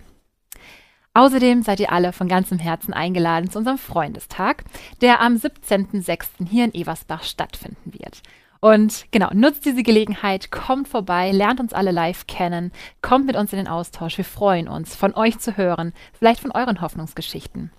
Außerdem 1.15 1.63
seid 1.63 1.81
ihr 1.81 1.93
alle 1.93 2.13
von 2.13 2.27
ganzem 2.27 2.59
Herzen 2.59 2.95
eingeladen 2.95 3.51
zu 3.51 3.59
unserem 3.59 3.79
Freundestag, 3.79 4.65
der 5.03 5.21
am 5.21 5.35
17.06. 5.35 6.49
hier 6.49 6.65
in 6.65 6.75
Eversbach 6.75 7.23
stattfinden 7.23 7.93
wird. 7.93 8.23
Und 8.61 9.07
genau, 9.11 9.29
nutzt 9.35 9.65
diese 9.67 9.83
Gelegenheit, 9.83 10.51
kommt 10.51 10.89
vorbei, 10.89 11.33
lernt 11.33 11.61
uns 11.61 11.73
alle 11.73 11.91
live 11.91 12.27
kennen, 12.29 12.71
kommt 13.03 13.27
mit 13.27 13.37
uns 13.37 13.53
in 13.53 13.59
den 13.59 13.69
Austausch. 13.69 14.17
Wir 14.17 14.25
freuen 14.25 14.69
uns, 14.69 14.95
von 14.95 15.15
euch 15.15 15.39
zu 15.39 15.57
hören, 15.57 15.93
vielleicht 16.13 16.41
von 16.41 16.53
euren 16.53 16.81
Hoffnungsgeschichten. 16.81 17.73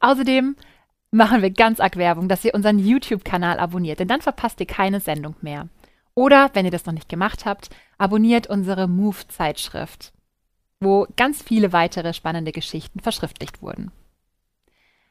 Außerdem 0.00 0.56
machen 1.12 1.40
wir 1.40 1.50
ganz 1.50 1.78
arg 1.78 1.96
Werbung, 1.96 2.28
dass 2.28 2.44
ihr 2.44 2.54
unseren 2.54 2.80
YouTube-Kanal 2.80 3.60
abonniert, 3.60 4.00
denn 4.00 4.08
dann 4.08 4.20
verpasst 4.20 4.58
ihr 4.60 4.66
keine 4.66 5.00
Sendung 5.00 5.36
mehr. 5.40 5.68
Oder, 6.14 6.50
wenn 6.52 6.64
ihr 6.64 6.72
das 6.72 6.86
noch 6.86 6.92
nicht 6.92 7.08
gemacht 7.08 7.44
habt, 7.46 7.70
abonniert 7.96 8.48
unsere 8.48 8.88
Move-Zeitschrift 8.88 10.13
wo 10.84 11.06
ganz 11.16 11.42
viele 11.42 11.72
weitere 11.72 12.12
spannende 12.14 12.52
Geschichten 12.52 13.00
verschriftlicht 13.00 13.62
wurden. 13.62 13.90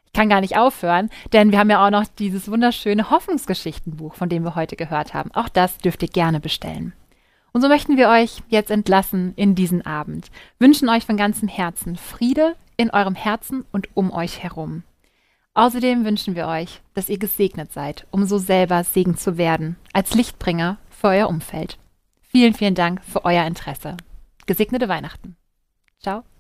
Ich 0.06 0.14
kann 0.14 0.30
gar 0.30 0.42
nicht 0.42 0.58
aufhören, 0.58 1.10
denn 1.34 1.52
wir 1.52 1.58
haben 1.58 1.72
ja 1.72 1.86
auch 1.86 1.90
noch 1.90 2.06
dieses 2.20 2.50
wunderschöne 2.50 3.10
Hoffnungsgeschichtenbuch, 3.10 4.14
von 4.14 4.30
dem 4.30 4.44
wir 4.44 4.56
heute 4.56 4.76
gehört 4.76 5.14
haben. 5.16 5.32
Auch 5.34 5.50
das 5.50 5.80
dürft 5.80 6.04
ihr 6.04 6.10
gerne 6.10 6.40
bestellen. 6.40 6.94
Und 7.52 7.62
so 7.62 7.68
möchten 7.68 7.98
wir 7.98 8.10
euch 8.10 8.42
jetzt 8.48 8.72
entlassen 8.72 9.34
in 9.36 9.56
diesen 9.56 9.86
Abend, 9.86 10.30
wünschen 10.60 10.90
euch 10.90 11.06
von 11.06 11.18
ganzem 11.18 11.48
Herzen 11.48 11.96
Friede 11.96 12.56
in 12.78 12.90
eurem 12.90 13.16
Herzen 13.16 13.66
und 13.72 13.90
um 13.96 14.12
euch 14.12 14.42
herum. 14.42 14.84
Außerdem 15.56 16.04
wünschen 16.04 16.36
wir 16.36 16.48
euch, 16.48 16.82
dass 16.96 17.10
ihr 17.10 17.20
gesegnet 17.20 17.72
seid, 17.72 18.08
um 18.10 18.26
so 18.26 18.40
selber 18.40 18.84
Segen 18.84 19.18
zu 19.18 19.38
werden, 19.38 19.76
als 19.94 20.16
Lichtbringer 20.16 20.78
für 20.90 21.10
euer 21.10 21.30
Umfeld. 21.30 21.78
Vielen, 22.22 22.56
vielen 22.56 22.76
Dank 22.76 23.04
für 23.06 23.24
euer 23.24 23.46
Interesse. 23.46 23.98
Gesegnete 24.48 24.90
Weihnachten. 24.90 25.38
Ciao. 26.04 26.33